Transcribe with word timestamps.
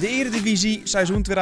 De 0.00 0.08
Eredivisie 0.08 0.80
seizoen 0.84 1.26
2020-2021 1.30 1.32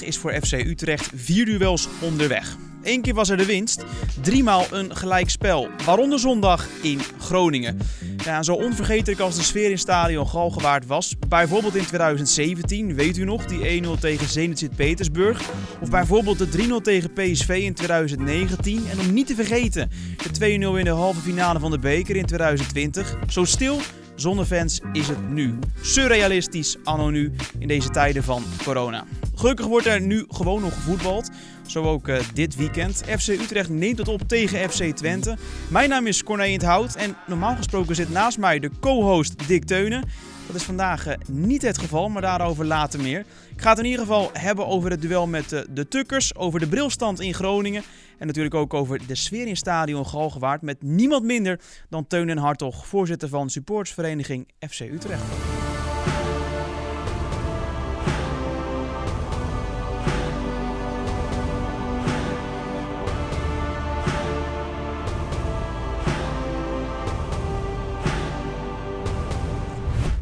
is 0.00 0.18
voor 0.18 0.32
FC 0.32 0.52
Utrecht 0.52 1.10
vier 1.14 1.44
duels 1.44 1.88
onderweg. 2.00 2.56
Eén 2.82 3.02
keer 3.02 3.14
was 3.14 3.28
er 3.28 3.36
de 3.36 3.46
winst, 3.46 3.84
driemaal 4.20 4.64
een 4.70 4.96
gelijkspel, 4.96 5.68
waaronder 5.84 6.18
zondag 6.18 6.66
in 6.82 7.00
Groningen. 7.18 7.78
Ja, 8.24 8.42
zo 8.42 8.52
onvergetelijk 8.52 9.20
als 9.20 9.36
de 9.36 9.42
sfeer 9.42 9.70
in 9.70 9.78
stadion 9.78 10.28
Galgenwaard 10.28 10.86
was, 10.86 11.14
bijvoorbeeld 11.28 11.76
in 11.76 11.86
2017, 11.86 12.94
weet 12.94 13.16
u 13.16 13.24
nog, 13.24 13.44
die 13.44 13.82
1-0 13.82 13.88
tegen 14.00 14.28
Zenit 14.28 14.58
Sint-Petersburg. 14.58 15.50
Of 15.80 15.90
bijvoorbeeld 15.90 16.38
de 16.38 16.78
3-0 16.80 16.82
tegen 16.82 17.12
PSV 17.12 17.58
in 17.62 17.74
2019. 17.74 18.86
En 18.90 19.00
om 19.00 19.12
niet 19.12 19.26
te 19.26 19.34
vergeten, 19.34 19.90
de 20.32 20.58
2-0 20.74 20.78
in 20.78 20.84
de 20.84 20.90
halve 20.90 21.20
finale 21.20 21.58
van 21.58 21.70
de 21.70 21.78
beker 21.78 22.16
in 22.16 22.26
2020. 22.26 23.16
Zo 23.28 23.44
stil 23.44 23.80
zonder 24.16 24.44
fans 24.44 24.80
is 24.92 25.08
het 25.08 25.30
nu. 25.30 25.58
Surrealistisch 25.80 26.76
anno 26.84 27.10
nu 27.10 27.32
in 27.58 27.68
deze 27.68 27.90
tijden 27.90 28.24
van 28.24 28.44
corona. 28.64 29.04
Gelukkig 29.34 29.66
wordt 29.66 29.86
er 29.86 30.00
nu 30.00 30.24
gewoon 30.28 30.60
nog 30.60 30.74
gevoetbald. 30.74 31.30
Zo 31.66 31.82
ook 31.82 32.08
uh, 32.08 32.18
dit 32.34 32.56
weekend. 32.56 33.02
FC 33.18 33.28
Utrecht 33.28 33.68
neemt 33.68 33.98
het 33.98 34.08
op 34.08 34.28
tegen 34.28 34.70
FC 34.70 34.82
Twente. 34.96 35.36
Mijn 35.68 35.88
naam 35.88 36.06
is 36.06 36.22
Corné 36.22 36.52
het 36.52 36.62
Hout 36.62 36.94
en 36.94 37.16
normaal 37.26 37.56
gesproken 37.56 37.94
zit 37.94 38.10
naast 38.10 38.38
mij 38.38 38.58
de 38.58 38.70
co-host 38.80 39.48
Dick 39.48 39.64
Teunen. 39.64 40.04
Dat 40.46 40.56
is 40.56 40.62
vandaag 40.62 41.06
uh, 41.06 41.14
niet 41.28 41.62
het 41.62 41.78
geval, 41.78 42.08
maar 42.08 42.22
daarover 42.22 42.64
later 42.64 43.00
meer. 43.00 43.18
Ik 43.56 43.62
ga 43.62 43.70
het 43.70 43.78
in 43.78 43.84
ieder 43.84 44.00
geval 44.00 44.30
hebben 44.32 44.66
over 44.66 44.90
het 44.90 45.02
duel 45.02 45.26
met 45.26 45.52
uh, 45.52 45.60
de 45.70 45.88
Tukkers, 45.88 46.34
over 46.36 46.60
de 46.60 46.66
brilstand 46.66 47.20
in 47.20 47.34
Groningen 47.34 47.82
en 48.18 48.26
natuurlijk 48.26 48.54
ook 48.54 48.74
over 48.74 49.06
de 49.06 49.14
sfeer 49.14 49.46
in 49.46 49.56
stadion 49.56 50.06
Galgenwaard 50.06 50.62
met 50.62 50.82
niemand 50.82 51.24
minder 51.24 51.60
dan 51.88 52.06
Teun 52.06 52.28
en 52.28 52.38
Hartog, 52.38 52.86
voorzitter 52.86 53.28
van 53.28 53.50
supportsvereniging 53.50 54.48
FC 54.68 54.80
Utrecht. 54.80 55.22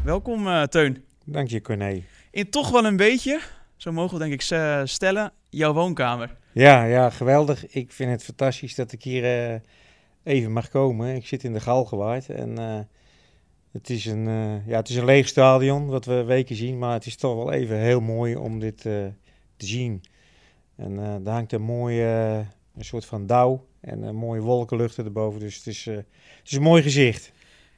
Welkom 0.03 0.47
uh, 0.47 0.63
Teun. 0.63 1.03
Dank 1.25 1.49
je 1.49 1.61
Corné. 1.61 2.03
In 2.31 2.49
toch 2.49 2.69
wel 2.69 2.85
een 2.85 2.97
beetje, 2.97 3.39
zo 3.75 3.91
mogen 3.91 4.17
we 4.17 4.27
denk 4.27 4.33
ik 4.33 4.41
stellen, 4.87 5.31
jouw 5.49 5.73
woonkamer. 5.73 6.35
Ja, 6.55 6.83
ja, 6.83 7.09
geweldig. 7.09 7.67
Ik 7.67 7.91
vind 7.91 8.11
het 8.11 8.23
fantastisch 8.23 8.75
dat 8.75 8.91
ik 8.91 9.03
hier 9.03 9.51
uh, 9.51 9.59
even 10.23 10.51
mag 10.51 10.69
komen. 10.69 11.15
Ik 11.15 11.27
zit 11.27 11.43
in 11.43 11.53
de 11.53 11.59
Galgenwaard 11.59 12.29
en 12.29 12.59
uh, 12.59 12.79
het, 13.71 13.89
is 13.89 14.05
een, 14.05 14.27
uh, 14.27 14.67
ja, 14.67 14.77
het 14.77 14.89
is 14.89 14.95
een 14.95 15.05
leeg 15.05 15.27
stadion, 15.27 15.87
wat 15.87 16.05
we 16.05 16.23
weken 16.23 16.55
zien. 16.55 16.77
Maar 16.77 16.93
het 16.93 17.05
is 17.05 17.15
toch 17.15 17.35
wel 17.35 17.51
even 17.51 17.77
heel 17.77 18.01
mooi 18.01 18.35
om 18.35 18.59
dit 18.59 18.81
te 18.81 19.13
zien. 19.57 20.03
En 20.75 20.95
daar 21.23 21.33
hangt 21.33 21.51
een 21.51 21.61
mooie 21.61 22.45
een 22.75 22.85
soort 22.85 23.05
van 23.05 23.25
dauw 23.25 23.65
en 23.79 24.01
een 24.01 24.15
mooie 24.15 24.41
wolkenlucht 24.41 24.97
erboven. 24.97 25.39
Dus 25.39 25.55
het 25.55 25.67
is, 25.67 25.85
het 25.85 26.05
is 26.43 26.51
een 26.51 26.61
mooi 26.61 26.81
gezicht. 26.81 27.31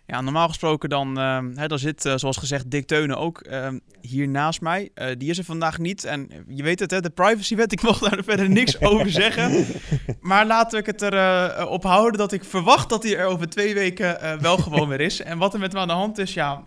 Ja, 0.10 0.22
normaal 0.22 0.48
gesproken 0.48 0.90
dan, 0.90 1.20
uh, 1.20 1.40
hè, 1.56 1.68
dan 1.68 1.80
zit, 1.80 2.06
uh, 2.06 2.14
zoals 2.16 2.38
gezegd, 2.38 2.72
Dick 2.72 2.88
Teunen 2.88 3.18
ook 3.18 3.48
uh, 3.50 3.68
hier 4.02 4.28
naast 4.28 4.62
mij. 4.62 4.90
die 5.18 5.30
is 5.30 5.38
er 5.38 5.44
vandaag 5.44 5.78
niet. 5.78 6.04
En 6.04 6.30
je 6.48 6.64
weet 6.64 6.80
het, 6.80 6.92
hè, 6.92 7.02
de 7.02 7.10
privacywet, 7.10 7.72
ik 7.78 7.82
mag 7.82 8.00
daar 8.00 8.24
verder 8.24 8.50
niks 8.50 8.82
over 8.82 9.10
zeggen. 9.10 9.52
Maar 10.22 10.46
laten 10.46 10.84
we 10.84 10.90
het 10.92 11.02
er 11.02 11.68
op 11.68 11.84
houden 11.84 12.20
dat 12.20 12.32
ik 12.32 12.44
verwacht 12.44 12.90
dat 12.90 13.04
hij 13.04 13.18
er 13.18 13.26
over 13.26 13.50
twee 13.50 13.74
weken 13.74 14.42
wel 14.42 14.58
gewoon 14.58 14.88
weer 14.88 15.02
is. 15.02 15.22
En 15.22 15.38
wat 15.38 15.54
er 15.54 15.60
met 15.60 15.72
hem 15.72 15.82
aan 15.82 15.88
de 15.88 15.94
hand 15.94 16.18
is, 16.18 16.34
ja. 16.34 16.64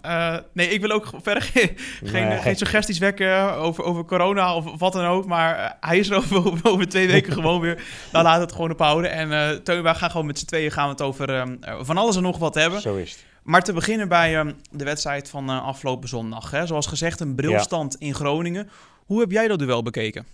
nee, 0.52 0.68
ik 0.68 0.80
wil 0.80 0.90
ook 0.90 1.10
verder 1.22 1.42
geen, 1.42 1.70
geen, 2.04 2.40
geen, 2.40 2.56
suggesties 2.56 2.98
wekken 2.98 3.54
over, 3.54 3.84
over 3.84 4.04
corona 4.04 4.54
of 4.54 4.78
wat 4.78 4.92
dan 4.92 5.04
ook. 5.04 5.26
Maar 5.26 5.76
hij 5.80 5.98
is 5.98 6.10
er 6.10 6.16
over, 6.16 6.60
over 6.72 6.88
twee 6.88 7.06
weken 7.06 7.32
gewoon 7.32 7.60
weer. 7.60 7.82
Dan 8.12 8.22
laten 8.22 8.38
we 8.38 8.44
het 8.44 8.54
gewoon 8.54 8.70
ophouden. 8.70 9.10
En 9.10 9.30
uh, 9.30 9.48
Teun, 9.48 9.82
wij 9.82 9.94
gaan 9.94 10.10
gewoon 10.10 10.26
met 10.26 10.38
z'n 10.38 10.46
tweeën 10.46 10.70
gaan 10.70 10.84
we 10.84 10.90
het 10.90 11.02
over 11.02 11.34
ehm, 11.34 11.56
van 11.80 11.96
alles 11.96 12.16
en 12.16 12.22
nog 12.22 12.38
wat 12.38 12.54
hebben. 12.54 12.80
Zo 12.80 12.96
is 12.96 13.10
het. 13.10 13.29
Maar 13.50 13.62
te 13.62 13.72
beginnen 13.72 14.08
bij 14.08 14.44
uh, 14.44 14.52
de 14.70 14.84
wedstrijd 14.84 15.28
van 15.28 15.50
uh, 15.50 15.64
afgelopen 15.64 16.08
zondag. 16.08 16.50
Hè? 16.50 16.66
Zoals 16.66 16.86
gezegd, 16.86 17.20
een 17.20 17.34
brilstand 17.34 17.96
ja. 17.98 18.06
in 18.06 18.14
Groningen. 18.14 18.68
Hoe 19.06 19.20
heb 19.20 19.30
jij 19.30 19.48
dat 19.48 19.58
duel 19.58 19.82
bekeken? 19.82 20.26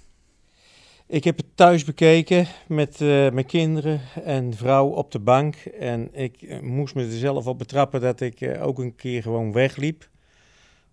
Ik 1.06 1.25
heb 1.25 1.37
het 1.37 1.47
thuis 1.54 1.84
bekeken 1.84 2.47
met 2.66 3.00
uh, 3.00 3.09
mijn 3.31 3.47
kinderen 3.47 4.00
en 4.25 4.54
vrouw 4.54 4.87
op 4.87 5.10
de 5.12 5.19
bank. 5.19 5.54
En 5.56 6.09
ik 6.12 6.62
moest 6.62 6.94
me 6.94 7.04
er 7.04 7.10
zelf 7.10 7.47
op 7.47 7.59
betrappen 7.59 8.00
dat 8.00 8.21
ik 8.21 8.56
ook 8.60 8.78
een 8.78 8.94
keer 8.94 9.22
gewoon 9.22 9.53
wegliep 9.53 10.09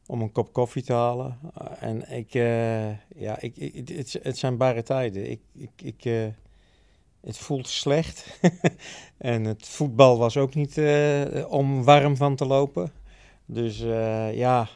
om 0.05 0.21
een 0.21 0.31
kop 0.31 0.53
koffie 0.53 0.83
te 0.83 0.93
halen. 0.93 1.39
en 1.79 2.11
ik, 2.11 2.33
ja, 3.15 3.39
ik, 3.39 3.57
ik, 3.57 3.87
het, 3.89 4.19
het, 4.23 4.37
zijn 4.37 4.57
bare 4.57 4.83
tijden. 4.83 5.29
Ik, 5.29 5.41
ik, 5.53 5.71
ik, 5.83 6.33
het 7.25 7.37
voelt 7.37 7.67
slecht. 7.67 8.39
en 9.17 9.43
het 9.43 9.67
voetbal 9.67 10.17
was 10.17 10.37
ook 10.37 10.55
niet 10.55 10.77
uh, 10.77 11.21
om 11.47 11.83
warm 11.83 12.17
van 12.17 12.35
te 12.35 12.45
lopen. 12.45 12.91
Dus 13.45 13.81
uh, 13.81 14.37
ja, 14.37 14.69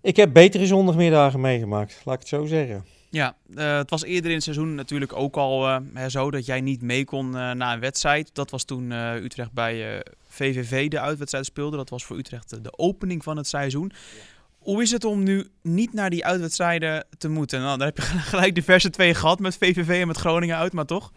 ik 0.00 0.16
heb 0.16 0.32
betere 0.32 0.66
zondagmiddagen 0.66 1.40
meegemaakt, 1.40 2.00
laat 2.04 2.14
ik 2.14 2.20
het 2.20 2.28
zo 2.28 2.46
zeggen. 2.46 2.84
Ja, 3.10 3.36
uh, 3.54 3.76
het 3.76 3.90
was 3.90 4.04
eerder 4.04 4.30
in 4.30 4.34
het 4.36 4.44
seizoen 4.44 4.74
natuurlijk 4.74 5.16
ook 5.16 5.36
al 5.36 5.80
zo 6.08 6.30
dat 6.30 6.46
jij 6.46 6.60
niet 6.60 6.82
mee 6.82 7.04
kon 7.04 7.30
na 7.30 7.72
een 7.72 7.80
wedstrijd. 7.80 8.30
Dat 8.32 8.50
was 8.50 8.64
toen 8.64 8.90
Utrecht 8.90 9.52
bij 9.52 10.02
VVV 10.26 10.88
de 10.88 11.00
uitwedstrijd 11.00 11.44
speelde. 11.44 11.76
Dat 11.76 11.90
was 11.90 12.04
voor 12.04 12.16
Utrecht 12.16 12.64
de 12.64 12.78
opening 12.78 13.22
van 13.22 13.36
het 13.36 13.46
seizoen. 13.46 13.92
Ja. 13.94 14.37
Hoe 14.58 14.82
is 14.82 14.90
het 14.90 15.04
om 15.04 15.22
nu 15.22 15.46
niet 15.62 15.92
naar 15.92 16.10
die 16.10 16.24
uitwedstrijden 16.24 17.06
te 17.18 17.28
moeten? 17.28 17.60
Nou, 17.60 17.78
dan 17.78 17.86
heb 17.86 17.96
je 17.96 18.02
gelijk 18.32 18.54
diverse 18.54 18.90
twee 18.90 19.14
gehad 19.14 19.38
met 19.38 19.56
VVV 19.56 20.00
en 20.00 20.06
met 20.06 20.16
Groningen 20.16 20.56
uit, 20.56 20.72
maar 20.72 20.84
toch? 20.84 21.12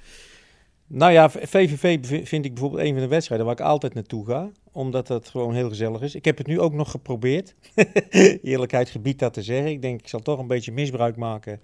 Nou 0.87 1.11
ja, 1.11 1.29
VVV 1.29 2.05
vind 2.27 2.45
ik 2.45 2.53
bijvoorbeeld 2.53 2.83
een 2.83 2.93
van 2.93 3.01
de 3.01 3.07
wedstrijden 3.07 3.45
waar 3.47 3.55
ik 3.55 3.65
altijd 3.65 3.93
naartoe 3.93 4.25
ga. 4.25 4.49
Omdat 4.71 5.07
het 5.07 5.29
gewoon 5.29 5.53
heel 5.53 5.69
gezellig 5.69 6.01
is. 6.01 6.15
Ik 6.15 6.25
heb 6.25 6.37
het 6.37 6.47
nu 6.47 6.59
ook 6.59 6.73
nog 6.73 6.91
geprobeerd. 6.91 7.55
Eerlijkheid 8.43 8.89
gebied 8.89 9.19
dat 9.19 9.33
te 9.33 9.41
zeggen. 9.41 9.71
Ik 9.71 9.81
denk, 9.81 9.99
ik 9.99 10.07
zal 10.07 10.19
toch 10.19 10.39
een 10.39 10.47
beetje 10.47 10.71
misbruik 10.71 11.15
maken 11.15 11.61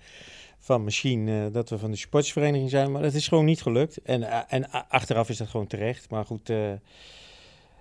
van 0.60 0.84
misschien 0.84 1.28
uh, 1.28 1.46
dat 1.52 1.70
we 1.70 1.78
van 1.78 1.92
de 1.92 1.98
sportsvereniging 1.98 2.70
zijn. 2.70 2.92
Maar 2.92 3.02
dat 3.02 3.14
is 3.14 3.28
gewoon 3.28 3.46
niet 3.46 3.62
gelukt. 3.62 4.02
En, 4.02 4.22
uh, 4.22 4.40
en 4.48 4.70
achteraf 4.90 5.30
is 5.30 5.38
dat 5.38 5.48
gewoon 5.48 5.68
terecht. 5.68 6.10
Maar 6.10 6.26
goed... 6.26 6.52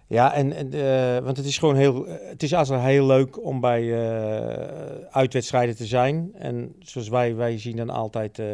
Ja, 0.09 0.34
en, 0.34 0.53
en 0.53 0.75
uh, 0.75 1.25
want 1.25 1.37
het 1.37 1.47
is 1.47 1.59
gewoon 1.59 1.77
heel, 1.77 2.06
het 2.06 2.43
is 2.43 2.55
altijd 2.55 2.81
heel 2.81 3.06
leuk 3.06 3.44
om 3.44 3.61
bij 3.61 3.83
uh, 3.83 5.06
uitwedstrijden 5.11 5.77
te 5.77 5.87
zijn. 5.87 6.31
En 6.34 6.75
zoals 6.78 7.09
wij, 7.09 7.34
wij 7.34 7.59
zien 7.59 7.77
dan 7.77 7.91
altijd 7.91 8.39
uh, 8.39 8.47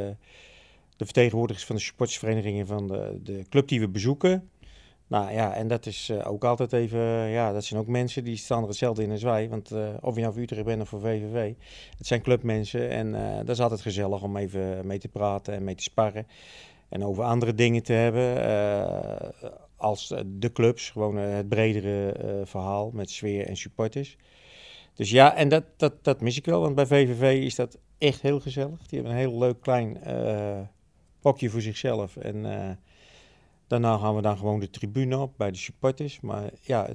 de 0.96 1.04
vertegenwoordigers 1.04 1.66
van 1.66 1.76
de 1.76 1.82
supportersverenigingen 1.82 2.66
van 2.66 2.86
de, 2.86 3.20
de 3.22 3.44
club 3.48 3.68
die 3.68 3.80
we 3.80 3.88
bezoeken. 3.88 4.50
Nou 5.06 5.32
ja, 5.32 5.54
en 5.54 5.68
dat 5.68 5.86
is 5.86 6.12
ook 6.24 6.44
altijd 6.44 6.72
even, 6.72 7.00
ja, 7.28 7.52
dat 7.52 7.64
zijn 7.64 7.80
ook 7.80 7.86
mensen 7.86 8.24
die 8.24 8.36
staan 8.36 8.62
er 8.62 8.68
hetzelfde 8.68 9.02
in 9.02 9.10
als 9.10 9.22
wij. 9.22 9.48
Want 9.48 9.72
of 10.00 10.14
je 10.14 10.20
nou 10.20 10.32
voor 10.32 10.42
Utrecht 10.42 10.64
bent 10.64 10.82
of 10.82 10.88
voor 10.88 11.00
VVV, 11.00 11.52
het 11.98 12.06
zijn 12.06 12.22
clubmensen. 12.22 12.90
En 12.90 13.12
dat 13.38 13.48
is 13.48 13.60
altijd 13.60 13.80
gezellig 13.80 14.22
om 14.22 14.36
even 14.36 14.86
mee 14.86 14.98
te 14.98 15.08
praten 15.08 15.54
en 15.54 15.64
mee 15.64 15.74
te 15.74 15.82
sparren. 15.82 16.26
En 16.88 17.04
over 17.04 17.24
andere 17.24 17.54
dingen 17.54 17.82
te 17.82 17.92
hebben 17.92 18.34
als 19.82 20.10
eh, 20.10 20.20
de 20.26 20.52
clubs, 20.52 20.90
gewoon 20.90 21.18
eh, 21.18 21.34
het 21.34 21.48
bredere 21.48 22.16
uh, 22.24 22.46
verhaal 22.46 22.90
met 22.90 23.10
sfeer 23.10 23.46
en 23.46 23.56
supporters. 23.56 24.16
Dus 24.94 25.10
ja, 25.10 25.34
en 25.34 25.48
dat, 25.48 25.64
dat, 25.76 26.04
dat 26.04 26.20
mis 26.20 26.36
ik 26.36 26.44
wel, 26.44 26.60
want 26.60 26.74
bij 26.74 26.86
VVV 26.86 27.44
is 27.44 27.54
dat 27.54 27.78
echt 27.98 28.22
heel 28.22 28.40
gezellig. 28.40 28.86
Die 28.86 28.98
hebben 28.98 29.12
een 29.12 29.28
heel 29.28 29.38
leuk 29.38 29.60
klein 29.60 29.98
hokje 31.20 31.50
voor 31.50 31.60
zichzelf. 31.60 32.16
En 32.16 32.42
daarna 33.66 33.98
gaan 33.98 34.16
we 34.16 34.22
dan 34.22 34.36
gewoon 34.36 34.60
de 34.60 34.70
tribune 34.70 35.18
op 35.18 35.32
bij 35.36 35.50
de 35.50 35.58
supporters. 35.58 36.20
Maar 36.20 36.50
ja, 36.60 36.88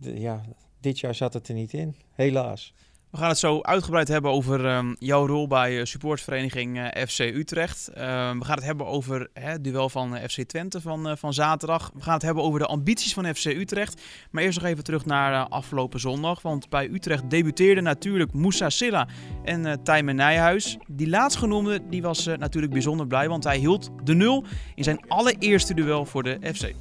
ja, 0.00 0.42
dit 0.80 1.00
jaar 1.00 1.14
zat 1.14 1.34
het 1.34 1.48
er 1.48 1.54
niet 1.54 1.72
in, 1.72 1.96
helaas. 2.12 2.74
We 3.16 3.22
gaan 3.22 3.30
het 3.30 3.40
zo 3.40 3.60
uitgebreid 3.62 4.08
hebben 4.08 4.30
over 4.30 4.64
um, 4.64 4.96
jouw 4.98 5.26
rol 5.26 5.46
bij 5.46 5.78
uh, 5.78 5.84
supportvereniging 5.84 6.78
uh, 6.78 6.86
FC 7.06 7.18
Utrecht. 7.18 7.90
Uh, 7.90 7.96
we 8.30 8.44
gaan 8.44 8.54
het 8.54 8.64
hebben 8.64 8.86
over 8.86 9.28
het 9.32 9.64
duel 9.64 9.88
van 9.88 10.18
FC 10.28 10.42
Twente 10.42 10.80
van, 10.80 11.18
van 11.18 11.34
zaterdag. 11.34 11.90
We 11.94 12.02
gaan 12.02 12.14
het 12.14 12.22
hebben 12.22 12.42
over 12.42 12.58
de 12.58 12.66
ambities 12.66 13.14
van 13.14 13.34
FC 13.34 13.44
Utrecht. 13.44 14.02
Maar 14.30 14.42
eerst 14.42 14.60
nog 14.60 14.68
even 14.68 14.84
terug 14.84 15.04
naar 15.04 15.48
afgelopen 15.48 16.00
zondag. 16.00 16.42
Want 16.42 16.68
bij 16.68 16.88
Utrecht 16.88 17.30
debuteerde 17.30 17.80
natuurlijk 17.80 18.32
Moussa 18.32 18.70
Silla 18.70 19.08
en 19.44 19.82
Tijmen 19.82 20.16
Nijhuis. 20.16 20.78
Die 20.86 21.08
laatstgenoemde 21.08 21.80
die 21.90 22.02
was 22.02 22.26
natuurlijk 22.26 22.72
bijzonder 22.72 23.06
blij, 23.06 23.28
want 23.28 23.44
hij 23.44 23.58
hield 23.58 23.90
de 24.04 24.14
nul 24.14 24.44
in 24.74 24.84
zijn 24.84 25.08
allereerste 25.08 25.74
duel 25.74 26.04
voor 26.04 26.22
de 26.22 26.38
FC 26.54 26.72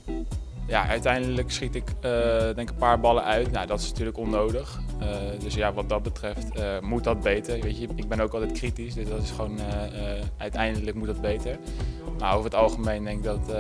ja, 0.67 0.87
uiteindelijk 0.87 1.51
schiet 1.51 1.75
ik 1.75 1.89
uh, 1.89 2.11
denk 2.55 2.69
een 2.69 2.75
paar 2.75 2.99
ballen 2.99 3.23
uit. 3.23 3.51
Nou, 3.51 3.67
dat 3.67 3.79
is 3.79 3.89
natuurlijk 3.89 4.17
onnodig. 4.17 4.79
Uh, 5.01 5.07
dus 5.39 5.53
ja, 5.53 5.73
wat 5.73 5.89
dat 5.89 6.03
betreft 6.03 6.57
uh, 6.57 6.79
moet 6.79 7.03
dat 7.03 7.21
beter. 7.21 7.61
Weet 7.61 7.77
je, 7.77 7.87
ik 7.95 8.07
ben 8.07 8.19
ook 8.19 8.33
altijd 8.33 8.51
kritisch, 8.51 8.93
dus 8.93 9.07
dat 9.09 9.21
is 9.21 9.31
gewoon 9.31 9.59
uiteindelijk 10.37 10.97
moet 10.97 11.07
dat 11.07 11.21
beter. 11.21 11.57
nou, 12.17 12.33
over 12.33 12.45
het 12.45 12.55
algemeen 12.55 13.03
denk 13.03 13.17
ik 13.17 13.23
dat 13.23 13.55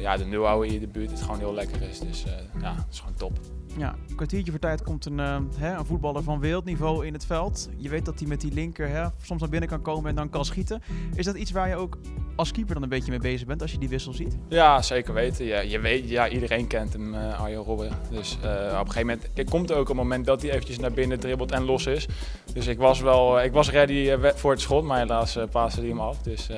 ja, 0.00 0.16
de 0.16 0.24
nulhouden 0.24 0.74
in 0.74 0.80
de 0.80 0.88
buurt 0.88 1.10
het 1.10 1.22
gewoon 1.22 1.38
heel 1.38 1.54
lekker 1.54 1.82
is. 1.82 1.98
Dus 1.98 2.24
ja, 2.60 2.74
het 2.74 2.86
is 2.90 2.98
gewoon 2.98 3.14
top. 3.14 3.38
Ja, 3.76 3.94
een 4.08 4.14
kwartiertje 4.14 4.50
voor 4.50 4.60
tijd 4.60 4.82
komt 4.82 5.06
een, 5.06 5.18
uh, 5.18 5.36
hè, 5.56 5.76
een 5.76 5.84
voetballer 5.84 6.22
van 6.22 6.40
wereldniveau 6.40 7.06
in 7.06 7.12
het 7.12 7.26
veld. 7.26 7.68
Je 7.76 7.88
weet 7.88 8.04
dat 8.04 8.18
hij 8.18 8.28
met 8.28 8.40
die 8.40 8.52
linker 8.52 8.88
hè, 8.88 9.06
soms 9.22 9.40
naar 9.40 9.50
binnen 9.50 9.68
kan 9.68 9.82
komen 9.82 10.10
en 10.10 10.16
dan 10.16 10.30
kan 10.30 10.44
schieten. 10.44 10.82
Is 11.14 11.24
dat 11.24 11.36
iets 11.36 11.50
waar 11.50 11.68
je 11.68 11.76
ook 11.76 11.98
als 12.36 12.52
keeper 12.52 12.74
dan 12.74 12.82
een 12.82 12.88
beetje 12.88 13.10
mee 13.10 13.20
bezig 13.20 13.46
bent 13.46 13.62
als 13.62 13.72
je 13.72 13.78
die 13.78 13.88
wissel 13.88 14.12
ziet? 14.12 14.36
Ja, 14.48 14.82
zeker 14.82 15.14
weten. 15.14 15.44
Ja, 15.44 15.60
je 15.60 15.80
weet, 15.80 16.08
ja, 16.08 16.28
iedereen 16.28 16.66
kent 16.66 16.92
hem, 16.92 17.14
uh, 17.14 17.40
Arjen 17.40 17.62
Robben. 17.62 17.90
Dus 18.10 18.38
uh, 18.44 18.50
op 18.80 18.86
een 18.86 18.92
gegeven 18.92 19.18
moment 19.34 19.50
komt 19.50 19.70
er 19.70 19.76
ook 19.76 19.88
een 19.88 19.96
moment 19.96 20.26
dat 20.26 20.42
hij 20.42 20.50
eventjes 20.50 20.78
naar 20.78 20.92
binnen 20.92 21.20
dribbelt 21.20 21.52
en 21.52 21.64
los 21.64 21.86
is. 21.86 22.08
Dus 22.52 22.66
ik 22.66 22.78
was 22.78 23.00
wel 23.00 23.42
ik 23.42 23.52
was 23.52 23.70
ready 23.70 24.16
voor 24.34 24.50
het 24.50 24.60
schot, 24.60 24.84
maar 24.84 24.98
helaas 24.98 25.36
uh, 25.36 25.44
paste 25.50 25.80
hij 25.80 25.88
hem 25.88 26.00
af. 26.00 26.22
Dus 26.22 26.48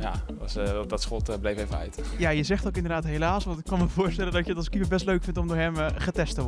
ja, 0.00 0.12
was, 0.38 0.56
dat 0.88 1.02
schot 1.02 1.40
bleef 1.40 1.58
even 1.58 1.76
uit. 1.76 2.00
Ja, 2.18 2.30
je 2.30 2.42
zegt 2.42 2.66
ook 2.66 2.76
inderdaad 2.76 3.04
helaas, 3.04 3.44
want 3.44 3.58
ik 3.58 3.64
kan 3.64 3.78
me 3.78 3.88
voorstellen 3.88 4.32
dat 4.32 4.42
je 4.42 4.48
het 4.48 4.58
als 4.58 4.68
keeper 4.68 4.88
best 4.88 5.06
leuk 5.06 5.22
vindt 5.22 5.38
om 5.38 5.46
door 5.46 5.56
hem 5.56 5.74
getest 5.76 6.34
te 6.34 6.34
worden. 6.34 6.45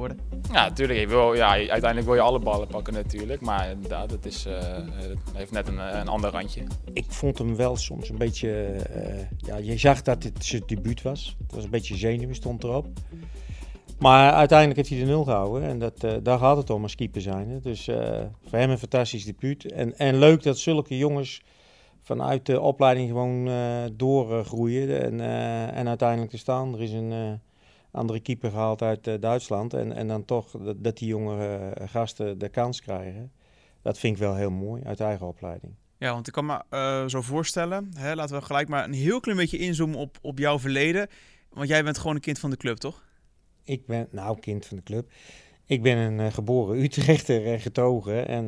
Ja, 0.53 0.69
natuurlijk. 0.69 0.99
Ik 0.99 1.09
wil, 1.09 1.35
ja, 1.35 1.49
uiteindelijk 1.49 2.05
wil 2.05 2.15
je 2.15 2.21
alle 2.21 2.39
ballen 2.39 2.69
pakken 2.69 2.93
natuurlijk. 2.93 3.41
Maar 3.41 3.71
inderdaad, 3.71 4.11
het, 4.11 4.27
is, 4.27 4.47
uh, 4.47 4.55
het 4.93 5.19
heeft 5.33 5.53
net 5.53 5.69
een, 5.69 5.99
een 5.99 6.09
ander 6.09 6.31
randje. 6.31 6.63
Ik 6.93 7.05
vond 7.09 7.39
hem 7.39 7.57
wel 7.57 7.77
soms 7.77 8.09
een 8.09 8.19
beetje... 8.19 8.77
Uh, 8.97 9.21
ja, 9.37 9.57
je 9.57 9.79
zag 9.79 10.03
dat 10.03 10.23
het 10.23 10.45
zijn 10.45 10.63
debuut 10.67 11.03
was. 11.03 11.37
Het 11.43 11.55
was 11.55 11.65
een 11.65 11.71
beetje 11.71 11.97
zenuwen 11.97 12.35
stond 12.35 12.65
erop. 12.65 12.87
Maar 13.99 14.33
uiteindelijk 14.33 14.79
heeft 14.79 14.91
hij 14.91 14.99
de 14.99 15.05
nul 15.05 15.25
gehouden. 15.25 15.69
En 15.69 15.79
dat, 15.79 16.05
uh, 16.05 16.13
daar 16.23 16.39
gaat 16.39 16.57
het 16.57 16.71
om 16.71 16.83
als 16.83 16.95
keeper 16.95 17.21
zijn. 17.21 17.61
Dus 17.63 17.85
voor 18.45 18.59
hem 18.59 18.71
een 18.71 18.79
fantastisch 18.79 19.25
debuut. 19.25 19.73
En, 19.73 19.99
en 19.99 20.19
leuk 20.19 20.43
dat 20.43 20.59
zulke 20.59 20.99
jongens 20.99 21.43
vanuit 22.03 22.47
de 22.47 22.61
opleiding 22.61 23.09
gewoon 23.09 23.51
doorgroeien. 23.97 25.03
En, 25.03 25.21
en 25.75 25.89
uiteindelijk 25.89 26.31
te 26.31 26.39
staan. 26.39 26.75
Er 26.75 26.83
is 26.83 26.93
een 26.93 27.41
andere 27.91 28.21
keeper 28.21 28.51
gehaald 28.51 28.83
uit 28.83 29.07
uh, 29.07 29.15
Duitsland. 29.21 29.75
En, 29.75 29.93
en 29.93 30.09
dan 30.09 30.25
toch 30.25 30.51
dat, 30.51 30.85
dat 30.85 30.99
die 30.99 31.09
jonge 31.09 31.73
uh, 31.81 31.89
gasten 31.89 32.39
de 32.39 32.49
kans 32.49 32.81
krijgen. 32.81 33.33
Dat 33.83 33.99
vind 33.99 34.15
ik 34.15 34.23
wel 34.23 34.35
heel 34.35 34.51
mooi 34.51 34.83
uit 34.83 35.01
eigen 35.01 35.27
opleiding. 35.27 35.75
Ja, 35.99 36.13
want 36.13 36.27
ik 36.27 36.33
kan 36.33 36.47
me 36.47 36.63
uh, 36.71 37.07
zo 37.07 37.23
voorstellen. 37.23 37.91
Hè, 37.95 38.15
laten 38.15 38.39
we 38.39 38.45
gelijk 38.45 38.69
maar 38.69 38.85
een 38.85 38.93
heel 38.93 39.21
klein 39.21 39.39
beetje 39.39 39.59
inzoomen 39.59 39.99
op, 39.99 40.19
op 40.23 40.39
jouw 40.39 40.59
verleden. 40.59 41.09
Want 41.53 41.69
jij 41.69 41.85
bent 41.85 41.99
gewoon 41.99 42.15
een 42.15 42.21
kind 42.21 42.39
van 42.39 42.51
de 42.51 42.57
club, 42.57 42.77
toch? 42.77 43.05
Ik 43.65 43.87
ben, 43.87 44.09
nou, 44.11 44.39
kind 44.39 44.67
van 44.67 44.77
de 44.77 44.83
club. 44.83 45.11
Ik 45.67 45.83
ben 45.83 45.97
een 45.97 46.33
geboren 46.33 46.83
Utrechter 46.83 47.47
en 47.47 47.61
getogen. 47.61 48.29
En, 48.29 48.47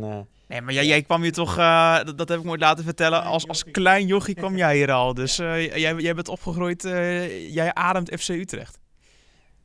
nee, 0.48 0.60
maar 0.60 0.72
jij, 0.75 0.87
jij 0.87 1.02
kwam 1.02 1.22
hier 1.22 1.32
toch, 1.32 1.56
dat, 1.56 2.19
dat, 2.19 2.28
heb 2.28 2.38
ik 2.38 2.44
nooit 2.44 2.60
laten 2.60 2.84
vertellen, 2.84 3.22
als, 3.22 3.48
als 3.48 3.64
klein 3.64 4.06
jochie 4.06 4.34
kwam 4.34 4.56
jij 4.64 4.76
hier 4.76 4.92
al. 4.92 5.14
Dus 5.14 5.37
jij, 5.37 5.94
jij 5.94 6.14
bent 6.14 6.28
opgegroeid, 6.28 6.82
jij 7.50 7.75
ademt 7.75 8.20
FC 8.20 8.28
Utrecht. 8.28 8.79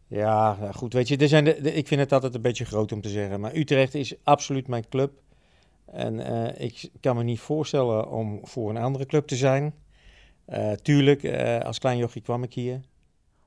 Ja, 0.07 0.57
nou 0.59 0.73
goed, 0.73 0.93
weet 0.93 1.07
je, 1.07 1.17
er 1.17 1.27
zijn 1.27 1.43
de, 1.43 1.73
ik 1.73 1.87
vind 1.87 2.01
het 2.01 2.11
altijd 2.11 2.35
een 2.35 2.41
beetje 2.41 2.65
groot 2.65 2.91
om 2.91 3.01
te 3.01 3.09
zeggen. 3.09 3.39
Maar 3.39 3.55
Utrecht 3.55 3.95
is 3.95 4.15
absoluut 4.23 4.67
mijn 4.67 4.89
club. 4.89 5.21
En 5.85 6.13
uh, 6.13 6.59
ik 6.65 6.89
kan 6.99 7.15
me 7.15 7.23
niet 7.23 7.39
voorstellen 7.39 8.09
om 8.09 8.39
voor 8.43 8.69
een 8.69 8.77
andere 8.77 9.05
club 9.05 9.27
te 9.27 9.35
zijn. 9.35 9.73
Uh, 10.49 10.71
tuurlijk, 10.71 11.23
uh, 11.23 11.59
als 11.59 11.79
klein 11.79 11.97
jochie 11.97 12.21
kwam 12.21 12.43
ik 12.43 12.53
hier. 12.53 12.81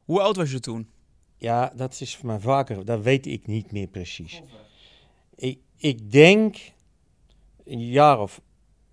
Hoe 0.04 0.20
oud 0.20 0.36
was 0.36 0.50
je 0.50 0.60
toen? 0.60 0.88
Ja, 1.36 1.72
dat 1.76 2.00
is 2.00 2.16
voor 2.16 2.26
mij 2.26 2.38
vaker, 2.40 2.84
dat 2.84 3.02
weet 3.02 3.26
ik 3.26 3.46
niet 3.46 3.72
meer 3.72 3.86
precies. 3.86 4.42
Ik, 5.34 5.58
ik 5.76 6.12
denk 6.12 6.56
een 7.64 7.86
jaar 7.86 8.20
of 8.20 8.40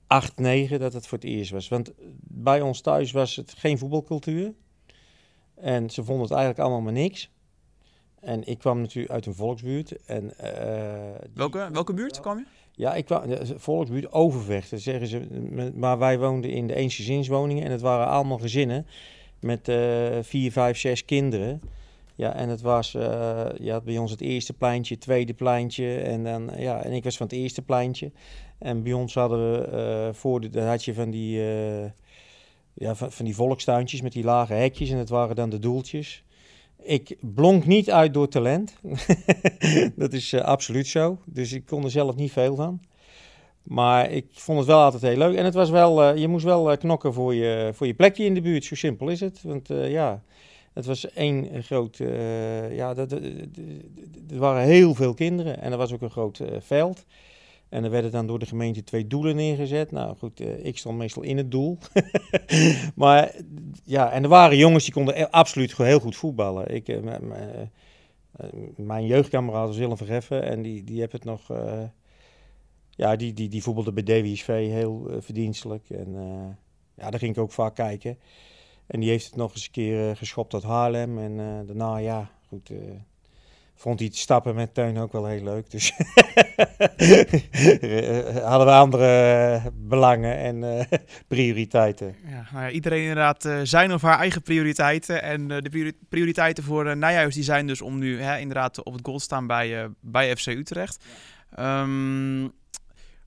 acht, 0.08 0.40
negen 0.40 0.80
dat 0.80 0.94
het 0.94 1.08
voor 1.08 1.18
het 1.18 1.28
eerst 1.28 1.52
was. 1.52 1.68
Want 1.68 1.94
bij 2.22 2.62
ons 2.62 2.82
thuis 2.82 3.12
was 3.12 3.36
het 3.36 3.54
geen 3.54 3.78
voetbalcultuur. 3.78 4.54
En 5.56 5.90
ze 5.90 6.04
vonden 6.04 6.24
het 6.24 6.34
eigenlijk 6.34 6.62
allemaal 6.62 6.82
maar 6.82 7.02
niks. 7.02 7.32
En 8.26 8.48
ik 8.48 8.58
kwam 8.58 8.82
natuurlijk 8.82 9.14
uit 9.14 9.26
een 9.26 9.34
volksbuurt. 9.34 10.06
En, 10.06 10.24
uh, 10.44 10.60
welke, 11.34 11.70
welke 11.72 11.94
buurt 11.94 12.20
kwam 12.20 12.38
je? 12.38 12.46
Ja, 12.72 12.94
ik 12.94 13.06
kwam, 13.06 13.24
volksbuurt 13.56 14.12
Overvecht, 14.12 14.72
zeggen 14.76 15.08
ze. 15.08 15.22
Maar 15.76 15.98
wij 15.98 16.20
woonden 16.20 16.52
in 16.52 16.68
de 16.68 16.76
eensgezinswoningen 16.76 17.64
en 17.64 17.72
het 17.72 17.82
waren 17.82 18.08
allemaal 18.08 18.38
gezinnen 18.38 18.88
met 19.40 19.68
uh, 19.68 19.78
vier, 20.22 20.52
vijf, 20.52 20.78
zes 20.78 21.06
kinderen. 21.06 21.62
Ja, 22.16 22.34
en 22.34 22.50
het 22.50 22.62
was 22.62 22.94
uh, 22.94 23.46
ja, 23.60 23.82
bij 23.82 23.98
ons 23.98 24.12
het 24.12 24.22
eerste 24.22 24.54
pleintje, 24.54 24.94
het 24.94 25.04
tweede 25.04 25.34
pleintje. 25.34 25.98
En, 25.98 26.24
dan, 26.24 26.52
ja, 26.58 26.84
en 26.84 26.92
ik 26.92 27.04
was 27.04 27.18
van 27.18 27.28
het 27.28 27.36
eerste 27.36 27.62
pleintje. 27.62 28.12
En 28.58 28.84
bij 28.84 28.94
ons 28.94 29.14
hadden 29.14 29.52
we 29.52 29.68
uh, 30.08 30.14
voor 30.14 30.52
de, 30.52 30.62
had 30.62 30.84
je 30.84 30.94
van 30.94 31.10
die, 31.10 31.42
ja, 32.74 32.96
van, 32.96 33.12
van 33.12 33.26
die 33.26 33.36
volkstuintjes 33.36 34.02
met 34.02 34.12
die 34.12 34.24
lage 34.24 34.54
hekjes. 34.54 34.90
En 34.90 34.98
dat 34.98 35.10
waren 35.10 35.36
dan 35.36 35.50
de 35.50 35.60
doeltjes. 35.60 36.25
Ik 36.86 37.18
blonk 37.22 37.66
niet 37.66 37.92
uit 37.92 38.14
door 38.14 38.28
talent. 38.28 38.74
dat 39.96 40.14
is 40.14 40.34
uh, 40.34 40.42
absoluut 40.42 40.88
zo. 40.88 41.18
Dus 41.26 41.54
ik 41.54 41.66
kon 41.66 41.84
er 41.84 41.92
zelf 41.92 42.16
niet 42.16 42.32
veel 42.32 42.56
van. 42.56 42.80
Maar 43.64 44.12
ik 44.12 44.26
vond 44.32 44.58
het 44.58 44.68
wel 44.68 44.82
altijd 44.82 45.02
heel 45.02 45.18
leuk. 45.18 45.36
En 45.36 45.46
het 45.46 45.54
was 45.54 45.70
wel, 45.70 46.04
uh, 46.04 46.18
je 46.18 46.28
moest 46.28 46.46
wel 46.46 46.72
uh, 46.72 46.78
knokken 46.78 47.14
voor 47.14 47.36
je, 47.36 47.72
voor 47.74 47.88
je 47.88 47.94
plekje 47.94 48.24
in 48.24 48.34
de 48.34 48.42
buurt. 48.42 48.66
Zo 48.66 48.76
simpel 48.76 49.10
is 49.10 49.20
het. 49.20 49.42
Want 49.44 49.68
ja, 49.68 50.22
het 50.74 50.86
was 50.86 51.12
één 51.12 51.64
groot. 51.64 51.98
ja, 52.72 52.96
er 52.96 54.38
waren 54.38 54.64
heel 54.64 54.96
veel 54.96 55.14
kinderen. 55.14 55.62
En 55.62 55.72
er 55.72 55.78
was 55.78 55.94
ook 55.94 56.02
een 56.02 56.10
groot 56.10 56.42
veld. 56.60 57.06
En 57.70 57.84
er 57.84 57.90
werden 57.90 58.12
dan 58.12 58.28
door 58.28 58.40
de 58.40 58.46
gemeente 58.46 58.84
twee 58.84 59.08
doelen 59.08 59.36
neergezet. 59.36 59.92
Nou 59.92 60.18
goed, 60.18 60.42
uh, 60.42 60.66
ik 60.66 60.78
stond 60.78 60.98
meestal 60.98 61.24
in 61.24 61.38
het 61.38 61.52
doel. 61.52 61.78
maar 62.96 63.36
ja, 63.84 64.12
en 64.12 64.24
er 64.24 64.30
waren 64.30 64.58
jongens 64.58 64.84
die 64.84 64.94
konden 64.94 65.22
e- 65.22 65.28
absoluut 65.30 65.78
heel 65.78 66.00
goed 66.00 66.16
voetballen. 66.16 66.76
Ik, 66.76 66.88
uh, 66.88 67.16
mijn 68.76 69.06
jeugdkameraad 69.06 69.68
was 69.68 69.78
Willem 69.78 69.98
Verheffen 69.98 70.44
en 70.44 70.62
die, 70.62 70.84
die 70.84 71.02
heb 71.02 71.12
het 71.12 71.24
nog... 71.24 71.52
ja, 72.90 73.16
die, 73.16 73.34
die, 73.34 73.50
die 73.50 73.64
voetbalde 73.64 73.94
bij 73.94 74.04
DWSV 74.04 74.48
heel 74.48 75.08
verdienstelijk. 75.20 75.90
En 75.90 76.14
ja, 76.96 77.10
daar 77.10 77.20
ging 77.20 77.36
ik 77.36 77.42
ook 77.42 77.52
vaak 77.52 77.76
kijken. 77.76 78.20
En 78.88 79.00
die 79.00 79.10
heeft 79.10 79.26
het 79.26 79.36
nog 79.36 79.52
eens 79.52 79.66
een 79.66 79.72
keer 79.72 80.16
geschopt 80.16 80.50
tot 80.50 80.64
Haarlem. 80.64 81.20
En 81.20 81.66
daarna, 81.66 81.98
ja, 81.98 82.32
goed 82.48 82.72
vond 83.76 84.00
hij 84.00 84.08
het 84.08 84.18
stappen 84.18 84.56
met 84.56 84.74
Teun 84.74 84.98
ook 84.98 85.12
wel 85.12 85.26
heel 85.26 85.44
leuk. 85.44 85.72
Dus 85.72 85.92
hadden 88.50 88.68
we 88.68 88.74
andere 88.74 89.62
belangen 89.74 90.38
en 90.38 90.56
uh, 90.64 90.82
prioriteiten. 91.28 92.16
Ja, 92.28 92.48
nou 92.52 92.66
ja, 92.66 92.70
iedereen 92.70 93.02
inderdaad 93.02 93.46
uh, 93.46 93.60
zijn 93.64 93.94
of 93.94 94.02
haar 94.02 94.20
eigen 94.20 94.42
prioriteiten. 94.42 95.22
En 95.22 95.42
uh, 95.42 95.58
de 95.62 95.96
prioriteiten 96.10 96.64
voor 96.64 96.86
uh, 96.86 96.94
Nijhuis 96.94 97.34
die 97.34 97.44
zijn 97.44 97.68
dus 97.68 97.82
om 97.82 98.00
nu 98.00 98.22
hè, 98.22 98.38
inderdaad 98.38 98.84
op 98.84 98.94
het 98.94 99.06
goal 99.06 99.18
te 99.18 99.24
staan 99.24 99.48
bij, 99.48 99.90
bij 100.00 100.36
FC 100.36 100.48
Utrecht. 100.48 101.06
Ja. 101.56 101.82
Um, 101.82 102.52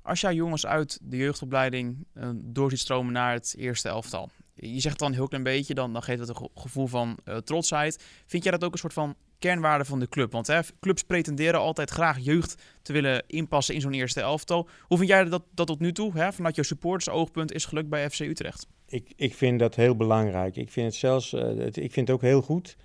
als 0.02 0.21
jij 0.21 0.35
jongens 0.35 0.67
uit 0.67 0.99
de 1.02 1.17
jeugdopleiding 1.17 2.07
door 2.35 2.71
ziet 2.71 2.78
stromen 2.78 3.12
naar 3.12 3.33
het 3.33 3.55
eerste 3.59 3.88
elftal. 3.88 4.31
Je 4.55 4.81
zegt 4.81 4.99
dan 4.99 5.09
een 5.09 5.14
heel 5.14 5.28
klein 5.28 5.43
beetje, 5.43 5.75
dan, 5.75 5.93
dan 5.93 6.02
geeft 6.02 6.21
het 6.21 6.28
een 6.28 6.49
gevoel 6.55 6.87
van 6.87 7.19
trotsheid. 7.45 8.05
Vind 8.26 8.43
jij 8.43 8.52
dat 8.52 8.64
ook 8.64 8.73
een 8.73 8.78
soort 8.78 8.93
van 8.93 9.17
kernwaarde 9.38 9.85
van 9.85 9.99
de 9.99 10.09
club. 10.09 10.33
Want 10.33 10.47
hè, 10.47 10.61
clubs 10.80 11.02
pretenderen 11.02 11.61
altijd 11.61 11.90
graag 11.90 12.18
jeugd 12.18 12.62
te 12.83 12.92
willen 12.92 13.25
inpassen 13.26 13.75
in 13.75 13.80
zo'n 13.80 13.92
eerste 13.92 14.21
elftal. 14.21 14.68
Hoe 14.83 14.97
vind 14.97 15.11
jij 15.11 15.25
dat, 15.25 15.42
dat 15.54 15.66
tot 15.66 15.80
nu 15.80 15.92
toe, 15.92 16.18
hè, 16.18 16.33
vanuit 16.33 16.54
jouw 16.54 16.64
supporters 16.64 17.09
oogpunt, 17.09 17.52
is 17.52 17.64
gelukt 17.64 17.88
bij 17.88 18.11
FC 18.11 18.21
Utrecht? 18.21 18.66
Ik, 18.88 19.12
ik 19.16 19.35
vind 19.35 19.59
dat 19.59 19.75
heel 19.75 19.97
belangrijk. 19.97 20.57
Ik 20.57 20.71
vind 20.71 20.87
het 20.87 20.97
zelfs, 20.97 21.30
het, 21.30 21.76
ik 21.76 21.92
vind 21.92 22.09
het 22.09 22.16
ook 22.16 22.23
heel 22.23 22.42
goed 22.42 22.76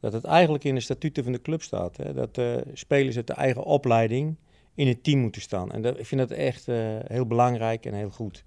dat 0.00 0.12
het 0.12 0.24
eigenlijk 0.24 0.64
in 0.64 0.74
de 0.74 0.80
statuten 0.80 1.24
van 1.24 1.32
de 1.32 1.42
club 1.42 1.62
staat. 1.62 1.96
Hè, 1.96 2.12
dat 2.12 2.38
uh, 2.38 2.56
spelers 2.72 3.16
uit 3.16 3.26
de 3.26 3.32
eigen 3.32 3.64
opleiding 3.64 4.36
in 4.74 4.86
het 4.86 5.04
team 5.04 5.18
moeten 5.18 5.40
staan. 5.40 5.72
En 5.72 5.82
dat, 5.82 5.98
ik 5.98 6.06
vind 6.06 6.20
dat 6.20 6.30
echt 6.30 6.68
uh, 6.68 6.76
heel 7.06 7.26
belangrijk 7.26 7.86
en 7.86 7.94
heel 7.94 8.10
goed. 8.10 8.44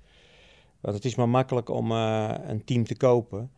Want 0.79 0.95
het 0.95 1.05
is 1.05 1.15
maar 1.15 1.29
makkelijk 1.29 1.69
om 1.69 1.91
een 1.91 2.63
team 2.65 2.83
te 2.83 2.97
kopen. 2.97 3.51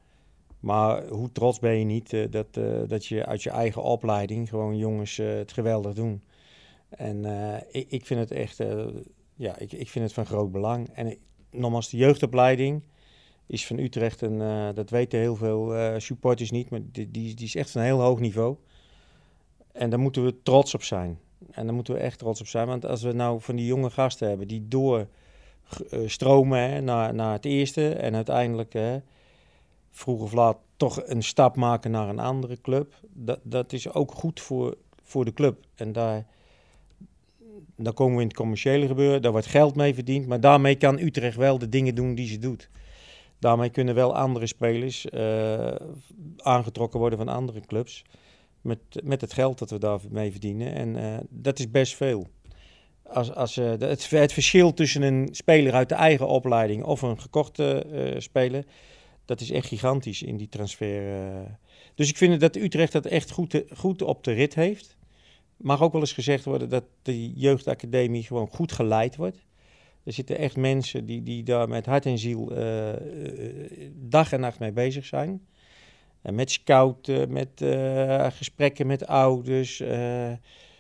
Maar 0.60 1.08
hoe 1.08 1.32
trots 1.32 1.60
ben 1.60 1.74
je 1.74 1.86
niet 1.86 2.14
uh, 2.14 2.32
dat, 2.32 2.58
uh, 2.58 2.82
dat 2.88 3.06
je 3.06 3.26
uit 3.26 3.44
je 3.44 3.50
eigen 3.50 3.84
opleiding 3.84 4.50
gewoon 4.50 4.78
jongens 4.78 5.18
uh, 5.18 5.34
het 5.34 5.52
geweldig 5.52 5.94
doen. 5.94 6.24
En 6.90 7.26
ik, 7.72 7.92
ik 7.92 8.06
vind 8.06 8.20
het 8.20 8.32
echt, 8.32 8.64
ja, 9.36 9.58
ik, 9.58 9.72
ik 9.72 9.90
vind 9.90 10.06
het 10.06 10.14
van 10.14 10.26
groot 10.26 10.52
belang. 10.52 10.90
En 10.94 11.18
nogmaals, 11.52 11.90
de 11.90 11.98
jeugdopleiding 11.98 12.84
is 13.48 13.68
van 13.68 13.78
Utrecht, 13.78 14.22
en 14.22 14.38
dat 14.76 14.90
weten 14.90 15.20
heel 15.20 15.36
veel 15.36 15.74
supporters 16.00 16.52
niet, 16.52 16.70
maar 16.70 16.80
die, 16.84 17.12
die, 17.12 17.34
die 17.34 17.46
is 17.46 17.56
echt 17.56 17.72
van 17.72 17.82
een 17.82 17.88
heel 17.88 18.02
hoog 18.02 18.20
niveau. 18.20 18.56
En 19.72 19.90
daar 19.90 20.00
moeten 20.00 20.24
we 20.24 20.42
trots 20.44 20.74
op 20.74 20.84
zijn. 20.84 21.20
En 21.52 21.66
daar 21.66 21.76
moeten 21.76 21.94
we 21.94 22.00
echt 22.00 22.20
trots 22.20 22.42
op 22.42 22.48
zijn. 22.48 22.68
Want 22.68 22.86
als 22.86 23.04
we 23.04 23.12
nou 23.12 23.42
van 23.42 23.56
die 23.56 23.66
jonge 23.66 23.90
gasten 23.90 24.28
hebben 24.28 24.48
die 24.48 24.68
doorstromen 24.68 26.84
naar, 26.84 27.14
naar 27.14 27.34
het 27.34 27.46
eerste 27.46 27.94
en 27.94 28.16
uiteindelijk 28.16 28.74
vroeg 29.98 30.22
of 30.22 30.34
laat 30.34 30.58
toch 30.78 31.02
een 31.06 31.24
stap 31.24 31.56
maken 31.56 31.92
naar 31.92 32.10
een 32.10 32.20
andere 32.20 32.62
club. 32.62 32.94
Dat, 33.14 33.40
dat 33.44 33.74
is 33.74 33.94
ook 33.94 34.12
goed 34.12 34.42
voor, 34.42 34.78
voor 35.04 35.26
de 35.26 35.34
club. 35.34 35.66
En 35.76 35.92
daar, 35.92 36.26
dan 37.76 37.94
komen 37.94 38.16
we 38.16 38.22
in 38.22 38.28
het 38.28 38.38
commerciële 38.38 38.88
gebeuren. 38.88 39.22
Daar 39.22 39.32
wordt 39.32 39.48
geld 39.48 39.76
mee 39.76 39.94
verdiend. 39.94 40.28
Maar 40.28 40.40
daarmee 40.40 40.76
kan 40.76 41.00
Utrecht 41.00 41.36
wel 41.36 41.58
de 41.58 41.70
dingen 41.70 41.96
doen 41.96 42.16
die 42.16 42.28
ze 42.28 42.40
doet. 42.40 42.70
Daarmee 43.40 43.70
kunnen 43.70 43.96
wel 43.96 44.16
andere 44.16 44.48
spelers 44.48 45.06
uh, 45.06 45.76
aangetrokken 46.38 47.00
worden 47.00 47.18
van 47.18 47.28
andere 47.28 47.60
clubs. 47.60 48.04
Met, 48.62 48.80
met 49.04 49.22
het 49.22 49.34
geld 49.34 49.60
dat 49.60 49.70
we 49.70 49.78
daarmee 49.78 50.32
verdienen. 50.32 50.74
En 50.74 50.96
uh, 50.96 51.18
dat 51.30 51.60
is 51.60 51.72
best 51.72 51.96
veel. 51.96 52.28
Als, 53.04 53.34
als, 53.34 53.58
uh, 53.58 53.70
het, 53.70 54.10
het, 54.10 54.34
verschil 54.34 54.74
tussen 54.74 55.02
een 55.02 55.30
speler 55.32 55.74
uit 55.74 55.90
de 55.90 55.96
eigen 55.96 56.28
opleiding 56.28 56.84
of 56.84 57.02
een 57.02 57.20
gekochte 57.20 57.86
speler, 58.18 58.66
dat 59.28 59.42
is 59.42 59.52
echt 59.52 59.68
gigantisch 59.68 60.22
in 60.22 60.38
die 60.38 60.50
transfer. 60.50 61.04
Dus 61.96 62.10
ik 62.10 62.18
vind 62.18 62.40
dat 62.40 62.56
Utrecht 62.56 62.92
dat 62.92 63.06
echt 63.06 63.32
goed, 63.32 63.64
goed 63.76 64.02
op 64.02 64.24
de 64.24 64.32
rit 64.32 64.56
heeft. 64.56 64.98
Mag 65.58 65.82
ook 65.82 65.92
wel 65.92 66.02
eens 66.02 66.14
gezegd 66.14 66.46
worden 66.46 66.70
dat 66.70 66.84
de 67.02 67.32
jeugdacademie 67.32 68.24
gewoon 68.24 68.48
goed 68.48 68.72
geleid 68.72 69.16
wordt. 69.16 69.46
Er 70.04 70.14
zitten 70.14 70.38
echt 70.38 70.56
mensen 70.56 71.06
die, 71.06 71.24
die 71.24 71.44
daar 71.44 71.70
met 71.70 71.86
hart 71.86 72.06
en 72.06 72.18
ziel 72.18 72.58
uh, 72.58 72.94
dag 73.94 74.32
en 74.32 74.40
nacht 74.40 74.60
mee 74.60 74.72
bezig 74.72 75.06
zijn. 75.06 75.48
Met 76.22 76.52
scouten, 76.52 77.34
met 77.34 77.50
gesprekken 78.34 78.88
met 78.88 79.08
ouders. 79.08 79.84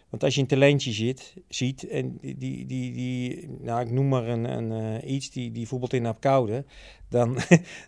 Want 0.10 0.24
als 0.24 0.36
je 0.36 0.42
een 0.42 0.48
talentje 0.48 0.92
zit, 0.92 1.34
ziet 1.48 1.88
en 1.88 2.18
die, 2.22 2.66
die, 2.66 2.66
die, 2.66 3.50
nou 3.62 3.82
ik 3.82 3.92
noem 3.92 4.08
maar 4.08 4.28
een, 4.28 4.72
een, 4.72 5.12
iets, 5.14 5.32
die, 5.32 5.52
die 5.52 5.68
voetbalt 5.68 5.94
in 5.94 6.06
Apkoude, 6.06 6.66
dan, 7.10 7.38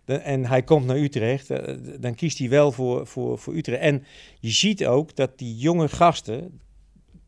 en 0.05 0.45
hij 0.45 0.63
komt 0.63 0.85
naar 0.85 0.97
Utrecht, 0.97 1.47
dan 2.01 2.15
kiest 2.15 2.37
hij 2.37 2.49
wel 2.49 2.71
voor, 2.71 3.07
voor, 3.07 3.39
voor 3.39 3.55
Utrecht. 3.55 3.81
En 3.81 4.03
je 4.39 4.49
ziet 4.49 4.85
ook 4.85 5.15
dat 5.15 5.37
die 5.37 5.57
jonge 5.57 5.87
gasten, 5.87 6.59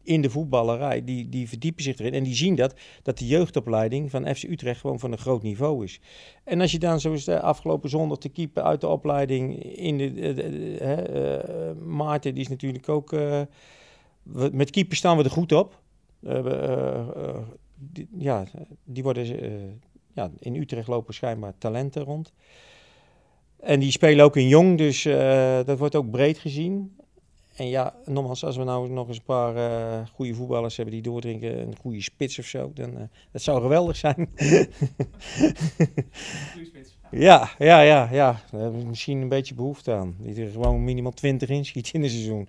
in 0.03 0.21
de 0.21 0.29
voetballerij, 0.29 1.03
die, 1.03 1.29
die 1.29 1.47
verdiepen 1.49 1.83
zich 1.83 1.97
erin 1.97 2.13
en 2.13 2.23
die 2.23 2.35
zien 2.35 2.55
dat, 2.55 2.73
dat 3.03 3.17
de 3.17 3.27
jeugdopleiding 3.27 4.11
van 4.11 4.35
FC 4.35 4.43
Utrecht 4.43 4.79
gewoon 4.79 4.99
van 4.99 5.11
een 5.11 5.17
groot 5.17 5.43
niveau 5.43 5.83
is. 5.83 5.99
En 6.43 6.61
als 6.61 6.71
je 6.71 6.79
dan 6.79 6.99
zoals 6.99 7.23
de 7.23 7.41
afgelopen 7.41 7.89
zondag 7.89 8.17
te 8.17 8.29
keeper 8.29 8.63
uit 8.63 8.81
de 8.81 8.87
opleiding 8.87 9.63
in 9.63 9.97
de, 9.97 10.11
uh, 11.77 11.85
Maarten, 11.85 12.33
die 12.33 12.43
is 12.43 12.49
natuurlijk 12.49 12.89
ook, 12.89 13.11
met 14.51 14.69
keeper 14.69 14.95
staan 14.95 15.17
we 15.17 15.23
er 15.23 15.29
goed 15.29 15.51
op. 15.51 15.81
Die, 17.77 18.07
ja, 18.17 18.45
die 18.83 19.03
worden, 19.03 19.81
ja, 20.13 20.31
in 20.39 20.55
Utrecht 20.55 20.87
lopen 20.87 21.13
schijnbaar 21.13 21.53
talenten 21.57 22.03
rond. 22.03 22.33
En 23.59 23.79
die 23.79 23.91
spelen 23.91 24.25
ook 24.25 24.35
in 24.35 24.47
jong, 24.47 24.77
dus 24.77 25.03
dat 25.65 25.77
wordt 25.77 25.95
ook 25.95 26.11
breed 26.11 26.37
gezien. 26.37 26.95
En 27.55 27.67
ja, 27.67 27.95
nogmaals, 28.05 28.43
als 28.43 28.57
we 28.57 28.63
nou 28.63 28.89
nog 28.89 29.07
eens 29.07 29.17
een 29.17 29.23
paar 29.23 29.55
uh, 29.55 30.07
goede 30.13 30.33
voetballers 30.33 30.75
hebben 30.75 30.93
die 30.93 31.03
doordrinken, 31.03 31.59
een 31.59 31.75
goede 31.79 32.01
spits 32.01 32.39
of 32.39 32.45
zo, 32.45 32.71
dan 32.73 32.89
uh, 32.89 33.01
dat 33.31 33.41
zou 33.41 33.61
geweldig 33.61 33.95
zijn. 33.95 34.29
ja, 37.11 37.49
ja, 37.59 37.81
ja, 37.81 38.09
ja. 38.11 38.41
Daar 38.51 38.61
hebben 38.61 38.79
we 38.79 38.87
misschien 38.87 39.21
een 39.21 39.29
beetje 39.29 39.55
behoefte 39.55 39.91
aan. 39.91 40.15
Die 40.19 40.43
er 40.43 40.51
gewoon 40.51 40.83
minimaal 40.83 41.11
20 41.11 41.49
inschiet 41.49 41.93
in 41.93 42.03
een 42.03 42.09
seizoen. 42.09 42.47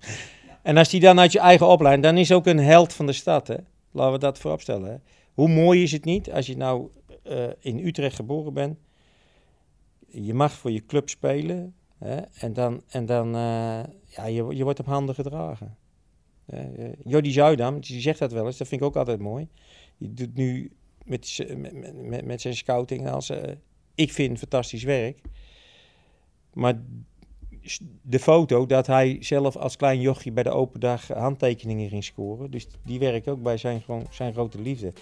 En 0.63 0.77
als 0.77 0.89
die 0.89 0.99
dan 0.99 1.19
uit 1.19 1.31
je 1.31 1.39
eigen 1.39 1.67
opleiding, 1.67 2.05
dan 2.05 2.17
is 2.17 2.31
ook 2.31 2.45
een 2.45 2.59
held 2.59 2.93
van 2.93 3.05
de 3.05 3.13
stad. 3.13 3.47
Hè? 3.47 3.57
Laten 3.91 4.13
we 4.13 4.19
dat 4.19 4.39
voorop 4.39 4.61
stellen. 4.61 4.91
Hè? 4.91 4.97
Hoe 5.33 5.49
mooi 5.49 5.83
is 5.83 5.91
het 5.91 6.05
niet 6.05 6.31
als 6.31 6.47
je 6.47 6.57
nou 6.57 6.89
uh, 7.23 7.43
in 7.59 7.79
Utrecht 7.79 8.15
geboren 8.15 8.53
bent. 8.53 8.77
Je 10.07 10.33
mag 10.33 10.53
voor 10.53 10.71
je 10.71 10.85
club 10.85 11.09
spelen. 11.09 11.75
Hè? 11.97 12.15
En 12.15 12.53
dan, 12.53 12.81
en 12.87 13.05
dan 13.05 13.27
uh, 13.27 13.83
ja, 14.05 14.25
je, 14.25 14.55
je 14.55 14.63
wordt 14.63 14.79
op 14.79 14.85
handen 14.85 15.15
gedragen. 15.15 15.77
Uh, 16.53 16.59
Jordi 17.03 17.31
Zuidam, 17.31 17.79
die 17.79 18.01
zegt 18.01 18.19
dat 18.19 18.31
wel 18.31 18.45
eens, 18.45 18.57
dat 18.57 18.67
vind 18.67 18.81
ik 18.81 18.87
ook 18.87 18.95
altijd 18.95 19.19
mooi. 19.19 19.47
Die 19.97 20.13
doet 20.13 20.35
nu 20.35 20.71
met, 21.05 21.45
met, 21.57 22.03
met, 22.03 22.25
met 22.25 22.41
zijn 22.41 22.55
scouting 22.55 23.09
als, 23.09 23.31
ik 23.95 24.11
vind 24.11 24.39
fantastisch 24.39 24.83
werk. 24.83 25.21
Maar 26.53 26.81
de 28.01 28.19
foto 28.19 28.65
dat 28.65 28.87
hij 28.87 29.17
zelf 29.19 29.55
als 29.55 29.75
klein 29.75 30.01
jochie 30.01 30.31
bij 30.31 30.43
de 30.43 30.49
open 30.49 30.79
dag 30.79 31.07
handtekeningen 31.07 31.89
ging 31.89 32.03
scoren. 32.03 32.51
Dus 32.51 32.67
die 32.85 32.99
werkt 32.99 33.27
ook 33.27 33.43
bij 33.43 33.57
zijn, 33.57 33.81
gewoon, 33.81 34.05
zijn 34.09 34.33
grote 34.33 34.61
liefde. 34.61 34.93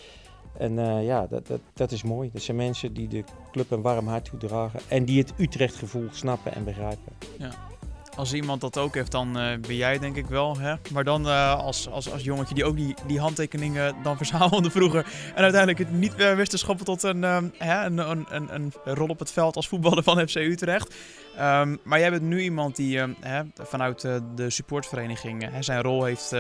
En 0.58 0.72
uh, 0.72 1.06
ja, 1.06 1.27
dat, 1.27 1.48
dat, 1.48 1.60
dat 1.74 1.91
is 1.91 2.03
mooi. 2.03 2.30
Dat 2.34 2.41
zijn 2.41 2.58
mensen 2.58 2.94
die 2.94 3.08
de 3.08 3.24
club 3.51 3.72
een 3.72 3.82
warm 3.82 4.08
hart 4.08 4.25
toedragen. 4.25 4.80
En 4.88 5.06
die 5.06 5.20
het 5.20 5.34
Utrecht-gevoel 5.38 6.08
snappen 6.12 6.53
en 6.53 6.63
begrijpen. 6.63 7.13
Ja 7.38 7.71
als 8.15 8.34
iemand 8.34 8.62
dat 8.62 8.77
ook 8.77 8.96
heeft, 8.96 9.12
dan 9.12 9.27
uh, 9.27 9.58
ben 9.68 9.75
jij 9.75 10.00
denk 10.00 10.15
ik 10.15 10.25
wel. 10.25 10.58
Hè? 10.58 10.75
Maar 10.91 11.03
dan 11.03 11.27
uh, 11.27 11.56
als, 11.56 11.89
als, 11.89 12.12
als 12.12 12.24
jongetje 12.24 12.56
die 12.56 12.65
ook 12.65 12.75
die, 12.75 12.96
die 13.08 13.20
handtekeningen 13.20 13.96
dan 14.03 14.18
verzamelde 14.24 14.72
vroeger. 14.72 15.06
En 15.36 15.44
uiteindelijk 15.44 15.80
het 15.80 15.91
niet 15.91 16.15
wist 16.15 16.51
te 16.51 16.58
schoppen 16.58 16.86
tot 16.86 17.03
een, 17.03 17.22
hè, 17.58 17.86
een, 17.86 17.98
een, 17.98 18.53
een, 18.53 18.74
rol 18.84 19.08
op 19.08 19.20
het 19.20 19.32
veld 19.32 19.56
als 19.56 19.68
voetballer 19.68 20.03
van 20.03 20.27
FC 20.27 20.36
Utrecht. 20.36 20.96
Um, 21.39 21.80
maar 21.84 22.00
jij 22.00 22.10
bent 22.10 22.22
nu 22.22 22.41
iemand 22.41 22.75
die 22.75 23.00
hè, 23.20 23.41
vanuit 23.58 24.01
de 24.36 24.50
supportvereniging 24.50 25.50
zijn 25.60 25.82
rol 25.82 26.03
heeft 26.03 26.36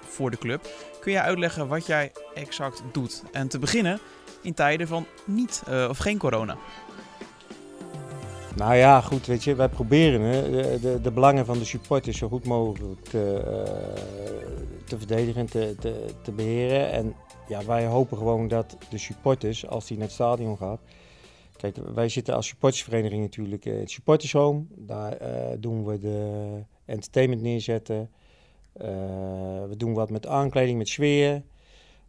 voor 0.00 0.30
de 0.30 0.38
club. 0.38 0.66
Kun 1.00 1.12
jij 1.12 1.22
uitleggen 1.22 1.68
wat 1.68 1.86
jij 1.86 2.12
exact 2.34 2.82
doet? 2.92 3.22
En 3.32 3.48
te 3.48 3.58
beginnen 3.58 3.98
in 4.42 4.54
tijden 4.54 4.88
van 4.88 5.06
niet 5.24 5.62
of 5.88 5.98
geen 5.98 6.18
corona. 6.18 6.56
Nou 8.56 8.74
ja, 8.74 9.00
goed, 9.00 9.26
weet 9.26 9.44
je, 9.44 9.54
wij 9.54 9.68
proberen 9.68 10.20
hè, 10.20 10.50
de, 10.50 10.78
de, 10.80 11.00
de, 11.00 11.10
belangen 11.10 11.46
van 11.46 11.58
de 11.58 11.64
supporters 11.64 12.18
zo 12.18 12.28
goed 12.28 12.44
mogelijk 12.44 13.04
te, 13.04 13.42
uh, 13.46 14.84
te 14.84 14.98
verdedigen 14.98 15.40
en 15.40 15.46
te, 15.46 15.74
te, 16.22 16.32
beheren. 16.32 16.90
En 16.90 17.14
ja, 17.48 17.64
wij 17.64 17.86
hopen 17.86 18.16
gewoon 18.16 18.48
dat 18.48 18.76
de 18.90 18.98
supporters, 18.98 19.68
als 19.68 19.86
die 19.86 19.96
naar 19.96 20.06
het 20.06 20.14
stadion 20.14 20.56
gaat. 20.56 20.80
Kijk, 21.56 21.76
wij 21.94 22.08
zitten 22.08 22.34
als 22.34 22.46
supportersvereniging 22.46 23.22
natuurlijk 23.22 23.64
in 23.64 23.78
het 23.78 23.90
supportershome. 23.90 24.64
Daar 24.76 25.22
uh, 25.22 25.28
doen 25.58 25.84
we 25.84 25.98
de 25.98 26.40
entertainment 26.84 27.42
neerzetten. 27.42 28.10
We 29.68 29.74
doen 29.76 29.94
wat 29.94 30.10
met 30.10 30.26
aankleding, 30.26 30.78
met 30.78 30.88
sfeer. 30.88 31.42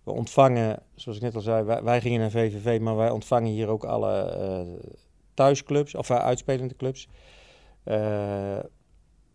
We 0.04 0.12
ontvangen, 0.12 0.80
zoals 0.96 1.18
ik 1.18 1.24
net 1.24 1.36
al 1.36 1.42
zei, 1.42 1.64
wij, 1.64 1.84
wij 1.84 2.02
gingen 2.02 2.20
naar 2.20 2.32
VVV, 2.32 2.80
maar 2.80 2.96
wij 2.96 3.10
ontvangen 3.10 3.52
hier 3.52 3.68
ook 3.68 3.84
alle 3.84 4.68
thuisclubs, 5.34 5.96
of 5.96 6.10
uh, 6.10 6.18
uitspelende 6.18 6.76
clubs. 6.76 7.08
Uh, 7.86 8.58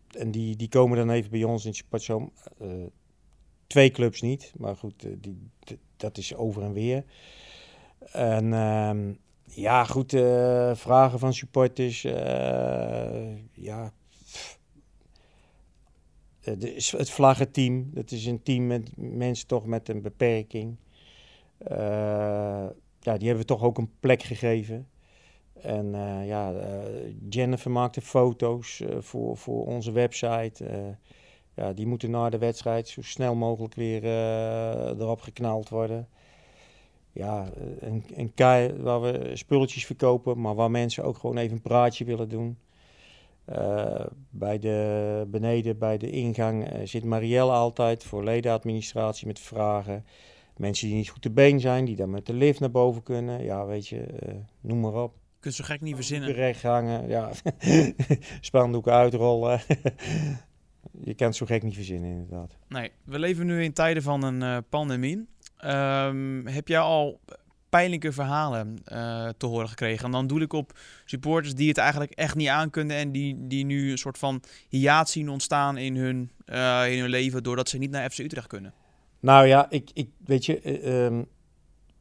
en 0.09 0.31
die, 0.31 0.55
die 0.55 0.69
komen 0.69 0.97
dan 0.97 1.09
even 1.09 1.31
bij 1.31 1.43
ons 1.43 1.65
in 1.65 1.73
Sportzoom. 1.73 2.31
Uh, 2.61 2.85
twee 3.67 3.91
clubs 3.91 4.21
niet, 4.21 4.53
maar 4.57 4.75
goed, 4.75 5.07
die, 5.17 5.49
dat 5.97 6.17
is 6.17 6.35
over 6.35 6.63
en 6.63 6.73
weer. 6.73 7.03
En 8.11 8.45
uh, 8.45 9.15
ja, 9.45 9.85
goed, 9.85 10.11
vragen 10.79 11.19
van 11.19 11.33
supporters. 11.33 12.01
ja, 13.51 13.93
het 16.41 17.09
vlaggenteam, 17.09 17.89
dat 17.93 18.11
is 18.11 18.25
een 18.25 18.43
team 18.43 18.67
met 18.67 18.91
mensen 18.95 19.47
toch 19.47 19.65
met 19.65 19.89
een 19.89 20.01
beperking. 20.01 20.77
ja, 22.99 23.17
die 23.17 23.27
hebben 23.27 23.37
we 23.37 23.45
toch 23.45 23.63
ook 23.63 23.77
een 23.77 23.91
plek 23.99 24.23
gegeven. 24.23 24.87
En 25.61 25.93
uh, 25.93 26.27
ja, 26.27 26.51
uh, 26.51 26.61
Jennifer 27.29 27.71
maakte 27.71 28.01
foto's 28.01 28.79
uh, 28.79 28.97
voor, 28.99 29.37
voor 29.37 29.65
onze 29.65 29.91
website. 29.91 30.65
ja, 31.53 31.73
die 31.73 31.87
moeten 31.87 32.11
na 32.11 32.29
de 32.29 32.37
wedstrijd 32.37 32.87
zo 32.87 33.01
snel 33.01 33.35
mogelijk 33.35 33.75
weer 33.75 34.03
erop 34.99 35.21
geknald 35.21 35.69
worden. 35.69 36.07
Ja, 37.11 37.49
een, 37.79 38.03
een 38.15 38.33
kei 38.33 38.73
waar 38.73 39.01
we 39.01 39.31
spulletjes 39.33 39.85
verkopen, 39.85 40.41
maar 40.41 40.55
waar 40.55 40.71
mensen 40.71 41.03
ook 41.03 41.17
gewoon 41.17 41.37
even 41.37 41.55
een 41.55 41.61
praatje 41.61 42.05
willen 42.05 42.29
doen. 42.29 42.57
bij 44.29 44.59
de, 44.59 45.25
beneden 45.27 45.77
bij 45.77 45.97
de 45.97 46.09
ingang 46.09 46.67
zit 46.83 47.03
Marielle 47.03 47.51
altijd 47.51 48.03
voor 48.03 48.23
ledenadministratie 48.23 49.27
met 49.27 49.39
vragen. 49.39 50.05
Mensen 50.57 50.87
die 50.87 50.95
niet 50.95 51.09
goed 51.09 51.21
te 51.21 51.31
been 51.31 51.59
zijn, 51.59 51.85
die 51.85 51.95
dan 51.95 52.09
met 52.09 52.25
de 52.25 52.33
lift 52.33 52.59
naar 52.59 52.71
boven 52.71 53.03
kunnen. 53.03 53.43
Ja, 53.43 53.65
weet 53.65 53.87
je, 53.87 54.05
noem 54.61 54.79
maar 54.79 55.03
op 55.03 55.18
kunt 55.39 55.53
zo 55.53 55.63
gek 55.63 55.81
niet 55.81 55.95
verzinnen. 55.95 56.31
Recht 56.31 56.63
hangen, 56.63 57.07
ja. 57.07 57.31
Spandoeken 58.41 58.93
uitrollen. 58.93 59.61
je 61.09 61.13
kan 61.13 61.27
het 61.27 61.35
zo 61.35 61.45
gek 61.45 61.63
niet 61.63 61.75
verzinnen, 61.75 62.09
inderdaad. 62.09 62.57
Nee, 62.67 62.91
we 63.03 63.19
leven 63.19 63.45
nu 63.45 63.63
in 63.63 63.73
tijden 63.73 64.03
van 64.03 64.23
een 64.23 64.41
uh, 64.41 64.57
pandemie. 64.69 65.27
Um, 65.65 66.47
heb 66.47 66.67
jij 66.67 66.79
al 66.79 67.19
pijnlijke 67.69 68.11
verhalen 68.11 68.77
uh, 68.91 69.29
te 69.37 69.45
horen 69.45 69.69
gekregen? 69.69 70.05
En 70.05 70.11
dan 70.11 70.27
doe 70.27 70.41
ik 70.41 70.53
op 70.53 70.79
supporters 71.05 71.55
die 71.55 71.67
het 71.67 71.77
eigenlijk 71.77 72.11
echt 72.11 72.35
niet 72.35 72.47
aankunnen 72.47 72.97
en 72.97 73.11
die, 73.11 73.47
die 73.47 73.65
nu 73.65 73.91
een 73.91 73.97
soort 73.97 74.17
van 74.17 74.41
hiaat 74.69 75.09
zien 75.09 75.29
ontstaan 75.29 75.77
in 75.77 75.95
hun, 75.95 76.31
uh, 76.45 76.91
in 76.91 76.99
hun 76.99 77.09
leven 77.09 77.43
doordat 77.43 77.69
ze 77.69 77.77
niet 77.77 77.91
naar 77.91 78.09
FC 78.09 78.17
Utrecht 78.19 78.47
kunnen. 78.47 78.73
Nou 79.19 79.47
ja, 79.47 79.69
ik, 79.69 79.89
ik 79.93 80.09
weet 80.25 80.45
je, 80.45 80.87
um, 80.89 81.27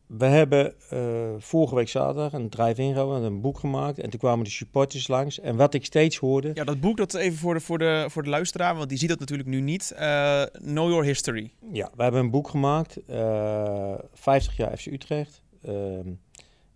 we 0.08 0.26
hebben 0.26 0.74
uh, 0.92 1.00
vorige 1.38 1.74
week 1.74 1.88
zaterdag 1.88 2.32
een 2.32 2.48
drive-in 2.48 2.92
gehad, 2.92 3.22
een 3.22 3.40
boek 3.40 3.58
gemaakt. 3.58 3.98
En 3.98 4.10
toen 4.10 4.20
kwamen 4.20 4.44
de 4.44 4.50
supporters 4.50 5.08
langs. 5.08 5.40
En 5.40 5.56
wat 5.56 5.74
ik 5.74 5.84
steeds 5.84 6.16
hoorde... 6.16 6.50
Ja, 6.54 6.64
dat 6.64 6.80
boek, 6.80 6.96
dat 6.96 7.14
even 7.14 7.38
voor 7.38 7.54
de, 7.54 7.60
voor 7.60 7.78
de, 7.78 8.06
voor 8.08 8.22
de 8.22 8.28
luisteraar, 8.28 8.76
want 8.76 8.88
die 8.88 8.98
ziet 8.98 9.08
dat 9.08 9.18
natuurlijk 9.18 9.48
nu 9.48 9.60
niet. 9.60 9.92
Uh, 9.94 10.42
know 10.42 10.88
Your 10.88 11.04
History. 11.04 11.50
Ja, 11.72 11.90
we 11.96 12.02
hebben 12.02 12.20
een 12.20 12.30
boek 12.30 12.48
gemaakt. 12.48 12.98
Uh, 13.06 13.92
eh, 13.92 13.98
50 14.12 14.56
jaar 14.56 14.76
FC 14.76 14.86
Utrecht. 14.86 15.42
Ehm, 15.62 16.12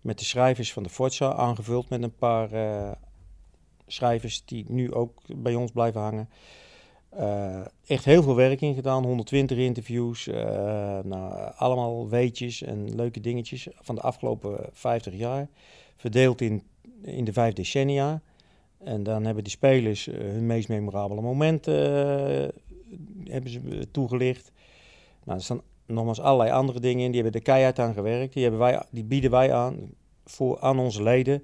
met 0.01 0.19
de 0.19 0.25
schrijvers 0.25 0.73
van 0.73 0.83
de 0.83 0.89
Forza, 0.89 1.33
aangevuld 1.33 1.89
met 1.89 2.03
een 2.03 2.15
paar 2.15 2.49
schrijvers 3.87 4.45
die 4.45 4.65
nu 4.67 4.93
ook 4.93 5.21
bij 5.35 5.55
ons 5.55 5.71
blijven 5.71 6.01
hangen. 6.01 6.29
Echt 7.85 8.05
heel 8.05 8.23
veel 8.23 8.35
werk 8.35 8.61
in 8.61 8.73
gedaan, 8.73 9.03
120 9.03 9.57
interviews, 9.57 10.25
nou, 11.03 11.51
allemaal 11.55 12.09
weetjes 12.09 12.61
en 12.61 12.95
leuke 12.95 13.19
dingetjes 13.19 13.67
van 13.81 13.95
de 13.95 14.01
afgelopen 14.01 14.69
50 14.71 15.13
jaar, 15.13 15.47
verdeeld 15.97 16.41
in, 16.41 16.63
in 17.01 17.23
de 17.23 17.33
vijf 17.33 17.53
decennia. 17.53 18.21
En 18.77 19.03
dan 19.03 19.25
hebben 19.25 19.43
de 19.43 19.49
spelers 19.49 20.05
hun 20.05 20.45
meest 20.45 20.67
memorabele 20.67 21.21
momenten 21.21 21.73
hebben 23.23 23.51
ze 23.51 23.87
toegelicht. 23.91 24.51
Nou, 25.23 25.37
er 25.37 25.43
staan 25.43 25.61
nogmaals 25.85 26.19
allerlei 26.19 26.51
andere 26.51 26.79
dingen 26.79 27.05
in. 27.05 27.11
Die 27.11 27.21
hebben 27.21 27.41
de 27.41 27.47
keihard 27.47 27.79
aan 27.79 27.93
gewerkt. 27.93 28.33
Die, 28.33 28.41
hebben 28.41 28.59
wij, 28.59 28.83
die 28.89 29.03
bieden 29.03 29.31
wij 29.31 29.53
aan 29.53 29.93
voor, 30.25 30.59
aan 30.59 30.79
onze 30.79 31.03
leden. 31.03 31.43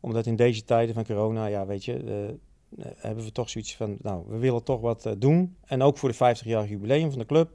Omdat 0.00 0.26
in 0.26 0.36
deze 0.36 0.64
tijden 0.64 0.94
van 0.94 1.04
corona, 1.04 1.46
ja, 1.46 1.66
weet 1.66 1.84
je, 1.84 2.36
hebben 2.78 3.24
we 3.24 3.32
toch 3.32 3.50
zoiets 3.50 3.76
van, 3.76 3.96
nou, 4.00 4.24
we 4.28 4.38
willen 4.38 4.64
toch 4.64 4.80
wat 4.80 5.06
uh, 5.06 5.12
doen. 5.18 5.56
En 5.64 5.82
ook 5.82 5.98
voor 5.98 6.08
de 6.08 6.36
50-jarig 6.36 6.68
jubileum 6.68 7.10
van 7.10 7.18
de 7.18 7.26
club. 7.26 7.50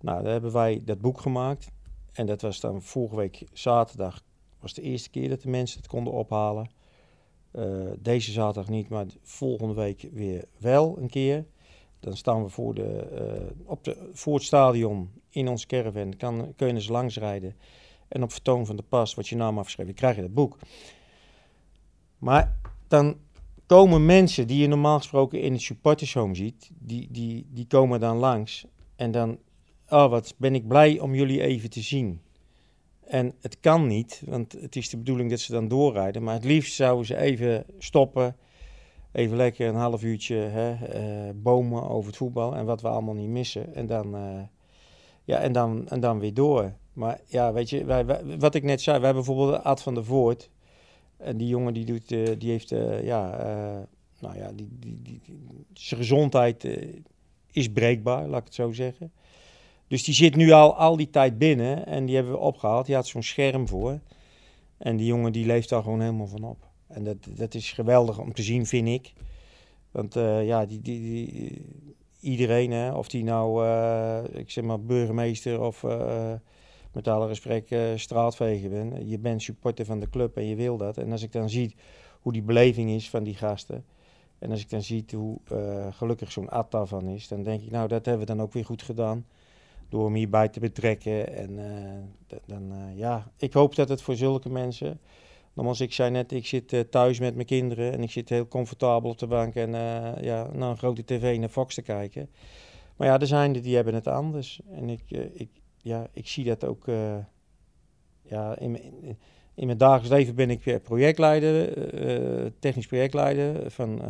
Nou, 0.00 0.22
daar 0.22 0.32
hebben 0.32 0.52
wij 0.52 0.82
dat 0.84 1.00
boek 1.00 1.20
gemaakt. 1.20 1.70
En 2.12 2.26
dat 2.26 2.40
was 2.40 2.60
dan 2.60 2.82
vorige 2.82 3.16
week 3.16 3.44
zaterdag, 3.52 4.22
was 4.60 4.74
de 4.74 4.82
eerste 4.82 5.10
keer 5.10 5.28
dat 5.28 5.42
de 5.42 5.48
mensen 5.48 5.78
het 5.78 5.88
konden 5.88 6.12
ophalen. 6.12 6.70
Uh, 7.52 7.90
deze 7.98 8.32
zaterdag 8.32 8.70
niet, 8.70 8.88
maar 8.88 9.06
volgende 9.22 9.74
week 9.74 10.08
weer 10.12 10.44
wel 10.58 10.98
een 10.98 11.10
keer. 11.10 11.44
Dan 12.00 12.16
staan 12.16 12.42
we 12.42 12.48
voor, 12.48 12.74
de, 12.74 13.52
op 13.64 13.84
de, 13.84 14.10
voor 14.12 14.34
het 14.34 14.42
stadion 14.42 15.10
in 15.28 15.48
ons 15.48 15.66
caravan. 15.66 16.16
Kan, 16.16 16.52
kun 16.56 16.66
je 16.66 16.74
eens 16.74 16.88
langs 16.88 17.16
rijden. 17.16 17.56
En 18.08 18.22
op 18.22 18.32
vertoon 18.32 18.66
van 18.66 18.76
de 18.76 18.82
pas 18.82 19.14
wat 19.14 19.28
je 19.28 19.36
naam 19.36 19.58
afgeschreven, 19.58 19.94
krijg 19.94 20.16
je 20.16 20.22
dat 20.22 20.34
boek. 20.34 20.58
Maar 22.18 22.56
dan 22.88 23.16
komen 23.66 24.06
mensen 24.06 24.46
die 24.46 24.60
je 24.60 24.66
normaal 24.66 24.98
gesproken 24.98 25.40
in 25.40 25.52
het 25.52 25.62
supportershome 25.62 26.34
ziet, 26.34 26.70
die, 26.78 27.08
die, 27.10 27.46
die 27.50 27.66
komen 27.66 28.00
dan 28.00 28.16
langs. 28.16 28.66
En 28.96 29.10
dan, 29.10 29.38
oh 29.88 30.10
wat 30.10 30.34
ben 30.36 30.54
ik 30.54 30.68
blij 30.68 30.98
om 30.98 31.14
jullie 31.14 31.42
even 31.42 31.70
te 31.70 31.80
zien. 31.80 32.20
En 33.04 33.34
het 33.40 33.60
kan 33.60 33.86
niet, 33.86 34.22
want 34.26 34.52
het 34.52 34.76
is 34.76 34.88
de 34.88 34.96
bedoeling 34.96 35.30
dat 35.30 35.40
ze 35.40 35.52
dan 35.52 35.68
doorrijden. 35.68 36.22
Maar 36.22 36.34
het 36.34 36.44
liefst 36.44 36.74
zouden 36.74 37.06
ze 37.06 37.16
even 37.16 37.64
stoppen, 37.78 38.36
even 39.12 39.36
lekker 39.36 39.68
een 39.68 39.74
half 39.74 40.02
uurtje 40.02 40.36
hè, 40.36 40.70
uh, 40.72 41.30
bomen 41.34 41.88
over 41.88 42.06
het 42.06 42.16
voetbal 42.16 42.54
en 42.54 42.64
wat 42.64 42.80
we 42.80 42.88
allemaal 42.88 43.14
niet 43.14 43.28
missen. 43.28 43.74
En 43.74 43.86
dan, 43.86 44.16
uh, 44.16 44.42
ja, 45.24 45.38
en 45.38 45.52
dan, 45.52 45.88
en 45.88 46.00
dan 46.00 46.18
weer 46.18 46.34
door. 46.34 46.72
Maar 46.92 47.20
ja, 47.26 47.52
weet 47.52 47.70
je, 47.70 47.84
wij, 47.84 48.06
wij, 48.06 48.38
wat 48.38 48.54
ik 48.54 48.62
net 48.62 48.80
zei, 48.80 48.98
we 48.98 49.04
hebben 49.04 49.24
bijvoorbeeld 49.24 49.64
Ad 49.64 49.82
van 49.82 49.94
der 49.94 50.04
Voort. 50.04 50.50
En 51.24 51.36
die 51.36 51.48
jongen 51.48 51.74
die, 51.74 51.84
doet, 51.84 52.12
uh, 52.12 52.28
die 52.38 52.50
heeft, 52.50 52.68
ja, 53.02 53.30
nou 54.20 54.36
ja, 54.36 54.52
die, 54.52 54.68
die, 54.70 55.00
die, 55.02 55.20
zijn 55.72 56.00
gezondheid 56.00 56.68
is 57.52 57.68
breekbaar, 57.68 58.28
laat 58.28 58.40
ik 58.40 58.44
het 58.44 58.54
zo 58.54 58.72
zeggen. 58.72 59.12
Dus 59.86 60.04
die 60.04 60.14
zit 60.14 60.36
nu 60.36 60.50
al, 60.50 60.76
al 60.76 60.96
die 60.96 61.10
tijd 61.10 61.38
binnen 61.38 61.86
en 61.86 62.06
die 62.06 62.14
hebben 62.14 62.32
we 62.32 62.38
opgehaald. 62.38 62.86
Die 62.86 62.94
had 62.94 63.06
zo'n 63.06 63.22
scherm 63.22 63.68
voor. 63.68 64.00
En 64.78 64.96
die 64.96 65.06
jongen 65.06 65.32
die 65.32 65.46
leeft 65.46 65.68
daar 65.68 65.82
gewoon 65.82 66.00
helemaal 66.00 66.26
van 66.26 66.44
op. 66.44 66.68
En 66.86 67.04
dat, 67.04 67.16
dat 67.28 67.54
is 67.54 67.72
geweldig 67.72 68.18
om 68.18 68.32
te 68.32 68.42
zien, 68.42 68.66
vind 68.66 68.88
ik. 68.88 69.12
Want 69.90 70.14
ja, 70.42 70.66
die, 70.66 70.80
die, 70.80 71.00
die, 71.00 71.64
iedereen, 72.20 72.70
hè, 72.70 72.92
of 72.92 73.08
die 73.08 73.24
nou, 73.24 73.66
ik 74.32 74.50
zeg 74.50 74.64
maar, 74.64 74.80
burgemeester 74.80 75.60
of 75.60 75.84
met 76.94 77.08
alle 77.08 77.26
respect 77.26 77.74
straatveger 78.00 78.70
bent. 78.70 79.10
Je 79.10 79.18
bent 79.18 79.42
supporter 79.42 79.84
van 79.84 80.00
de 80.00 80.10
club 80.10 80.36
en 80.36 80.46
je 80.46 80.56
wil 80.56 80.76
dat. 80.76 80.98
En 80.98 81.12
als 81.12 81.22
ik 81.22 81.32
dan 81.32 81.50
zie 81.50 81.74
hoe 82.20 82.32
die 82.32 82.42
beleving 82.42 82.90
is 82.90 83.10
van 83.10 83.24
die 83.24 83.34
gasten. 83.34 83.84
En 84.38 84.50
als 84.50 84.60
ik 84.60 84.70
dan 84.70 84.82
zie 84.82 85.04
hoe 85.16 85.38
gelukkig 85.90 86.32
zo'n 86.32 86.48
Atta 86.48 86.84
van 86.84 87.08
is, 87.08 87.28
dan 87.28 87.42
denk 87.42 87.62
ik, 87.62 87.70
nou, 87.70 87.88
dat 87.88 88.06
hebben 88.06 88.26
we 88.26 88.32
dan 88.34 88.42
ook 88.42 88.52
weer 88.52 88.64
goed 88.64 88.82
gedaan. 88.82 89.26
Door 89.88 90.04
hem 90.04 90.14
hierbij 90.14 90.48
te 90.48 90.60
betrekken. 90.60 91.36
En 91.36 91.58
dan, 92.46 92.72
ja, 92.94 93.30
ik 93.36 93.52
hoop 93.52 93.74
dat 93.74 93.88
het 93.88 94.02
voor 94.02 94.16
zulke 94.16 94.50
mensen 94.50 95.00
Nogmaals, 95.54 95.80
ik 95.80 95.92
zei 95.92 96.10
net, 96.10 96.32
ik 96.32 96.46
zit 96.46 96.86
thuis 96.90 97.18
met 97.18 97.34
mijn 97.34 97.46
kinderen 97.46 97.92
en 97.92 98.02
ik 98.02 98.10
zit 98.10 98.28
heel 98.28 98.48
comfortabel 98.48 99.10
op 99.10 99.18
de 99.18 99.26
bank 99.26 99.54
en 99.54 99.70
ja, 100.22 100.48
naar 100.52 100.70
een 100.70 100.78
grote 100.78 101.04
tv 101.04 101.38
naar 101.38 101.48
Fox 101.48 101.74
te 101.74 101.82
kijken. 101.82 102.30
Maar 102.96 103.08
ja, 103.08 103.20
er 103.20 103.26
zijn 103.26 103.54
er 103.54 103.62
die 103.62 103.74
hebben 103.74 103.94
het 103.94 104.06
anders. 104.06 104.60
En 104.70 104.88
ik, 104.88 105.10
ik, 105.32 105.50
ja, 105.84 106.06
ik 106.12 106.26
zie 106.26 106.44
dat 106.44 106.64
ook 106.64 106.84
ja, 108.22 108.58
in, 108.58 108.80
in, 109.54 109.66
mijn 109.66 109.78
dagelijks 109.78 110.08
leven 110.08 110.34
ben 110.34 110.50
ik 110.50 110.82
projectleider, 110.82 111.72
technisch 112.58 112.86
projectleider 112.86 113.70
van 113.70 114.00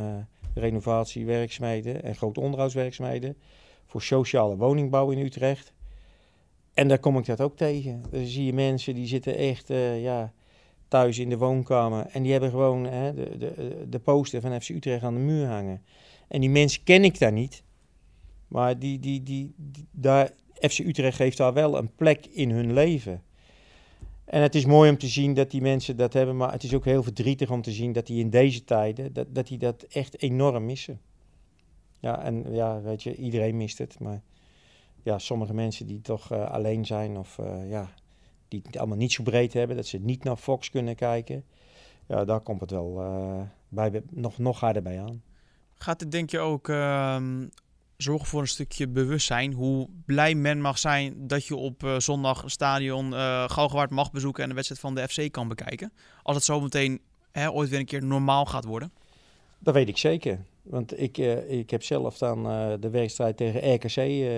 renovatiewerkzaamheden 0.54 2.02
en 2.02 2.14
grote 2.14 2.40
onderhoudswerkzaamheden 2.40 3.36
voor 3.86 4.02
sociale 4.02 4.56
woningbouw 4.56 5.10
in 5.10 5.18
Utrecht. 5.18 5.72
En 6.74 6.88
daar 6.88 6.98
kom 6.98 7.18
ik 7.18 7.26
dat 7.26 7.40
ook 7.40 7.56
tegen. 7.56 8.02
Dan 8.10 8.26
zie 8.26 8.44
je 8.44 8.52
mensen 8.52 8.94
die 8.94 9.06
zitten 9.06 9.36
echt, 9.36 9.68
ja 9.96 10.32
thuis 10.94 11.18
in 11.18 11.28
de 11.28 11.38
woonkamer. 11.38 12.06
En 12.06 12.22
die 12.22 12.32
hebben 12.32 12.50
gewoon 12.50 12.84
hè, 12.84 13.14
de, 13.14 13.36
de, 13.38 13.86
de 13.88 13.98
poster 13.98 14.40
van 14.40 14.60
FC 14.60 14.68
Utrecht 14.68 15.02
aan 15.02 15.14
de 15.14 15.20
muur 15.20 15.46
hangen. 15.46 15.82
En 16.28 16.40
die 16.40 16.50
mensen 16.50 16.82
ken 16.82 17.04
ik 17.04 17.18
daar 17.18 17.32
niet. 17.32 17.62
Maar 18.48 18.78
die, 18.78 19.00
die, 19.00 19.22
die, 19.22 19.54
daar, 19.90 20.30
FC 20.60 20.78
Utrecht 20.78 21.18
heeft 21.18 21.36
daar 21.36 21.52
wel 21.52 21.78
een 21.78 21.94
plek 21.94 22.26
in 22.26 22.50
hun 22.50 22.72
leven. 22.72 23.22
En 24.24 24.42
het 24.42 24.54
is 24.54 24.64
mooi 24.64 24.90
om 24.90 24.98
te 24.98 25.08
zien 25.08 25.34
dat 25.34 25.50
die 25.50 25.60
mensen 25.60 25.96
dat 25.96 26.12
hebben. 26.12 26.36
Maar 26.36 26.52
het 26.52 26.62
is 26.62 26.74
ook 26.74 26.84
heel 26.84 27.02
verdrietig 27.02 27.50
om 27.50 27.62
te 27.62 27.72
zien 27.72 27.92
dat 27.92 28.06
die 28.06 28.20
in 28.20 28.30
deze 28.30 28.64
tijden, 28.64 29.12
dat, 29.12 29.34
dat 29.34 29.46
die 29.46 29.58
dat 29.58 29.82
echt 29.82 30.22
enorm 30.22 30.64
missen. 30.64 31.00
Ja, 32.00 32.22
en 32.22 32.52
ja, 32.52 32.80
weet 32.80 33.02
je, 33.02 33.14
iedereen 33.16 33.56
mist 33.56 33.78
het. 33.78 33.98
Maar 33.98 34.22
ja, 35.02 35.18
sommige 35.18 35.54
mensen 35.54 35.86
die 35.86 36.00
toch 36.00 36.32
uh, 36.32 36.50
alleen 36.50 36.86
zijn 36.86 37.16
of 37.16 37.38
uh, 37.38 37.70
ja, 37.70 37.88
die 38.48 38.60
het 38.66 38.76
allemaal 38.76 38.96
niet 38.96 39.12
zo 39.12 39.22
breed 39.22 39.52
hebben, 39.52 39.76
dat 39.76 39.86
ze 39.86 39.98
niet 39.98 40.24
naar 40.24 40.36
Fox 40.36 40.70
kunnen 40.70 40.94
kijken. 40.94 41.44
Ja, 42.06 42.24
daar 42.24 42.40
komt 42.40 42.60
het 42.60 42.70
wel 42.70 43.00
uh, 43.00 43.40
bij, 43.68 44.02
nog, 44.10 44.38
nog 44.38 44.60
harder 44.60 44.82
bij 44.82 45.00
aan. 45.00 45.22
Gaat 45.74 46.00
het 46.00 46.12
denk 46.12 46.30
je 46.30 46.38
ook 46.38 46.68
uh, 46.68 47.22
zorgen 47.96 48.26
voor 48.26 48.40
een 48.40 48.48
stukje 48.48 48.88
bewustzijn? 48.88 49.52
Hoe 49.52 49.88
blij 50.04 50.34
men 50.34 50.60
mag 50.60 50.78
zijn 50.78 51.26
dat 51.26 51.46
je 51.46 51.56
op 51.56 51.82
uh, 51.82 51.98
zondag 51.98 52.42
stadion 52.46 53.12
uh, 53.12 53.48
Galgenwaard 53.48 53.90
mag 53.90 54.10
bezoeken 54.10 54.42
en 54.42 54.48
de 54.48 54.54
wedstrijd 54.54 54.80
van 54.80 54.94
de 54.94 55.08
FC 55.08 55.32
kan 55.32 55.48
bekijken? 55.48 55.92
Als 56.22 56.36
het 56.36 56.44
zo 56.44 56.60
meteen 56.60 57.00
hè, 57.32 57.50
ooit 57.50 57.68
weer 57.68 57.78
een 57.78 57.84
keer 57.84 58.04
normaal 58.04 58.46
gaat 58.46 58.64
worden? 58.64 58.92
Dat 59.58 59.74
weet 59.74 59.88
ik 59.88 59.98
zeker. 59.98 60.44
Want 60.62 61.00
ik, 61.00 61.18
ik 61.48 61.70
heb 61.70 61.82
zelf 61.82 62.18
dan 62.18 62.42
de 62.80 62.90
wedstrijd 62.90 63.36
tegen 63.36 63.74
RKC 63.74 64.28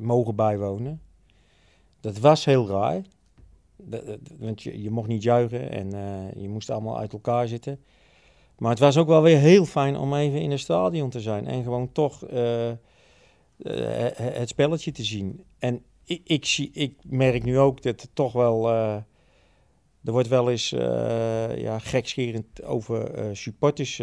mogen 0.00 0.36
bijwonen. 0.36 1.00
Dat 2.00 2.18
was 2.18 2.44
heel 2.44 2.68
raar. 2.68 3.02
want 4.38 4.62
je, 4.62 4.82
je 4.82 4.90
mocht 4.90 5.08
niet 5.08 5.22
juichen 5.22 5.70
en 5.70 5.90
je 6.40 6.48
moest 6.48 6.70
allemaal 6.70 6.98
uit 6.98 7.12
elkaar 7.12 7.48
zitten. 7.48 7.80
Maar 8.58 8.70
het 8.70 8.78
was 8.78 8.96
ook 8.96 9.06
wel 9.06 9.22
weer 9.22 9.38
heel 9.38 9.64
fijn 9.64 9.96
om 9.96 10.14
even 10.14 10.40
in 10.40 10.50
het 10.50 10.60
stadion 10.60 11.10
te 11.10 11.20
zijn. 11.20 11.46
En 11.46 11.62
gewoon 11.62 11.92
toch 11.92 12.30
uh, 12.32 12.68
uh, 12.68 12.74
het 14.12 14.48
spelletje 14.48 14.92
te 14.92 15.04
zien. 15.04 15.44
En 15.58 15.82
ik, 16.04 16.20
ik, 16.24 16.44
zie, 16.44 16.70
ik 16.72 16.96
merk 17.02 17.44
nu 17.44 17.58
ook 17.58 17.82
dat 17.82 18.08
toch 18.12 18.32
wel... 18.32 18.70
er 18.70 20.12
wordt 20.12 20.28
wel 20.28 20.50
eens 20.50 20.68
ja, 21.56 21.78
gekscherend 21.78 22.62
over 22.62 23.10
supporters 23.36 24.02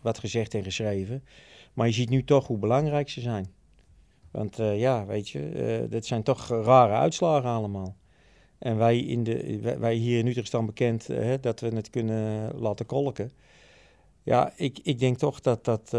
wat 0.00 0.18
gezegd 0.18 0.54
en 0.54 0.62
geschreven. 0.62 1.24
Maar 1.72 1.86
je 1.86 1.92
ziet 1.92 2.10
nu 2.10 2.24
toch 2.24 2.46
hoe 2.46 2.58
belangrijk 2.58 3.08
ze 3.08 3.20
zijn. 3.20 3.52
Want 4.30 4.56
ja, 4.56 5.06
weet 5.06 5.28
je, 5.28 5.86
dat 5.90 6.06
zijn 6.06 6.22
toch 6.22 6.48
rare 6.48 6.94
uitslagen 6.94 7.50
allemaal. 7.50 7.96
En 8.58 8.76
wij, 8.76 8.98
in 8.98 9.24
de, 9.24 9.60
wij 9.78 9.94
hier 9.94 10.18
in 10.18 10.26
Utrecht 10.26 10.46
staan 10.46 10.66
bekend 10.66 11.10
uh, 11.10 11.34
dat 11.40 11.60
we 11.60 11.68
het 11.68 11.90
kunnen 11.90 12.52
laten 12.58 12.86
kolken. 12.86 13.30
Ja, 14.26 14.52
ik, 14.56 14.78
ik 14.82 14.98
denk 14.98 15.18
toch 15.18 15.40
dat 15.40 15.64
dat, 15.64 15.90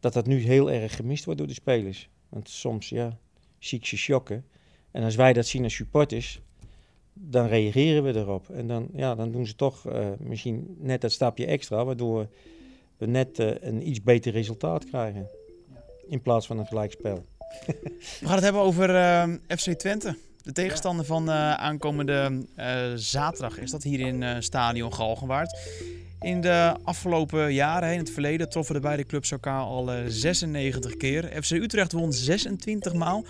dat 0.00 0.12
dat 0.12 0.26
nu 0.26 0.38
heel 0.38 0.70
erg 0.70 0.96
gemist 0.96 1.24
wordt 1.24 1.38
door 1.38 1.48
de 1.48 1.54
spelers. 1.54 2.08
Want 2.28 2.48
soms, 2.48 2.88
ja, 2.88 3.18
zie 3.58 3.78
ik 3.78 3.86
ze. 3.86 4.42
En 4.90 5.02
als 5.02 5.14
wij 5.14 5.32
dat 5.32 5.46
zien 5.46 5.64
als 5.64 5.74
supporters, 5.74 6.40
dan 7.12 7.46
reageren 7.46 8.02
we 8.02 8.14
erop. 8.14 8.50
En 8.50 8.66
dan, 8.66 8.88
ja, 8.92 9.14
dan 9.14 9.32
doen 9.32 9.46
ze 9.46 9.54
toch 9.54 9.84
misschien 10.18 10.76
net 10.78 11.00
dat 11.00 11.12
stapje 11.12 11.46
extra, 11.46 11.84
waardoor 11.84 12.28
we 12.96 13.06
net 13.06 13.38
een 13.38 13.88
iets 13.88 14.02
beter 14.02 14.32
resultaat 14.32 14.84
krijgen 14.84 15.28
in 16.08 16.22
plaats 16.22 16.46
van 16.46 16.58
een 16.58 16.66
gelijkspel. 16.66 17.24
We 18.20 18.26
gaan 18.26 18.34
het 18.34 18.44
hebben 18.44 18.62
over 18.62 18.88
FC 19.46 19.70
Twente. 19.70 20.16
De 20.42 20.52
tegenstander 20.52 21.04
van 21.04 21.30
aankomende 21.30 22.46
zaterdag 22.94 23.58
is 23.58 23.70
dat 23.70 23.82
hier 23.82 24.00
in 24.00 24.42
Stadion 24.42 24.94
Galgenwaard. 24.94 25.58
In 26.24 26.40
de 26.40 26.74
afgelopen 26.82 27.52
jaren, 27.52 27.92
in 27.92 27.98
het 27.98 28.10
verleden, 28.10 28.48
troffen 28.48 28.74
de 28.74 28.80
beide 28.80 29.06
clubs 29.06 29.30
elkaar 29.30 29.60
al 29.60 29.90
96 30.06 30.96
keer. 30.96 31.42
FC 31.42 31.50
Utrecht 31.50 31.92
won 31.92 32.12
26 32.12 32.92
maal. 32.92 33.24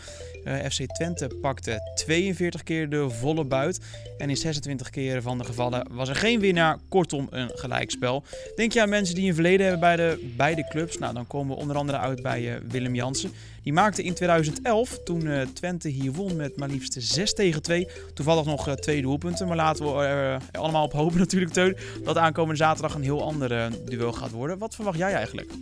FC 0.71 0.95
Twente 0.95 1.31
pakte 1.41 1.93
42 1.95 2.63
keer 2.63 2.89
de 2.89 3.11
volle 3.11 3.45
buit. 3.45 3.81
En 4.19 4.31
in 4.31 4.37
26 4.37 4.91
keer 4.91 5.23
van 5.23 5.39
de 5.39 5.45
gevallen 5.45 5.87
was 5.91 6.09
er 6.09 6.17
geen 6.17 6.41
winnaar. 6.41 6.79
Kortom, 6.89 7.27
een 7.31 7.51
gelijkspel. 7.55 8.25
Denk 8.57 8.73
je 8.73 8.83
aan 8.83 8.89
mensen 8.89 9.15
die 9.15 9.29
een 9.29 9.35
verleden 9.35 9.67
hebben 9.67 9.81
bij 9.81 9.97
de 9.97 10.33
beide 10.37 10.69
clubs? 10.69 10.99
Nou, 10.99 11.15
dan 11.15 11.27
komen 11.27 11.55
we 11.55 11.61
onder 11.61 11.77
andere 11.77 11.99
uit 11.99 12.23
bij 12.23 12.61
Willem 12.69 12.95
Jansen. 12.95 13.33
Die 13.63 13.73
maakte 13.73 14.03
in 14.03 14.15
2011, 14.15 14.99
toen 15.05 15.29
Twente 15.53 15.89
hier 15.89 16.13
won 16.13 16.37
met 16.37 16.57
maar 16.57 16.69
liefst 16.69 16.97
6 16.99 17.35
tegen 17.35 17.63
2, 17.63 17.89
toevallig 18.15 18.45
nog 18.45 18.77
twee 18.77 19.03
doelpunten. 19.03 19.47
Maar 19.47 19.57
laten 19.57 19.85
we 19.85 20.39
allemaal 20.53 20.85
op 20.85 20.93
hopen 20.93 21.19
natuurlijk, 21.19 21.53
Teun, 21.53 21.77
dat 22.05 22.17
aankomende 22.17 22.57
zaterdag 22.57 22.84
een 22.93 23.03
heel 23.03 23.23
ander 23.23 23.71
duel 23.85 24.13
gaat 24.13 24.31
worden. 24.31 24.59
Wat 24.59 24.75
verwacht 24.75 24.99
jij 24.99 25.13
eigenlijk? 25.13 25.53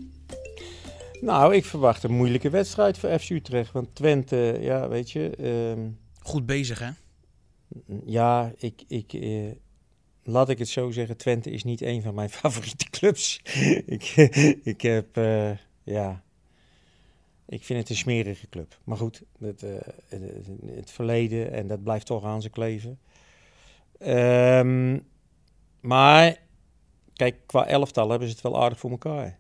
Nou, 1.21 1.55
ik 1.55 1.65
verwacht 1.65 2.03
een 2.03 2.15
moeilijke 2.15 2.51
wedstrijd 2.51 2.99
voor 2.99 3.19
FC 3.19 3.31
Utrecht. 3.31 3.73
Want 3.73 3.95
Twente, 3.95 4.57
ja, 4.61 4.89
weet 4.89 5.11
je... 5.11 5.31
Ehm, 5.37 5.89
Goed 6.21 6.47
bezig, 6.47 6.79
hè? 6.79 6.91
Ja, 8.05 8.53
ik... 8.57 8.83
ik 8.89 9.15
laat 10.25 10.49
ik 10.49 10.59
het 10.59 10.69
zo 10.69 10.91
zeggen, 10.91 11.17
Twente 11.17 11.51
is 11.51 11.65
niet 11.65 11.81
een 11.81 12.03
van 12.03 12.15
mijn 12.15 12.31
favoriete 12.41 12.91
clubs. 12.91 13.41
ik, 13.97 14.03
ik 14.63 14.81
heb, 14.81 15.17
ja, 15.83 16.23
ik 17.53 17.65
vind 17.65 17.79
het 17.79 17.91
een 17.91 17.97
smerige 17.97 18.49
club. 18.49 18.79
Maar 18.85 18.97
goed, 18.97 19.23
het, 19.39 19.63
uh, 19.63 19.71
het, 20.67 20.91
verleden 20.91 21.53
en 21.53 21.67
dat 21.67 21.83
blijft 21.83 22.07
toch 22.07 22.25
aan 22.25 22.41
zijn 22.41 22.53
kleven. 22.53 22.99
Um, 24.07 25.07
maar 25.81 26.37
kijk, 27.23 27.37
qua 27.47 27.67
elftal 27.67 28.11
hebben 28.11 28.29
ze 28.29 28.35
het 28.35 28.43
wel 28.43 28.63
aardig 28.63 28.79
voor 28.79 28.91
elkaar. 28.91 29.39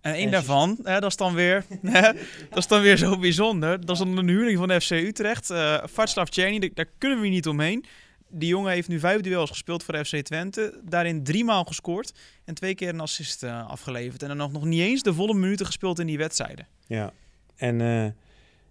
En 0.00 0.14
één 0.14 0.30
daarvan, 0.30 0.78
hè, 0.82 1.00
dat, 1.00 1.10
is 1.10 1.16
dan 1.16 1.34
weer, 1.34 1.64
dat 2.50 2.58
is 2.58 2.66
dan 2.66 2.80
weer 2.80 2.96
zo 2.96 3.18
bijzonder. 3.18 3.80
Dat 3.80 3.90
is 3.90 3.98
dan 3.98 4.16
een 4.16 4.28
huurling 4.28 4.58
van 4.58 4.80
FC 4.80 4.90
Utrecht. 4.90 5.50
Uh, 5.50 5.78
Václav 5.84 6.28
Czerny, 6.28 6.70
daar 6.74 6.88
kunnen 6.98 7.20
we 7.20 7.28
niet 7.28 7.46
omheen. 7.46 7.84
Die 8.28 8.48
jongen 8.48 8.72
heeft 8.72 8.88
nu 8.88 8.98
vijf 8.98 9.20
duels 9.20 9.50
gespeeld 9.50 9.82
voor 9.84 10.04
FC 10.04 10.16
Twente. 10.16 10.80
Daarin 10.84 11.24
drie 11.24 11.44
maal 11.44 11.64
gescoord. 11.64 12.12
En 12.44 12.54
twee 12.54 12.74
keer 12.74 12.88
een 12.88 13.00
assist 13.00 13.42
uh, 13.42 13.68
afgeleverd. 13.68 14.22
En 14.22 14.28
dan 14.28 14.36
nog, 14.36 14.52
nog 14.52 14.64
niet 14.64 14.80
eens 14.80 15.02
de 15.02 15.14
volle 15.14 15.34
minuten 15.34 15.66
gespeeld 15.66 15.98
in 15.98 16.06
die 16.06 16.18
wedstrijden. 16.18 16.66
Ja, 16.86 17.12
en 17.56 17.80
uh, 17.80 18.06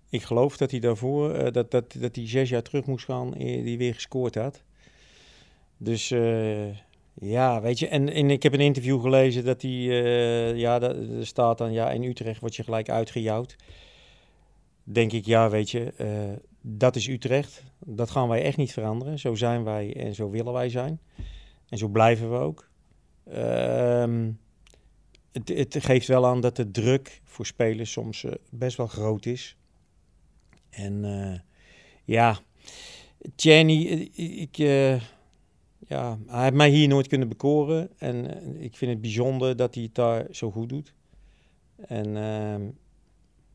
ik 0.10 0.24
geloof 0.24 0.58
dat 0.58 0.72
hij 0.72 0.80
daarvoor, 0.80 1.36
uh, 1.36 1.52
dat, 1.52 1.72
dat, 1.72 1.96
dat 1.98 2.16
hij 2.16 2.28
zes 2.28 2.50
jaar 2.50 2.64
terug 2.64 2.86
moest 2.86 3.06
gaan, 3.06 3.32
die 3.38 3.78
weer 3.78 3.94
gescoord 3.94 4.36
had. 4.36 4.62
Dus 5.78 6.14
ja, 7.22 7.62
weet 7.62 7.80
je, 7.80 7.88
en, 7.88 8.14
en 8.14 8.30
ik 8.30 8.44
heb 8.44 8.54
een 8.54 8.60
interview 8.60 9.02
gelezen 9.02 9.46
dat 9.46 9.62
hij, 9.62 9.72
ja, 10.56 10.80
dat, 10.80 10.96
er 10.96 11.26
staat 11.26 11.58
dan, 11.58 11.74
ja, 11.74 11.92
in 11.92 12.04
Utrecht 12.04 12.40
word 12.40 12.56
je 12.56 12.64
gelijk 12.64 12.90
uitgejouwd. 12.90 13.56
Denk 14.84 15.12
ik, 15.12 15.26
ja, 15.26 15.50
weet 15.50 15.72
je, 15.72 15.94
dat 16.62 16.96
is 16.96 17.08
Utrecht. 17.08 17.64
Dat 17.80 18.10
gaan 18.10 18.28
wij 18.28 18.44
echt 18.44 18.58
niet 18.58 18.74
veranderen. 18.74 19.20
Zo 19.20 19.36
zijn 19.36 19.64
wij 19.64 19.96
en 19.96 20.16
zo 20.16 20.30
willen 20.30 20.54
wij 20.54 20.70
zijn. 20.70 21.00
En 21.70 21.78
zo 21.78 21.88
blijven 21.88 22.32
we 22.32 22.38
ook. 22.38 22.70
Ehm 23.32 24.30
het, 25.36 25.74
het, 25.74 25.86
geeft 25.86 26.08
wel 26.08 26.26
aan 26.26 26.42
dat 26.42 26.56
de 26.56 26.72
druk 26.72 27.22
voor 27.24 27.46
spelers 27.46 27.92
soms 27.92 28.24
uh, 28.24 28.32
best 28.50 28.78
wel 28.78 28.88
groot 28.88 29.26
is. 29.26 29.56
En 30.70 31.04
ja, 32.04 32.40
eh, 33.36 34.40
ik, 34.42 34.58
ja, 35.88 36.18
hij 36.28 36.44
heeft 36.44 36.56
mij 36.56 36.70
hier 36.70 36.88
nooit 36.88 37.08
kunnen 37.08 37.28
bekoren. 37.28 37.90
En 37.98 38.26
ik 38.62 38.76
vind 38.78 38.92
het 38.92 39.02
bijzonder 39.02 39.56
dat 39.56 39.76
hij 39.76 39.84
het 39.84 39.96
daar 39.96 40.28
zo 40.32 40.52
goed 40.52 40.70
doet. 40.70 40.94
En 41.76 42.18
ehm, 42.18 42.62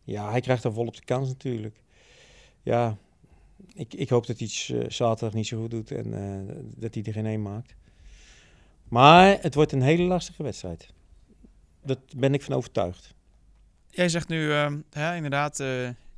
ja, 0.05 0.31
hij 0.31 0.41
krijgt 0.41 0.63
daar 0.63 0.73
volop 0.73 0.97
de 0.97 1.05
kans 1.05 1.29
natuurlijk. 1.29 1.83
Ja, 2.63 2.97
ik, 3.75 3.95
ik 3.95 4.09
hoop 4.09 4.27
dat 4.27 4.39
hij 4.39 4.49
het 4.51 4.93
zaterdag 4.93 5.35
niet 5.35 5.47
zo 5.47 5.61
goed 5.61 5.71
doet 5.71 5.91
en 5.91 6.11
dat 6.77 6.95
hij 6.95 7.03
er 7.03 7.13
geen 7.13 7.27
een 7.27 7.43
maakt. 7.43 7.75
Maar 8.89 9.39
het 9.41 9.55
wordt 9.55 9.73
een 9.73 9.83
hele 9.83 10.03
lastige 10.03 10.43
wedstrijd. 10.43 10.93
Dat 11.83 11.99
ben 12.17 12.35
ik 12.35 12.43
van 12.43 12.55
overtuigd. 12.55 13.15
Jij 13.91 14.09
zegt 14.09 14.29
nu 14.29 14.47
uh, 14.47 14.73
hè, 14.91 15.17
inderdaad, 15.17 15.61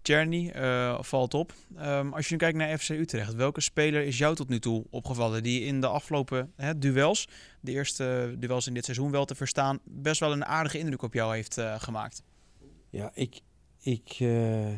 Journey 0.02 0.56
uh, 0.56 1.02
valt 1.02 1.34
op. 1.34 1.52
Um, 1.80 2.12
als 2.12 2.26
je 2.26 2.32
nu 2.32 2.38
kijkt 2.38 2.58
naar 2.58 2.78
FC 2.78 2.88
Utrecht, 2.88 3.34
welke 3.34 3.60
speler 3.60 4.02
is 4.02 4.18
jou 4.18 4.34
tot 4.34 4.48
nu 4.48 4.58
toe 4.58 4.84
opgevallen 4.90 5.42
die 5.42 5.60
in 5.64 5.80
de 5.80 5.86
afgelopen 5.86 6.52
hè, 6.56 6.78
duels, 6.78 7.28
de 7.60 7.72
eerste 7.72 8.36
duels 8.38 8.66
in 8.66 8.74
dit 8.74 8.84
seizoen 8.84 9.10
wel 9.10 9.24
te 9.24 9.34
verstaan, 9.34 9.78
best 9.84 10.20
wel 10.20 10.32
een 10.32 10.44
aardige 10.44 10.78
indruk 10.78 11.02
op 11.02 11.14
jou 11.14 11.34
heeft 11.34 11.58
uh, 11.58 11.80
gemaakt? 11.80 12.22
Ja, 12.90 13.10
ik, 13.14 13.40
ik 13.80 14.04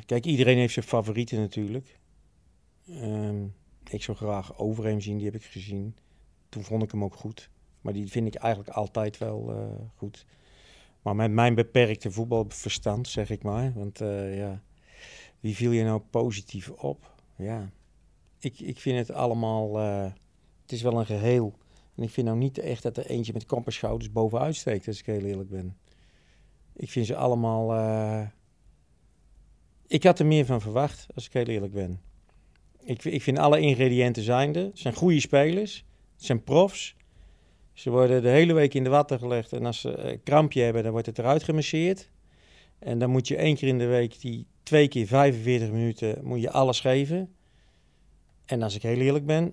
kijk, 0.07 0.25
iedereen 0.25 0.59
heeft 0.59 0.73
zijn 0.73 0.87
favorieten 0.87 1.41
natuurlijk. 1.41 1.99
Um, 2.91 3.55
ik 3.91 4.03
zou 4.03 4.17
graag 4.17 4.59
Overheem 4.59 5.01
zien, 5.01 5.17
die 5.17 5.27
heb 5.27 5.35
ik 5.35 5.45
gezien. 5.45 5.97
Toen 6.49 6.65
vond 6.65 6.83
ik 6.83 6.91
hem 6.91 7.05
ook 7.05 7.15
goed. 7.15 7.51
Maar 7.81 7.93
die 7.93 8.11
vind 8.11 8.27
ik 8.27 8.35
eigenlijk 8.35 8.77
altijd 8.77 9.19
wel 9.19 9.71
goed. 9.97 10.27
Maar 11.03 11.17
met 11.17 11.31
mijn 11.31 11.55
beperkte 11.55 12.11
voetbalverstand, 12.11 13.09
zeg 13.09 13.31
ik 13.31 13.43
maar. 13.43 13.73
Want 13.75 13.99
ja, 14.33 14.63
wie 15.45 15.57
viel 15.57 15.71
je 15.71 15.85
nou 15.85 16.01
positief 16.11 16.71
op? 16.71 17.13
Ja, 17.37 17.71
ik, 18.39 18.61
ik 18.61 18.81
vind 18.81 18.99
het 18.99 19.17
allemaal... 19.17 19.81
Uh, 19.81 20.13
het 20.63 20.73
is 20.73 20.83
wel 20.83 20.99
een 20.99 21.07
geheel. 21.07 21.55
En 21.95 22.03
ik 22.03 22.11
vind 22.11 22.27
nou 22.27 22.39
niet 22.39 22.59
echt 22.59 22.83
dat 22.83 22.97
er 22.97 23.07
eentje 23.07 23.33
met 23.33 23.47
kamperschouders 23.47 24.13
bovenuit 24.13 24.57
steekt, 24.57 24.87
als 24.87 24.99
ik 24.99 25.07
heel 25.07 25.25
eerlijk 25.25 25.51
ben. 25.51 25.77
Ik 26.73 26.91
vind 26.91 27.07
ze 27.07 27.17
allemaal... 27.17 27.75
Uh, 27.75 28.27
ik 29.87 30.03
had 30.03 30.19
er 30.19 30.27
meer 30.27 30.47
van 30.47 30.61
verwacht, 30.61 31.07
als 31.15 31.27
ik 31.27 31.33
heel 31.33 31.47
eerlijk 31.47 31.73
ben. 31.73 32.01
Ik, 32.85 33.05
ik 33.05 33.23
vind 33.23 33.39
alle 33.39 33.61
ingrediënten 33.61 34.23
zijnde. 34.23 34.61
Het 34.61 34.79
zijn 34.79 34.95
goede 34.95 35.21
spelers. 35.21 35.85
Het 36.15 36.25
zijn 36.25 36.43
profs. 36.43 36.97
Ze 37.73 37.91
worden 37.91 38.23
de 38.23 38.29
hele 38.29 38.53
week 38.53 38.75
in 38.75 38.85
de 38.85 38.91
water 38.91 39.19
gelegd 39.19 39.53
en 39.53 39.67
als 39.67 39.81
ze 39.81 39.97
een 39.97 40.23
krampje 40.23 40.63
hebben, 40.63 40.83
dan 40.83 40.93
wordt 40.93 41.07
het 41.07 41.19
eruit 41.19 41.43
gemasseerd. 41.43 42.11
En 42.85 42.99
dan 42.99 43.11
moet 43.11 43.29
je 43.29 43.37
één 43.37 43.57
keer 43.57 43.69
in 43.69 43.79
de 43.79 43.87
week, 43.87 44.21
die 44.21 44.47
twee 44.63 44.89
keer 44.89 45.07
45 45.07 45.71
minuten, 45.71 46.25
moet 46.25 46.41
je 46.41 46.51
alles 46.51 46.81
geven. 46.81 47.35
En 48.45 48.63
als 48.63 48.75
ik 48.75 48.83
heel 48.83 49.01
eerlijk 49.01 49.27
ben, 49.27 49.53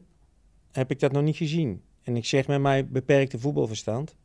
heb 0.72 0.92
ik 0.92 1.00
dat 1.00 1.12
nog 1.12 1.24
niet 1.24 1.36
gezien. 1.36 1.82
En 2.04 2.16
ik 2.16 2.26
zeg 2.26 2.48
met 2.48 2.62
mijn 2.62 2.92
beperkte 2.92 3.40
voetbalverstand, 3.40 4.16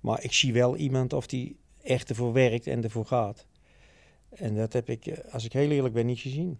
maar 0.00 0.22
ik 0.24 0.32
zie 0.32 0.52
wel 0.52 0.76
iemand 0.76 1.12
of 1.12 1.26
die 1.26 1.56
echt 1.82 2.08
ervoor 2.08 2.32
werkt 2.32 2.66
en 2.66 2.82
ervoor 2.82 3.06
gaat. 3.06 3.46
En 4.28 4.54
dat 4.54 4.72
heb 4.72 4.88
ik, 4.88 5.06
eh, 5.06 5.32
als 5.32 5.44
ik 5.44 5.52
heel 5.52 5.70
eerlijk 5.70 5.94
ben, 5.94 6.06
niet 6.06 6.20
gezien. 6.20 6.58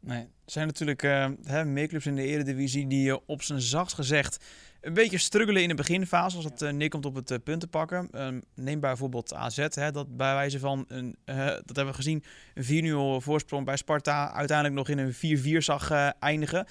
Nee, 0.00 0.20
er 0.20 0.52
zijn 0.52 0.66
natuurlijk 0.66 1.02
uh, 1.02 1.28
hè, 1.44 1.64
in 2.04 2.14
de 2.14 2.22
Eredivisie 2.22 2.86
die 2.86 3.08
uh, 3.08 3.16
op 3.26 3.42
zijn 3.42 3.60
zacht 3.60 3.92
gezegd 3.92 4.44
een 4.80 4.94
beetje 4.94 5.18
struggelen 5.18 5.62
in 5.62 5.68
de 5.68 5.74
beginfase 5.74 6.36
als 6.36 6.44
het 6.44 6.62
uh, 6.62 6.70
neerkomt 6.70 7.06
op 7.06 7.14
het 7.14 7.30
uh, 7.30 7.38
punten 7.44 7.68
pakken. 7.68 8.08
Um, 8.14 8.42
neem 8.54 8.80
bijvoorbeeld 8.80 9.34
AZ, 9.34 9.66
hè, 9.70 9.90
dat 9.90 10.16
bij 10.16 10.34
wijze 10.34 10.58
van, 10.58 10.84
een, 10.88 11.16
dat 11.24 11.76
hebben 11.76 11.86
we 11.86 11.94
gezien, 11.94 12.24
een 12.54 13.20
4-0 13.20 13.24
voorsprong 13.24 13.64
bij 13.64 13.76
Sparta 13.76 14.32
uiteindelijk 14.32 14.76
nog 14.76 14.88
in 14.88 14.98
een 14.98 15.54
4-4 15.54 15.56
zag 15.58 15.90
eindigen. 16.18 16.66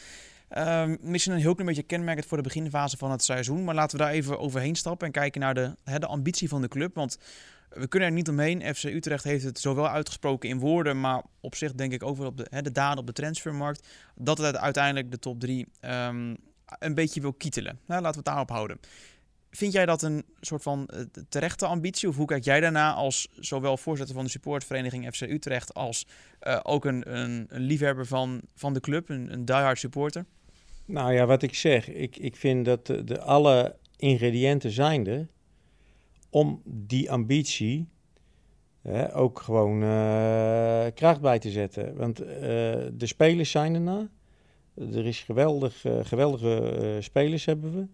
Um, 0.58 0.98
misschien 1.02 1.34
een 1.34 1.40
heel 1.40 1.54
klein 1.54 1.68
beetje 1.68 1.84
kenmerkend 1.84 2.26
voor 2.26 2.38
de 2.38 2.44
beginfase 2.44 2.98
van 2.98 3.12
het 3.12 3.24
seizoen. 3.24 3.64
Maar 3.64 3.76
laten 3.76 3.98
we 3.98 4.04
daar 4.04 4.14
even 4.14 4.40
overheen 4.40 4.76
stappen 4.76 5.08
en 5.08 5.14
kijken 5.14 5.42
naar 5.42 5.54
de, 5.54 5.76
hè, 5.84 6.00
de 6.00 6.08
ambitie 6.08 6.50
van 6.50 6.62
de 6.62 6.68
club. 6.68 6.96
Want 6.96 7.18
we 7.70 7.88
kunnen 7.88 8.10
er 8.10 8.14
niet 8.14 8.30
omheen. 8.30 8.76
FC 8.76 8.84
Utrecht 8.84 9.24
heeft 9.24 9.44
het 9.44 9.60
zowel 9.60 9.90
uitgesproken 9.90 10.50
in 10.50 10.60
woorden, 10.60 11.00
maar 11.00 11.24
op 11.40 11.56
zich 11.56 11.74
denk 11.74 11.94
ik 11.94 12.04
ook 12.04 12.18
wel 12.18 12.28
op 12.28 12.38
de, 12.38 12.48
hè, 12.50 12.62
de 12.62 12.72
daden 12.72 12.98
op 12.98 13.08
de 13.08 13.14
transfermarkt. 13.14 13.88
Dat 14.16 14.38
het 14.38 14.58
uiteindelijk 14.58 15.12
de 15.12 15.20
top 15.20 15.40
3 15.40 15.68
um, 15.82 16.38
een 16.80 16.94
beetje 16.94 17.22
wil 17.22 17.34
kietelen. 17.34 17.80
Nou, 17.86 18.02
laten 18.02 18.12
we 18.12 18.18
het 18.18 18.26
daarop 18.26 18.50
houden. 18.50 18.80
Vind 19.52 19.74
jij 19.74 19.86
dat 19.86 20.02
een 20.02 20.26
soort 20.40 20.64
van 20.64 20.90
uh, 20.94 21.00
terechte 21.30 21.66
ambitie? 21.66 22.10
Of 22.10 22.16
hoe 22.16 22.26
kijk 22.26 22.44
jij 22.44 22.60
daarna 22.60 22.94
als 22.94 23.28
zowel 23.40 23.78
voorzitter 23.78 24.16
van 24.16 24.24
de 24.24 24.30
supportvereniging 24.30 25.16
FC 25.16 25.22
Utrecht 25.22 25.74
als 25.74 26.06
uh, 26.42 26.60
ook 26.64 26.86
een, 26.86 27.16
een, 27.16 27.46
een, 27.50 27.62
liefhebber 27.62 28.06
van, 28.06 28.42
van 28.56 28.74
de 28.74 28.80
club, 28.80 29.10
een, 29.10 29.34
een 29.34 29.46
diehard 29.46 29.80
supporter? 29.80 30.26
Nou 30.86 31.14
ja, 31.14 31.26
wat 31.26 31.44
ik 31.44 31.56
zeg, 31.56 31.90
ik, 31.90 32.18
ik 32.18 32.36
vind 32.36 32.66
dat 32.66 32.86
de, 32.86 33.04
de 33.04 33.22
alle 33.22 33.76
ingrediënten 33.96 34.72
zijn 34.72 35.04
om 36.38 36.62
die 36.66 37.12
ambitie 37.12 37.88
hè, 38.82 39.16
ook 39.16 39.40
gewoon 39.40 39.84
uh, 39.84 40.86
kracht 40.94 41.22
bij 41.22 41.40
te 41.40 41.50
zetten. 41.50 41.96
Want 41.96 42.18
de 42.18 43.06
spelers 43.06 43.52
zijn 43.52 43.74
erna. 43.74 44.08
Er 44.76 45.06
is 45.06 45.20
geweldig, 45.20 45.86
uh, 45.86 46.00
geweldige 46.02 46.98
spelers 47.02 47.46
hebben 47.46 47.74
we. 47.74 47.86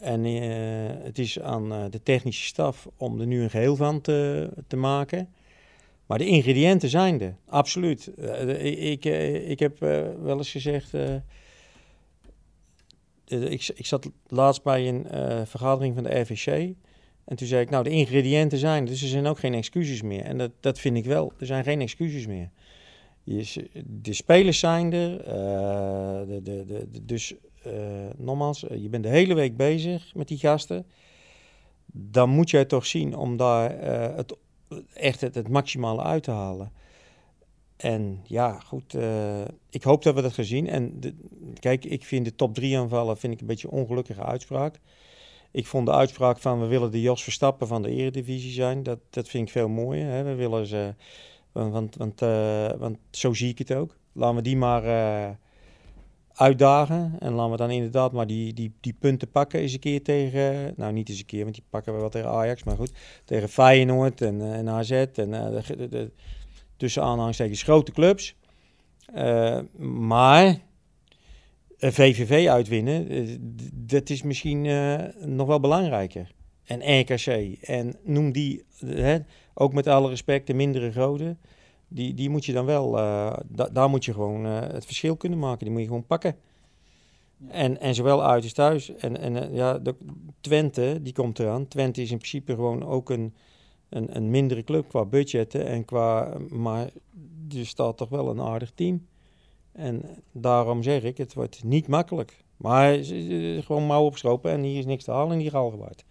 En 0.00 0.24
het 1.04 1.18
is 1.18 1.40
aan 1.40 1.90
de 1.90 2.02
technische 2.02 2.44
staf 2.44 2.88
om 2.96 3.20
er 3.20 3.26
nu 3.26 3.42
een 3.42 3.50
geheel 3.50 3.76
van 3.76 4.00
te, 4.00 4.50
te 4.66 4.76
maken. 4.76 5.28
Maar 6.06 6.18
de 6.18 6.26
ingrediënten 6.26 6.88
zijn 6.88 7.20
er, 7.20 7.34
absoluut. 7.46 8.10
ik, 8.58 9.04
ik 9.44 9.58
heb 9.58 9.78
wel 10.22 10.36
eens 10.36 10.50
gezegd. 10.50 10.92
ik, 13.26 13.70
ik 13.74 13.86
zat 13.86 14.10
laatst 14.26 14.62
bij 14.62 14.88
een 14.88 15.06
vergadering 15.46 15.94
van 15.94 16.02
de 16.02 16.20
RVC. 16.20 16.74
En 17.24 17.36
toen 17.36 17.46
zei 17.46 17.62
ik, 17.62 17.70
nou, 17.70 17.84
de 17.84 17.90
ingrediënten 17.90 18.58
zijn, 18.58 18.84
dus 18.84 19.02
er 19.02 19.08
zijn 19.08 19.26
ook 19.26 19.38
geen 19.38 19.54
excuses 19.54 20.02
meer. 20.02 20.22
En 20.22 20.38
dat, 20.38 20.50
dat 20.60 20.78
vind 20.78 20.96
ik 20.96 21.04
wel, 21.04 21.32
er 21.38 21.46
zijn 21.46 21.64
geen 21.64 21.80
excuses 21.80 22.26
meer. 22.26 22.50
De 23.84 24.12
spelers 24.12 24.58
zijn 24.58 24.92
er, 24.92 25.10
uh, 25.20 26.28
de, 26.28 26.40
de, 26.42 26.64
de, 26.66 27.04
dus 27.04 27.34
uh, 27.66 27.72
nogmaals, 28.16 28.60
je 28.60 28.88
bent 28.88 29.02
de 29.02 29.08
hele 29.08 29.34
week 29.34 29.56
bezig 29.56 30.14
met 30.14 30.28
die 30.28 30.38
gasten. 30.38 30.86
Dan 31.86 32.28
moet 32.28 32.50
jij 32.50 32.64
toch 32.64 32.86
zien 32.86 33.16
om 33.16 33.36
daar 33.36 33.80
het, 34.16 34.36
echt 34.94 35.20
het, 35.20 35.48
maximale 35.48 36.02
uit 36.02 36.22
te 36.22 36.30
halen. 36.30 36.72
En 37.76 38.20
ja, 38.24 38.60
goed, 38.60 38.96
ik 39.70 39.82
hoop 39.82 40.02
dat 40.02 40.14
we 40.14 40.22
dat 40.22 40.32
gaan 40.32 40.44
zien. 40.44 40.68
En 40.68 41.00
kijk, 41.58 41.84
ik 41.84 42.04
vind 42.04 42.24
de 42.24 42.34
top 42.34 42.54
3 42.54 42.78
aanvallen 42.78 43.18
vind 43.18 43.32
ik 43.32 43.40
een 43.40 43.46
beetje 43.46 43.68
een 43.68 43.78
ongelukkige 43.78 44.22
uitspraak. 44.22 44.80
Ik 45.54 45.66
vond 45.66 45.86
de 45.86 45.92
uitspraak 45.92 46.38
van 46.38 46.60
we 46.60 46.66
willen 46.66 46.90
de 46.90 47.00
Jos 47.00 47.22
Verstappen 47.22 47.66
van 47.66 47.82
de 47.82 47.90
Eredivisie 47.90 48.52
zijn, 48.52 48.82
dat, 48.82 48.98
dat 49.10 49.28
vind 49.28 49.46
ik 49.46 49.52
veel 49.52 49.68
mooier. 49.68 50.06
Hè? 50.06 50.22
We 50.22 50.34
willen 50.34 50.66
ze, 50.66 50.94
want, 51.52 51.96
want, 51.96 52.20
want 52.78 52.98
zo 53.10 53.32
zie 53.32 53.48
ik 53.48 53.58
het 53.58 53.72
ook. 53.72 53.96
Laten 54.12 54.36
we 54.36 54.42
die 54.42 54.56
maar 54.56 54.84
uh, 54.84 55.30
uitdagen 56.32 57.16
en 57.18 57.32
laten 57.32 57.50
we 57.50 57.56
dan 57.56 57.70
inderdaad 57.70 58.12
maar 58.12 58.26
die, 58.26 58.52
die, 58.52 58.72
die 58.80 58.96
punten 58.98 59.30
pakken 59.30 59.60
eens 59.60 59.72
een 59.72 59.78
keer 59.78 60.02
tegen, 60.02 60.74
nou 60.76 60.92
niet 60.92 61.08
eens 61.08 61.18
een 61.18 61.26
keer, 61.26 61.42
want 61.42 61.54
die 61.54 61.64
pakken 61.70 61.94
we 61.94 62.00
wel 62.00 62.08
tegen 62.08 62.30
Ajax, 62.30 62.64
maar 62.64 62.76
goed, 62.76 62.92
tegen 63.24 63.48
Feyenoord 63.48 64.20
en, 64.20 64.68
AZ 64.68 64.90
en 64.90 65.30
de, 65.30 65.62
de, 65.76 65.88
de 65.88 66.10
tussen 66.76 67.02
aanhalingstekens 67.02 67.62
grote 67.62 67.92
clubs. 67.92 68.36
Maar 69.78 70.60
VVV 71.78 72.48
uitwinnen, 72.48 73.12
uh, 73.12 73.36
dat 73.72 74.10
is 74.10 74.22
misschien 74.22 74.64
uh, 74.64 75.00
nog 75.20 75.46
wel 75.46 75.60
belangrijker. 75.60 76.32
En 76.64 77.00
RKC. 77.00 77.56
En 77.60 77.96
noem 78.02 78.32
die, 78.32 78.64
hè, 78.86 79.18
ook 79.54 79.72
met 79.72 79.86
alle 79.86 80.08
respect, 80.08 80.46
de 80.46 80.54
mindere 80.54 80.92
grote. 80.92 81.36
Die, 81.88 82.14
die 82.14 82.30
moet 82.30 82.44
je 82.44 82.52
dan 82.52 82.64
wel, 82.64 82.90
da 83.48 83.68
daar 83.72 83.88
moet 83.88 84.04
je 84.04 84.12
gewoon 84.12 84.44
het 84.44 84.84
verschil 84.84 85.16
kunnen 85.16 85.38
maken. 85.38 85.58
Die 85.58 85.70
moet 85.70 85.80
je 85.80 85.86
gewoon 85.86 86.06
pakken. 86.06 86.36
En, 87.48 87.80
en 87.80 87.94
zowel 87.94 88.24
uit 88.24 88.42
als 88.42 88.52
thuis. 88.52 88.94
En, 88.94 89.16
en 89.16 89.54
ja, 89.54 89.78
de, 89.78 89.94
Twente, 90.40 90.98
die 91.02 91.12
komt 91.12 91.38
eraan. 91.38 91.68
Twente 91.68 92.02
is 92.02 92.10
in 92.10 92.16
principe 92.16 92.54
gewoon 92.54 92.84
ook 92.84 93.10
een, 93.10 93.34
een, 93.88 94.16
een 94.16 94.30
mindere 94.30 94.64
club 94.64 94.88
qua 94.88 95.04
budgetten 95.04 95.66
en 95.66 95.84
qua, 95.84 96.36
maar 96.48 96.90
er 97.56 97.66
staat 97.66 97.96
toch 97.96 98.08
wel 98.08 98.30
een 98.30 98.40
aardig 98.40 98.72
team. 98.74 99.06
En 99.74 100.02
daarom 100.32 100.82
zeg 100.82 101.02
ik, 101.02 101.16
het 101.16 101.34
wordt 101.34 101.64
niet 101.64 101.86
makkelijk. 101.86 102.44
Maar 102.56 102.98
gewoon 103.64 103.86
mouw 103.86 104.04
opstropen 104.04 104.50
en 104.50 104.62
hier 104.62 104.78
is 104.78 104.86
niks 104.86 105.04
te 105.04 105.10
halen 105.10 105.32
in 105.32 105.38
die 105.38 105.50
Galgenwaard. 105.50 106.04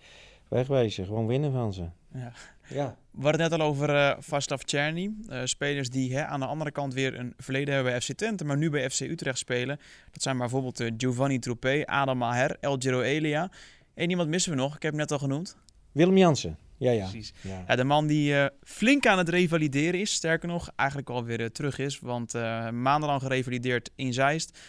Wegwezen, 0.47 1.05
gewoon 1.05 1.27
winnen 1.27 1.51
van 1.51 1.73
ze. 1.73 1.85
Ja. 2.13 2.31
Ja. 2.69 2.97
We 3.11 3.23
hadden 3.23 3.41
het 3.41 3.51
net 3.51 3.59
al 3.59 3.67
over 3.67 3.89
uh, 3.89 4.13
Vaslav 4.19 4.61
Czerny. 4.61 5.11
Uh, 5.29 5.41
spelers 5.43 5.89
die 5.89 6.15
hè, 6.15 6.25
aan 6.25 6.39
de 6.39 6.45
andere 6.45 6.71
kant 6.71 6.93
weer 6.93 7.19
een 7.19 7.33
verleden 7.37 7.73
hebben 7.73 7.91
bij 7.91 8.01
FC 8.01 8.11
Twente, 8.11 8.45
maar 8.45 8.57
nu 8.57 8.69
bij 8.69 8.89
FC 8.89 8.99
Utrecht 8.99 9.37
spelen. 9.37 9.79
Dat 10.11 10.21
zijn 10.21 10.37
bijvoorbeeld 10.37 10.79
uh, 10.79 10.91
Giovanni 10.97 11.39
Troepé, 11.39 11.85
Adam 11.85 12.17
Maher, 12.17 12.57
El 12.59 12.75
Giro 12.79 13.01
Elia. 13.01 13.51
En 13.93 14.09
iemand 14.09 14.29
missen 14.29 14.51
we 14.51 14.57
nog, 14.57 14.75
ik 14.75 14.81
heb 14.81 14.91
hem 14.91 14.99
net 15.01 15.11
al 15.11 15.19
genoemd. 15.19 15.57
Willem 15.91 16.17
Jansen. 16.17 16.57
Ja, 16.77 16.91
ja. 16.91 17.09
Precies. 17.09 17.33
Ja. 17.41 17.63
ja 17.67 17.75
de 17.75 17.83
man 17.83 18.07
die 18.07 18.33
uh, 18.33 18.45
flink 18.63 19.05
aan 19.05 19.17
het 19.17 19.29
revalideren 19.29 19.99
is. 19.99 20.13
Sterker 20.13 20.47
nog, 20.47 20.71
eigenlijk 20.75 21.09
alweer 21.09 21.39
uh, 21.39 21.45
terug 21.45 21.77
is. 21.77 21.99
Want 21.99 22.35
uh, 22.35 22.69
maandenlang 22.69 23.21
gerevalideerd 23.21 23.89
in 23.95 24.13
Zeist. 24.13 24.59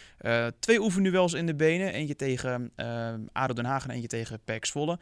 twee 0.58 0.80
oefenduels 0.80 1.32
in 1.32 1.46
de 1.46 1.54
benen. 1.54 1.92
Eentje 1.92 2.16
tegen 2.16 2.72
ADO 3.32 3.54
Den 3.54 3.64
Haag 3.64 3.84
en 3.84 3.90
eentje 3.90 4.08
tegen 4.08 4.40
PEC 4.44 4.64
Zwolle. 4.64 4.98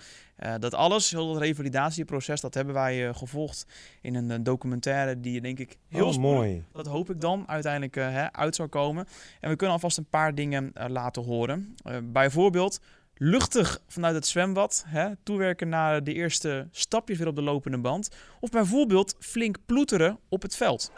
dat 0.58 0.74
alles, 0.74 1.10
heel 1.10 1.32
dat 1.32 1.42
revalidatieproces, 1.42 2.40
dat 2.40 2.54
hebben 2.54 2.74
wij 2.74 3.14
gevolgd 3.14 3.66
in 4.00 4.14
een 4.14 4.42
documentaire 4.42 5.20
die 5.20 5.40
denk 5.40 5.58
ik 5.58 5.76
heel 5.88 6.08
oh, 6.08 6.16
mooi. 6.16 6.64
Dat 6.72 6.86
hoop 6.86 7.10
ik 7.10 7.20
dan 7.20 7.44
uiteindelijk 7.48 7.94
hè, 7.94 8.32
uit 8.32 8.54
zou 8.54 8.68
komen. 8.68 9.06
En 9.40 9.50
we 9.50 9.56
kunnen 9.56 9.74
alvast 9.74 9.98
een 9.98 10.08
paar 10.10 10.34
dingen 10.34 10.72
laten 10.88 11.22
horen. 11.22 11.74
bijvoorbeeld 12.02 12.80
luchtig 13.24 13.80
vanuit 13.88 14.14
het 14.14 14.26
zwembad 14.26 14.84
hè, 14.86 15.08
toewerken 15.22 15.68
naar 15.68 16.04
de 16.04 16.12
eerste 16.12 16.68
stapjes 16.70 17.18
weer 17.18 17.26
op 17.26 17.36
de 17.36 17.42
lopende 17.42 17.78
band. 17.78 18.08
Of 18.40 18.50
bijvoorbeeld 18.50 19.14
flink 19.18 19.56
ploeteren 19.66 20.18
op 20.28 20.42
het 20.42 20.56
veld. 20.56 20.90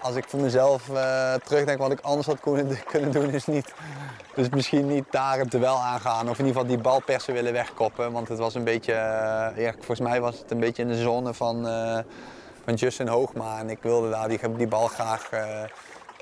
Als 0.00 0.16
ik 0.16 0.24
voor 0.28 0.40
mezelf 0.40 0.88
uh, 0.88 1.34
terugdenk 1.34 1.78
wat 1.78 1.92
ik 1.92 2.00
anders 2.00 2.26
had 2.26 2.40
kunnen, 2.92 3.12
doen, 3.12 3.30
is 3.30 3.46
niet. 3.46 3.74
Dus 4.34 4.48
misschien 4.48 4.86
niet 4.86 5.04
daar 5.10 5.38
het 5.38 5.50
duel 5.50 5.78
aangaan. 5.78 6.28
Of 6.28 6.38
in 6.38 6.44
ieder 6.46 6.60
geval 6.60 6.76
die 6.76 6.82
bal 6.82 7.02
persen 7.02 7.34
willen 7.34 7.52
wegkoppen. 7.52 8.12
Want 8.12 8.28
het 8.28 8.38
was 8.38 8.54
een 8.54 8.64
beetje. 8.64 8.92
Ja, 9.56 9.72
volgens 9.72 10.00
mij 10.00 10.20
was 10.20 10.38
het 10.38 10.50
een 10.50 10.60
beetje 10.60 10.82
in 10.82 10.88
de 10.88 11.02
zone 11.02 11.34
van, 11.34 11.66
uh, 11.66 11.98
van 12.64 12.74
Justin 12.74 13.08
Hoogma. 13.08 13.58
En 13.58 13.70
ik 13.70 13.78
wilde 13.82 14.10
daar 14.10 14.28
die, 14.28 14.56
die 14.56 14.68
bal 14.68 14.86
graag 14.86 15.30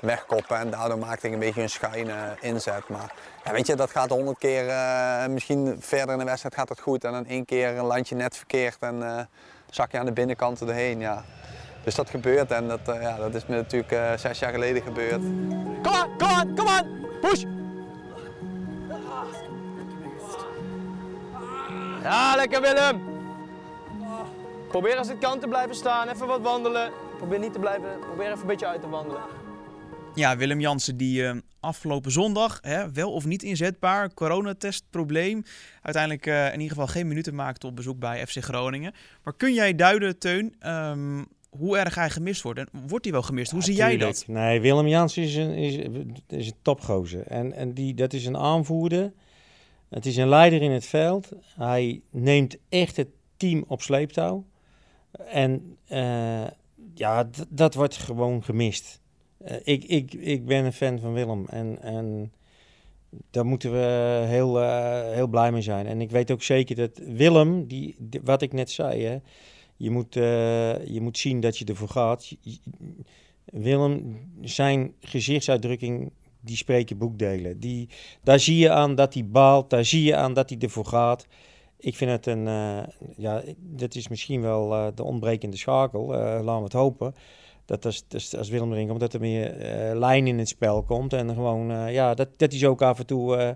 wegkoppen. 0.01 0.57
En 0.57 0.69
daardoor 0.69 0.97
maakte 0.97 1.27
ik 1.27 1.33
een 1.33 1.39
beetje 1.39 1.61
een 1.61 1.69
schuine 1.69 2.35
inzet. 2.39 2.89
Maar 2.89 3.13
ja, 3.43 3.51
weet 3.51 3.67
je, 3.67 3.75
dat 3.75 3.91
gaat 3.91 4.09
honderd 4.09 4.37
keer, 4.37 4.67
uh, 4.67 5.25
misschien 5.25 5.75
verder 5.79 6.11
in 6.11 6.19
de 6.19 6.25
wedstrijd 6.25 6.55
gaat 6.55 6.69
het 6.69 6.79
goed. 6.79 7.03
En 7.03 7.11
dan 7.11 7.25
één 7.25 7.45
keer 7.45 7.77
een 7.77 7.85
landje 7.85 8.15
net 8.15 8.37
verkeerd 8.37 8.77
en 8.79 8.95
uh, 8.95 9.19
zak 9.69 9.91
je 9.91 9.99
aan 9.99 10.05
de 10.05 10.11
binnenkant 10.11 10.61
erheen. 10.61 10.99
Ja. 10.99 11.23
Dus 11.83 11.95
dat 11.95 12.09
gebeurt 12.09 12.51
en 12.51 12.67
dat, 12.67 12.79
uh, 12.89 13.01
ja, 13.01 13.17
dat 13.17 13.33
is 13.33 13.45
me 13.45 13.55
natuurlijk 13.55 14.19
zes 14.19 14.39
jaar 14.39 14.51
geleden 14.51 14.81
gebeurd. 14.81 15.21
Kom 15.81 15.93
aan, 15.93 16.17
kom 16.17 16.27
aan, 16.27 16.55
kom 16.55 16.67
aan! 16.67 16.87
Push! 17.21 17.43
Ja, 22.03 22.35
lekker 22.35 22.61
Willem! 22.61 23.09
Probeer 24.67 24.97
als 24.97 25.07
het 25.07 25.17
kan 25.17 25.39
te 25.39 25.47
blijven 25.47 25.75
staan, 25.75 26.07
even 26.09 26.27
wat 26.27 26.41
wandelen. 26.41 26.91
Probeer 27.17 27.39
niet 27.39 27.53
te 27.53 27.59
blijven, 27.59 27.99
probeer 27.99 28.25
even 28.25 28.41
een 28.41 28.47
beetje 28.47 28.67
uit 28.67 28.81
te 28.81 28.89
wandelen. 28.89 29.21
Ja, 30.15 30.37
Willem 30.37 30.59
Jansen 30.59 30.97
die 30.97 31.21
uh, 31.21 31.31
afgelopen 31.59 32.11
zondag, 32.11 32.59
hè, 32.61 32.91
wel 32.91 33.11
of 33.11 33.25
niet 33.25 33.43
inzetbaar, 33.43 34.13
coronatestprobleem. 34.13 35.43
Uiteindelijk 35.81 36.25
uh, 36.25 36.45
in 36.45 36.59
ieder 36.59 36.69
geval 36.69 36.87
geen 36.87 37.07
minuten 37.07 37.35
maakte 37.35 37.67
op 37.67 37.75
bezoek 37.75 37.99
bij 37.99 38.27
FC 38.27 38.43
Groningen. 38.43 38.93
Maar 39.23 39.33
kun 39.33 39.53
jij 39.53 39.75
duiden, 39.75 40.19
Teun, 40.19 40.55
um, 40.67 41.27
hoe 41.49 41.77
erg 41.77 41.95
hij 41.95 42.09
gemist 42.09 42.41
wordt? 42.41 42.59
En 42.59 42.67
wordt 42.87 43.03
hij 43.03 43.13
wel 43.13 43.21
gemist? 43.21 43.51
Hoe 43.51 43.59
ja, 43.59 43.65
zie 43.65 43.75
jij 43.75 43.97
dat? 43.97 44.23
Nee, 44.27 44.61
Willem 44.61 44.87
Jansen 44.87 45.23
is 45.23 45.35
een, 45.35 45.53
is, 45.53 45.75
is 46.27 46.47
een 46.47 46.57
topgozer. 46.61 47.27
En, 47.27 47.53
en 47.53 47.73
die, 47.73 47.93
dat 47.93 48.13
is 48.13 48.25
een 48.25 48.37
aanvoerder. 48.37 49.13
Het 49.89 50.05
is 50.05 50.17
een 50.17 50.29
leider 50.29 50.61
in 50.61 50.71
het 50.71 50.85
veld. 50.85 51.29
Hij 51.55 52.01
neemt 52.09 52.57
echt 52.69 52.97
het 52.97 53.09
team 53.37 53.63
op 53.67 53.81
sleeptouw. 53.81 54.45
En 55.27 55.77
uh, 55.91 56.43
ja, 56.93 57.29
dat 57.49 57.73
wordt 57.73 57.97
gewoon 57.97 58.43
gemist. 58.43 59.00
Uh, 59.47 59.55
ik, 59.63 59.83
ik, 59.83 60.13
ik 60.13 60.45
ben 60.45 60.65
een 60.65 60.73
fan 60.73 60.99
van 60.99 61.13
Willem 61.13 61.45
en, 61.49 61.81
en 61.81 62.31
daar 63.29 63.45
moeten 63.45 63.71
we 63.71 64.23
heel, 64.27 64.61
uh, 64.61 65.01
heel 65.11 65.27
blij 65.27 65.51
mee 65.51 65.61
zijn. 65.61 65.87
En 65.87 66.01
ik 66.01 66.11
weet 66.11 66.31
ook 66.31 66.43
zeker 66.43 66.75
dat 66.75 67.01
Willem, 67.05 67.67
die, 67.67 67.95
wat 68.23 68.41
ik 68.41 68.53
net 68.53 68.71
zei, 68.71 69.03
hè, 69.03 69.17
je, 69.77 69.89
moet, 69.89 70.15
uh, 70.15 70.85
je 70.85 71.01
moet 71.01 71.17
zien 71.17 71.39
dat 71.39 71.57
je 71.57 71.65
ervoor 71.65 71.89
gaat. 71.89 72.35
Willem, 73.45 74.19
zijn 74.41 74.93
gezichtsuitdrukking, 74.99 76.11
die 76.39 76.55
spreken 76.55 76.97
boekdelen. 76.97 77.59
Die, 77.59 77.89
daar 78.23 78.39
zie 78.39 78.57
je 78.57 78.69
aan 78.69 78.95
dat 78.95 79.13
hij 79.13 79.25
baalt, 79.25 79.69
daar 79.69 79.85
zie 79.85 80.03
je 80.03 80.15
aan 80.15 80.33
dat 80.33 80.49
hij 80.49 80.59
ervoor 80.59 80.85
gaat. 80.85 81.27
Ik 81.77 81.95
vind 81.95 82.11
het 82.11 82.25
een, 82.25 82.45
ja, 83.17 83.43
dat 83.57 83.95
is 83.95 84.07
misschien 84.07 84.41
wel 84.41 84.91
de 84.95 85.03
ontbrekende 85.03 85.57
schakel, 85.57 86.07
laten 86.07 86.57
we 86.57 86.63
het 86.63 86.73
hopen 86.73 87.13
dat 87.65 87.85
als, 87.85 88.03
als, 88.09 88.37
als 88.37 88.49
Willem 88.49 88.71
erin 88.71 88.87
komt, 88.87 88.99
dat 88.99 89.13
er 89.13 89.19
meer 89.19 89.55
uh, 89.91 89.99
lijn 89.99 90.27
in 90.27 90.37
het 90.37 90.47
spel 90.47 90.83
komt. 90.83 91.13
En 91.13 91.29
gewoon, 91.29 91.71
uh, 91.71 91.93
ja, 91.93 92.13
dat, 92.13 92.29
dat 92.37 92.53
is 92.53 92.65
ook 92.65 92.81
af 92.81 92.99
en 92.99 93.05
toe... 93.05 93.37
Uh, 93.37 93.49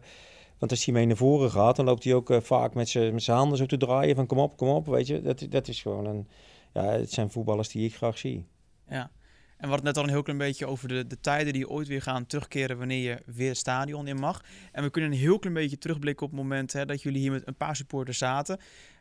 want 0.58 0.72
als 0.72 0.86
hij 0.86 0.94
mee 0.94 1.06
naar 1.06 1.18
voren 1.18 1.52
gaat, 1.52 1.76
dan 1.76 1.86
loopt 1.86 2.04
hij 2.04 2.13
ook 2.13 2.34
vaak 2.41 2.74
met 2.74 2.89
zijn 2.89 3.22
handen 3.26 3.58
zo 3.58 3.65
te 3.65 3.78
draaien 3.78 4.15
van 4.15 4.26
kom 4.26 4.39
op, 4.39 4.58
kom 4.58 4.68
op, 4.68 4.86
weet 4.86 5.08
je. 5.08 5.22
Dat, 5.22 5.46
dat 5.50 5.68
is 5.68 5.82
gewoon 5.82 6.06
een... 6.06 6.28
Ja, 6.74 6.84
het 6.84 7.12
zijn 7.12 7.32
voetballers 7.32 7.70
die 7.70 7.86
ik 7.86 7.96
graag 7.96 8.18
zie. 8.18 8.46
Ja. 8.89 9.12
En 9.58 9.68
hadden 9.68 9.86
net 9.86 9.98
al 9.98 10.04
een 10.04 10.10
heel 10.10 10.24
klein 10.24 10.39
beetje 10.39 10.65
over 10.65 10.88
de, 10.88 11.08
de 11.08 11.20
tijden 11.20 11.54
die 11.54 11.70
ooit 11.70 11.88
weer 11.88 12.02
gaan 12.02 12.26
terugkeren 12.26 12.78
wanneer 12.78 13.10
je 13.10 13.22
weer 13.26 13.48
het 13.48 13.58
stadion 13.58 14.08
in 14.08 14.18
mag. 14.18 14.44
En 14.72 14.84
we 14.84 14.89
kunnen 14.89 15.12
een 15.12 15.18
heel 15.18 15.39
klein 15.39 15.56
beetje 15.56 15.78
terugblikken 15.78 16.26
op 16.26 16.32
het 16.32 16.41
moment 16.41 16.74
hè, 16.74 16.86
dat 16.86 17.02
jullie 17.02 17.20
hier 17.20 17.32
met 17.32 17.48
een 17.48 17.56
paar 17.56 17.76
supporters 17.76 18.18
zaten. 18.18 18.60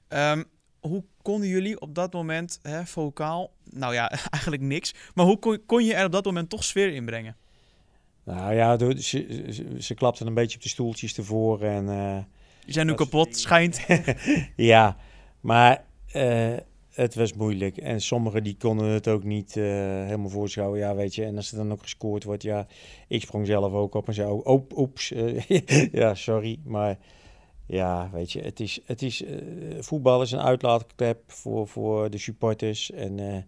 Um, 0.09 0.45
hoe 0.88 1.05
konden 1.23 1.49
jullie 1.49 1.81
op 1.81 1.94
dat 1.94 2.12
moment, 2.12 2.59
hè, 2.62 2.87
vocaal, 2.87 3.51
nou 3.70 3.94
ja, 3.94 4.11
eigenlijk 4.31 4.62
niks, 4.62 4.94
maar 5.14 5.27
hoe 5.27 5.38
kon, 5.38 5.62
kon 5.66 5.85
je 5.85 5.94
er 5.94 6.05
op 6.05 6.12
dat 6.12 6.25
moment 6.25 6.51
toch 6.51 6.64
sfeer 6.64 6.92
inbrengen? 6.94 7.37
Nou 8.25 8.55
ja, 8.55 8.79
ze, 8.79 8.97
ze, 9.51 9.77
ze 9.79 9.94
klapten 9.94 10.27
een 10.27 10.35
beetje 10.35 10.57
op 10.57 10.62
de 10.62 10.68
stoeltjes 10.68 11.16
ervoor 11.16 11.62
en... 11.62 11.87
Uh, 11.87 12.18
Die 12.64 12.73
zijn 12.73 12.87
nu 12.87 12.94
kapot, 12.94 13.37
schijnt. 13.37 13.87
ja, 14.57 14.97
maar 15.40 15.85
uh, 16.16 16.57
het 16.92 17.14
was 17.14 17.33
moeilijk. 17.33 17.77
En 17.77 18.01
sommigen 18.01 18.42
die 18.42 18.57
konden 18.57 18.87
het 18.87 19.09
ook 19.09 19.25
niet 19.25 19.57
uh, 19.57 19.64
helemaal 20.05 20.29
voorschouwen. 20.29 20.79
Ja, 20.79 20.94
weet 20.94 21.14
je, 21.14 21.25
en 21.25 21.37
als 21.37 21.51
er 21.51 21.57
dan 21.57 21.73
ook 21.73 21.83
gescoord 21.83 22.25
wordt, 22.25 22.42
ja, 22.42 22.66
ik 23.09 23.20
sprong 23.20 23.47
zelf 23.47 23.73
ook 23.73 23.94
op 23.94 24.09
en 24.09 24.14
zei, 24.14 24.31
oh, 24.31 24.70
oeps, 24.77 25.12
ja, 25.92 26.14
sorry, 26.14 26.59
maar 26.64 26.99
Ja, 27.66 28.11
weet 28.12 28.33
je, 28.33 28.40
het 28.40 28.61
is, 28.61 28.81
het 28.85 29.03
is, 29.03 29.22
eh, 29.24 29.37
voetbal 29.81 30.22
is 30.22 30.33
een 30.33 30.40
uitlaatklep 30.40 31.22
voor, 31.27 31.68
voor 31.68 32.11
de 32.11 32.18
supporters. 32.18 32.90
En 32.90 33.18
eh, 33.18 33.42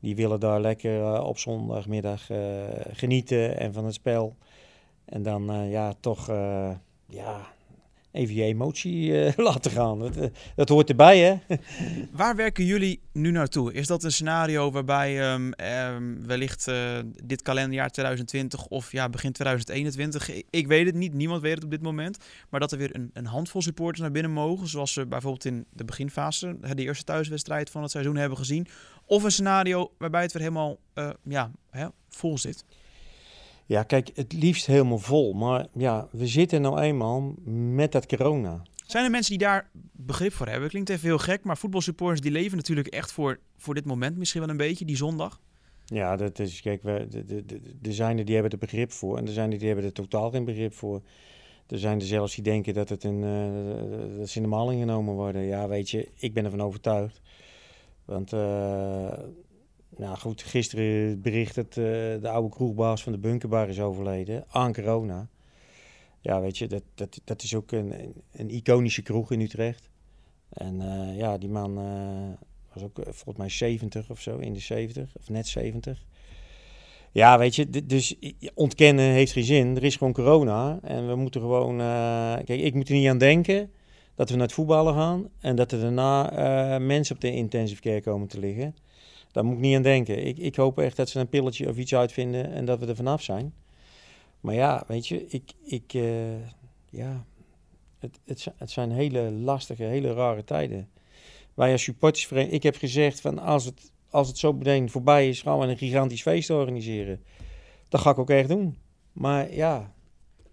die 0.00 0.16
willen 0.16 0.40
daar 0.40 0.60
lekker 0.60 1.02
eh, 1.02 1.24
op 1.24 1.38
zondagmiddag 1.38 2.26
genieten 2.92 3.58
en 3.58 3.72
van 3.72 3.84
het 3.84 3.94
spel. 3.94 4.36
En 5.04 5.22
dan 5.22 5.68
ja, 5.68 5.94
toch 6.00 6.26
ja, 7.06 7.52
even 8.12 8.34
je 8.34 8.42
emotie 8.42 9.24
eh, 9.24 9.36
laten 9.46 9.70
gaan. 9.70 9.98
Dat, 9.98 10.16
eh, 10.16 10.28
dat 10.54 10.68
hoort 10.68 10.88
erbij, 10.88 11.18
hè? 11.18 11.56
Waar 12.12 12.36
werken 12.36 12.64
jullie 12.64 13.00
nu 13.12 13.30
naartoe? 13.30 13.72
Is 13.72 13.86
dat 13.86 14.04
een 14.04 14.12
scenario 14.12 14.70
waarbij 14.70 15.20
ehm, 15.20 15.50
ehm, 15.52 16.26
wellicht 16.26 16.68
eh, 16.68 16.98
dit 17.24 17.42
kalenderjaar 17.42 17.90
2020 17.90 18.66
of 18.66 18.92
ja, 18.92 19.08
begin 19.08 19.32
2021, 19.32 20.44
ik, 20.50 20.66
weet 20.66 20.86
het 20.86 20.94
niet, 20.94 21.14
niemand 21.14 21.42
weet 21.42 21.54
het 21.54 21.64
op 21.64 21.70
dit 21.70 21.82
moment, 21.82 22.18
maar 22.48 22.60
dat 22.60 22.72
er 22.72 22.78
weer 22.78 22.94
een, 22.94 23.10
een 23.12 23.26
handvol 23.26 23.62
supporters 23.62 24.00
naar 24.00 24.10
binnen 24.10 24.32
mogen, 24.32 24.68
zoals 24.68 24.94
we 24.94 25.06
bijvoorbeeld 25.06 25.44
in 25.44 25.66
de 25.72 25.84
beginfase, 25.84 26.56
de 26.74 26.82
eerste 26.82 27.04
thuiswedstrijd 27.04 27.70
van 27.70 27.82
het 27.82 27.90
seizoen 27.90 28.16
hebben 28.16 28.38
gezien, 28.38 28.66
of 29.06 29.22
een 29.22 29.32
scenario 29.32 29.92
waarbij 29.98 30.22
het 30.22 30.32
weer 30.32 30.42
helemaal 30.42 30.78
ja, 31.22 31.50
hè, 31.70 31.86
vol 32.08 32.38
zit? 32.38 32.64
Ja, 33.70 33.82
kijk, 33.82 34.10
het 34.14 34.32
liefst 34.32 34.66
helemaal 34.66 34.98
vol. 34.98 35.32
Maar 35.32 35.66
ja, 35.74 36.08
we 36.10 36.26
zitten 36.26 36.60
nou 36.60 36.80
eenmaal 36.80 37.34
met 37.74 37.92
dat 37.92 38.06
corona. 38.06 38.62
Zijn 38.86 39.04
er 39.04 39.10
mensen 39.10 39.38
die 39.38 39.46
daar 39.46 39.70
begrip 39.92 40.32
voor 40.32 40.46
hebben? 40.46 40.68
Klinkt 40.68 40.88
even 40.88 41.08
heel 41.08 41.18
gek, 41.18 41.44
maar 41.44 41.58
voetbalsupporters 41.58 42.20
die 42.20 42.30
leven 42.30 42.56
natuurlijk 42.56 42.88
echt 42.88 43.12
voor, 43.12 43.38
voor 43.56 43.74
dit 43.74 43.84
moment 43.84 44.16
misschien 44.16 44.40
wel 44.40 44.50
een 44.50 44.56
beetje, 44.56 44.84
die 44.84 44.96
zondag. 44.96 45.40
Ja, 45.84 46.16
dat 46.16 46.38
is, 46.38 46.60
kijk, 46.60 46.82
we, 46.82 47.06
de, 47.10 47.24
de, 47.24 47.44
de, 47.44 47.60
er 47.82 47.92
zijn 47.92 48.18
er 48.18 48.24
die 48.24 48.34
hebben 48.34 48.52
er 48.52 48.58
begrip 48.58 48.92
voor 48.92 49.16
en 49.18 49.26
er 49.26 49.32
zijn 49.32 49.52
er 49.52 49.58
die 49.58 49.66
hebben 49.66 49.84
er 49.84 49.92
totaal 49.92 50.30
geen 50.30 50.44
begrip 50.44 50.74
voor. 50.74 51.02
Er 51.66 51.78
zijn 51.78 52.00
er 52.00 52.06
zelfs 52.06 52.34
die 52.34 52.44
denken 52.44 52.74
dat, 52.74 52.88
het 52.88 53.04
een, 53.04 53.24
eh, 53.24 54.18
dat 54.18 54.28
ze 54.28 54.36
in 54.36 54.42
de 54.42 54.48
maling 54.48 54.80
genomen 54.80 55.14
worden. 55.14 55.42
Ja, 55.42 55.68
weet 55.68 55.90
je, 55.90 56.08
ik 56.14 56.34
ben 56.34 56.44
ervan 56.44 56.62
overtuigd. 56.62 57.20
Want, 58.04 58.32
eh, 58.32 59.12
nou 60.00 60.18
goed, 60.18 60.42
gisteren 60.42 61.20
bericht 61.20 61.54
dat 61.54 61.66
eh, 61.66 61.74
de 62.20 62.28
oude 62.28 62.48
kroegbaas 62.48 63.02
van 63.02 63.12
de 63.12 63.18
Bunkerbar 63.18 63.68
is 63.68 63.80
overleden 63.80 64.44
aan 64.48 64.72
corona. 64.72 65.28
Ja, 66.20 66.40
weet 66.40 66.58
je, 66.58 66.66
dat, 66.66 66.82
dat, 66.94 67.20
dat 67.24 67.42
is 67.42 67.54
ook 67.54 67.72
een, 67.72 68.14
een, 68.32 68.50
iconische 68.50 69.02
kroeg 69.02 69.32
in 69.32 69.40
Utrecht. 69.40 69.90
En 70.48 70.80
eh, 70.80 71.16
ja, 71.16 71.38
die 71.38 71.48
man 71.48 71.78
eh, 71.78 72.46
was 72.72 72.82
ook 72.82 73.00
volgens 73.04 73.36
mij 73.36 73.48
70 73.48 74.10
of 74.10 74.20
zo, 74.20 74.36
in 74.36 74.52
de 74.52 74.60
70, 74.60 75.16
of 75.18 75.28
net 75.28 75.46
70. 75.46 76.04
Ja, 77.12 77.38
weet 77.38 77.56
je, 77.56 77.86
dus 77.86 78.16
ontkennen 78.54 79.04
heeft 79.04 79.32
geen 79.32 79.44
zin. 79.44 79.76
Er 79.76 79.84
is 79.84 79.96
gewoon 79.96 80.12
corona 80.12 80.78
en 80.82 81.08
we 81.08 81.14
moeten 81.16 81.40
gewoon... 81.40 81.76
kijk, 82.44 82.60
ik 82.60 82.74
moet 82.74 82.88
er 82.88 82.94
niet 82.94 83.08
aan 83.08 83.18
denken 83.18 83.70
dat 84.14 84.28
we 84.30 84.36
naar 84.36 84.46
het 84.46 84.54
voetballen 84.54 84.94
gaan 84.94 85.28
en 85.40 85.56
dat 85.56 85.72
er 85.72 85.80
daarna 85.80 86.78
mensen 86.78 87.14
op 87.14 87.20
de 87.20 87.32
intensive 87.32 87.80
care 87.80 88.00
komen 88.00 88.28
te 88.28 88.38
liggen. 88.38 88.74
Daar 89.32 89.44
moet 89.44 89.54
ik 89.54 89.60
niet 89.60 89.76
aan 89.76 89.82
denken. 89.82 90.26
Ik, 90.26 90.38
ik 90.38 90.56
hoop 90.56 90.78
echt 90.78 90.96
dat 90.96 91.08
ze 91.08 91.20
een 91.20 91.28
pilletje 91.28 91.68
of 91.68 91.76
iets 91.76 91.94
uitvinden 91.94 92.52
en 92.52 92.64
dat 92.64 92.78
we 92.78 92.86
er 92.86 92.96
vanaf 92.96 93.22
zijn. 93.22 93.54
Maar 94.40 94.54
ja, 94.54 94.84
weet 94.86 95.08
je, 95.08 95.26
ik... 95.26 95.52
ik 95.62 95.94
eh, 95.94 96.48
ja, 96.90 97.24
het, 97.98 98.18
het, 98.24 98.46
het 98.56 98.70
zijn 98.70 98.90
hele 98.90 99.30
lastige, 99.30 99.82
hele 99.82 100.12
rare 100.12 100.44
tijden. 100.44 100.88
Wij 101.54 101.72
als 101.72 101.82
supportersvereniging, 101.82 102.56
ik 102.56 102.62
heb 102.62 102.76
gezegd 102.76 103.20
van 103.20 103.38
als 103.38 103.64
het, 103.64 103.92
als 104.10 104.28
het 104.28 104.38
zo 104.38 104.52
meteen 104.52 104.90
voorbij 104.90 105.28
is, 105.28 105.42
gaan 105.42 105.58
we 105.58 105.66
een 105.66 105.78
gigantisch 105.78 106.22
feest 106.22 106.50
organiseren. 106.50 107.22
Dat 107.88 108.00
ga 108.00 108.10
ik 108.10 108.18
ook 108.18 108.30
echt 108.30 108.48
doen. 108.48 108.78
Maar 109.12 109.54
ja, 109.54 109.94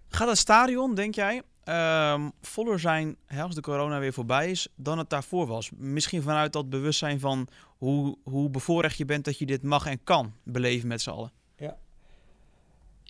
Gaat 0.08 0.28
het 0.28 0.38
stadion, 0.38 0.94
denk 0.94 1.14
jij, 1.14 1.42
ehm, 1.68 2.28
voller 2.40 2.80
zijn 2.80 3.16
hè, 3.26 3.42
als 3.42 3.54
de 3.54 3.60
corona 3.60 3.98
weer 3.98 4.12
voorbij 4.12 4.50
is 4.50 4.68
dan 4.74 4.98
het 4.98 5.10
daarvoor 5.10 5.46
was? 5.46 5.70
Misschien 5.76 6.22
vanuit 6.22 6.52
dat 6.52 6.70
bewustzijn 6.70 7.20
van 7.20 7.48
hoe, 7.78 8.16
hoe 8.22 8.50
bevoorrecht 8.50 8.96
je 8.96 9.04
bent 9.04 9.24
dat 9.24 9.38
je 9.38 9.46
dit 9.46 9.62
mag 9.62 9.86
en 9.86 10.00
kan 10.04 10.32
beleven 10.42 10.88
met 10.88 11.02
z'n 11.02 11.10
allen. 11.10 11.32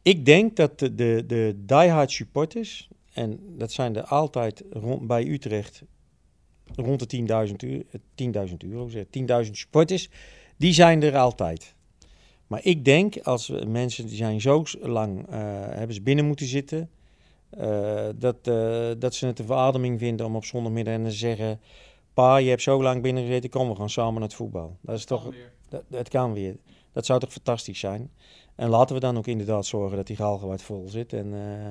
ik 0.03 0.25
denk 0.25 0.57
dat 0.57 0.79
de, 0.79 0.95
de, 0.95 1.25
de 1.27 1.55
diehard 1.67 2.11
supporters, 2.11 2.89
en 3.13 3.41
dat 3.59 3.73
zijn 3.73 3.97
er 3.97 4.05
altijd 4.05 4.63
rond, 4.71 5.07
bij 5.07 5.27
Utrecht 5.27 5.83
rond 6.75 7.11
de 7.11 7.49
10.000 7.49 7.55
euro, 7.57 7.85
10.000 8.49 8.57
euro, 8.59 8.89
zeg, 8.89 9.05
10.000 9.45 9.51
supporters, 9.51 10.09
die 10.57 10.73
zijn 10.73 11.03
er 11.03 11.17
altijd. 11.17 11.75
Maar 12.47 12.61
ik 12.63 12.85
denk, 12.85 13.19
als 13.19 13.53
mensen 13.67 14.07
die 14.07 14.17
zijn 14.17 14.41
zo 14.41 14.65
lang, 14.81 15.27
eh, 15.27 15.39
hebben 15.69 15.95
ze 15.95 16.03
binnen 16.03 16.25
moeten 16.25 16.47
zitten, 16.47 16.79
eh, 16.81 16.98
dat, 18.19 18.37
eh, 18.43 18.91
dat 18.99 19.15
ze 19.15 19.27
het 19.27 19.39
een 19.39 19.47
verademing 19.47 19.99
vinden 19.99 20.27
om 20.27 20.37
op 20.37 20.45
zondagmiddag 20.45 20.95
en 20.95 21.05
te 21.05 21.11
zeggen, 21.11 21.61
pa, 22.15 22.37
je 22.37 22.49
hebt 22.49 22.63
zo 22.63 22.83
lang 22.83 23.03
binnen 23.03 23.27
gezeten, 23.27 23.51
kom, 23.51 23.69
we 23.69 23.75
gaan 23.75 23.91
samen 23.91 24.15
naar 24.15 24.23
het 24.23 24.35
voetbal. 24.35 24.77
Dat 24.81 24.97
is 24.97 25.05
toch, 25.05 25.35
dat, 25.69 25.83
dat 25.89 26.09
kan 26.09 26.33
weer. 26.33 26.57
Dat 26.93 27.07
zou 27.07 27.21
toch 27.21 27.33
fantastisch 27.33 27.79
zijn. 27.79 28.11
En 28.55 28.69
laten 28.69 28.95
we 28.95 29.01
dan 29.01 29.17
ook 29.17 29.27
inderdaad 29.27 29.67
zorgen 29.67 29.97
dat 29.97 30.07
die 30.07 30.17
Galgenwaard 30.17 30.63
vol 30.63 30.89
zit. 30.89 31.13
En, 31.13 31.35
eh, 31.35 31.67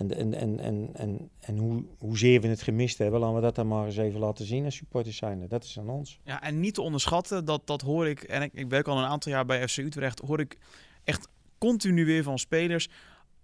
en, 0.00 0.16
en, 0.16 0.34
en, 0.34 0.60
en, 0.60 0.90
en, 0.92 1.30
en 1.40 1.56
hoe, 1.56 1.84
hoezeer 1.98 2.40
we 2.40 2.48
het 2.48 2.62
gemist 2.62 2.98
hebben, 2.98 3.20
laten 3.20 3.34
we 3.34 3.40
dat 3.40 3.54
dan 3.54 3.68
maar 3.68 3.86
eens 3.86 3.96
even 3.96 4.20
laten 4.20 4.44
zien 4.44 4.64
als 4.64 4.76
supporters 4.76 5.16
zijn. 5.16 5.48
Dat 5.48 5.64
is 5.64 5.78
aan 5.78 5.88
ons. 5.88 6.20
Ja, 6.24 6.42
en 6.42 6.60
niet 6.60 6.74
te 6.74 6.82
onderschatten, 6.82 7.44
dat, 7.44 7.66
dat 7.66 7.80
hoor 7.80 8.08
ik, 8.08 8.22
en 8.22 8.42
ik, 8.42 8.52
ik 8.52 8.68
werk 8.68 8.88
al 8.88 8.98
een 8.98 9.04
aantal 9.04 9.32
jaar 9.32 9.46
bij 9.46 9.68
FC 9.68 9.76
Utrecht, 9.76 10.20
hoor 10.20 10.40
ik 10.40 10.58
echt 11.04 11.28
continu 11.58 12.04
weer 12.04 12.22
van 12.22 12.38
spelers. 12.38 12.88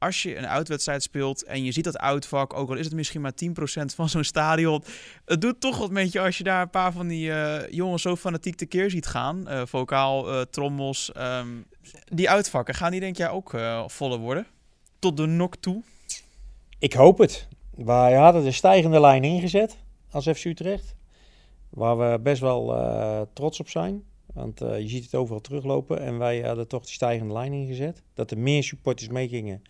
Als 0.01 0.23
je 0.23 0.37
een 0.37 0.47
uitwedstrijd 0.47 1.03
speelt 1.03 1.45
en 1.45 1.65
je 1.65 1.73
ziet 1.73 1.85
dat 1.85 1.99
uitvak, 1.99 2.55
ook 2.55 2.69
al 2.69 2.77
is 2.77 2.85
het 2.85 2.95
misschien 2.95 3.21
maar 3.21 3.33
10% 3.45 3.95
van 3.95 4.09
zo'n 4.09 4.25
stadion, 4.25 4.83
het 5.25 5.41
doet 5.41 5.61
toch 5.61 5.79
wat 5.79 5.91
met 5.91 6.13
je 6.13 6.21
als 6.21 6.39
je 6.39 6.45
daar 6.45 6.63
een 6.63 6.71
paar 6.71 6.93
van 6.93 7.09
die 7.09 7.33
eh, 7.33 7.73
jongens 7.73 8.03
zo 8.03 8.17
fanatiek 8.17 8.55
tekeer 8.55 8.91
ziet 8.91 9.07
gaan. 9.07 9.49
Eh, 9.49 9.63
vocaal, 9.67 10.29
eh, 10.33 10.41
trommels. 10.41 11.13
ehm, 11.13 11.49
die 12.05 12.31
uitvakken, 12.31 12.75
gaan 12.75 12.91
die 12.91 13.01
denk 13.01 13.17
jij 13.17 13.29
ook 13.31 13.55
voller 13.87 14.19
worden? 14.19 14.47
Tot 14.99 15.17
de 15.17 15.27
nok 15.27 15.57
toe? 15.57 15.83
Ik 16.79 16.93
hoop 16.93 17.19
het. 17.19 17.49
Wij 17.75 18.15
hadden 18.15 18.45
de 18.45 18.53
stijgende 18.53 19.01
lijn 19.01 19.25
ingezet 19.25 19.77
als 20.11 20.29
FC 20.29 20.45
Utrecht. 20.45 20.95
Waar 21.71 21.99
we 21.99 22.19
best 22.21 22.41
wel 22.41 23.29
trots 23.33 23.61
op 23.61 23.69
zijn. 23.69 24.03
Want 24.35 24.59
je 24.59 24.89
ziet 24.89 25.05
het 25.05 25.15
overal 25.15 25.41
teruglopen. 25.41 26.01
En 26.01 26.19
wij 26.19 26.41
hadden 26.41 26.69
toch 26.69 26.85
de 26.85 26.93
stijgende 26.93 27.33
lijn 27.33 27.53
ingezet. 27.53 28.03
Dat 28.15 28.31
er 28.31 28.39
meer 28.39 28.63
supporters 28.63 29.09
meegingen 29.09 29.63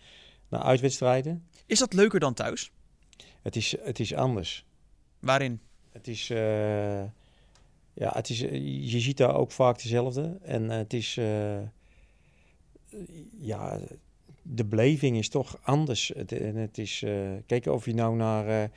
naar 0.51 0.61
uitwedstrijden. 0.61 1.47
Is 1.65 1.79
dat 1.79 1.93
leuker 1.93 2.19
dan 2.19 2.33
thuis? 2.33 2.71
Het 3.41 3.55
is, 3.55 3.75
het 3.81 3.99
is 3.99 4.13
anders. 4.13 4.65
Waarin? 5.19 5.59
Het 5.91 6.07
is, 6.07 6.29
eh, 6.29 7.03
ja, 7.93 8.11
het 8.13 8.29
is, 8.29 8.39
je 8.91 8.99
ziet 8.99 9.17
daar 9.17 9.35
ook 9.35 9.51
vaak 9.51 9.81
dezelfde. 9.81 10.37
En 10.41 10.71
eh, 10.71 10.77
het 10.77 10.93
is, 10.93 11.17
eh, 11.17 11.59
ja, 13.39 13.79
de 14.41 14.65
beleving 14.65 15.17
is 15.17 15.29
toch 15.29 15.59
anders. 15.63 16.11
Het, 16.15 16.31
en 16.31 16.55
het 16.55 16.77
is, 16.77 17.03
eh, 17.03 17.13
kijk 17.45 17.65
of 17.65 17.85
je 17.85 17.93
nou 17.93 18.15
naar, 18.15 18.47
eh, 18.63 18.69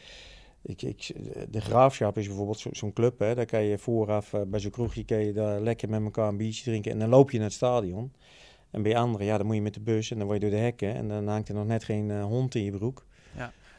ik, 0.62 0.82
ik, 0.82 1.10
de 1.50 1.60
Graafschap 1.60 2.18
is 2.18 2.26
bijvoorbeeld 2.26 2.58
zo- 2.58 2.72
zo'n 2.72 2.92
club, 2.92 3.18
hè, 3.18 3.34
daar 3.34 3.46
kan 3.46 3.62
je 3.62 3.78
vooraf 3.78 4.32
eh, 4.32 4.40
bij 4.46 4.60
zo'n 4.60 4.70
kroegje 4.70 5.04
kan 5.04 5.24
je 5.24 5.32
daar 5.32 5.60
lekker 5.60 5.88
met 5.88 6.02
elkaar 6.02 6.28
een 6.28 6.36
biertje 6.36 6.62
drinken 6.64 6.92
en 6.92 6.98
dan 6.98 7.08
loop 7.08 7.30
je 7.30 7.36
naar 7.36 7.46
het 7.46 7.56
stadion. 7.56 8.12
En 8.74 8.82
bij 8.82 8.96
anderen, 8.96 9.26
ja, 9.26 9.36
dan 9.36 9.46
moet 9.46 9.54
je 9.54 9.62
met 9.62 9.74
de 9.74 9.80
bus 9.80 10.10
en 10.10 10.18
dan 10.18 10.26
word 10.26 10.42
je 10.42 10.48
door 10.48 10.58
de 10.58 10.64
hekken 10.64 10.94
en 10.94 11.08
dan 11.08 11.28
hangt 11.28 11.48
er 11.48 11.54
nog 11.54 11.66
net 11.66 11.84
geen 11.84 12.10
eh, 12.10 12.24
hond 12.24 12.54
in 12.54 12.64
je 12.64 12.70
broek. 12.70 13.06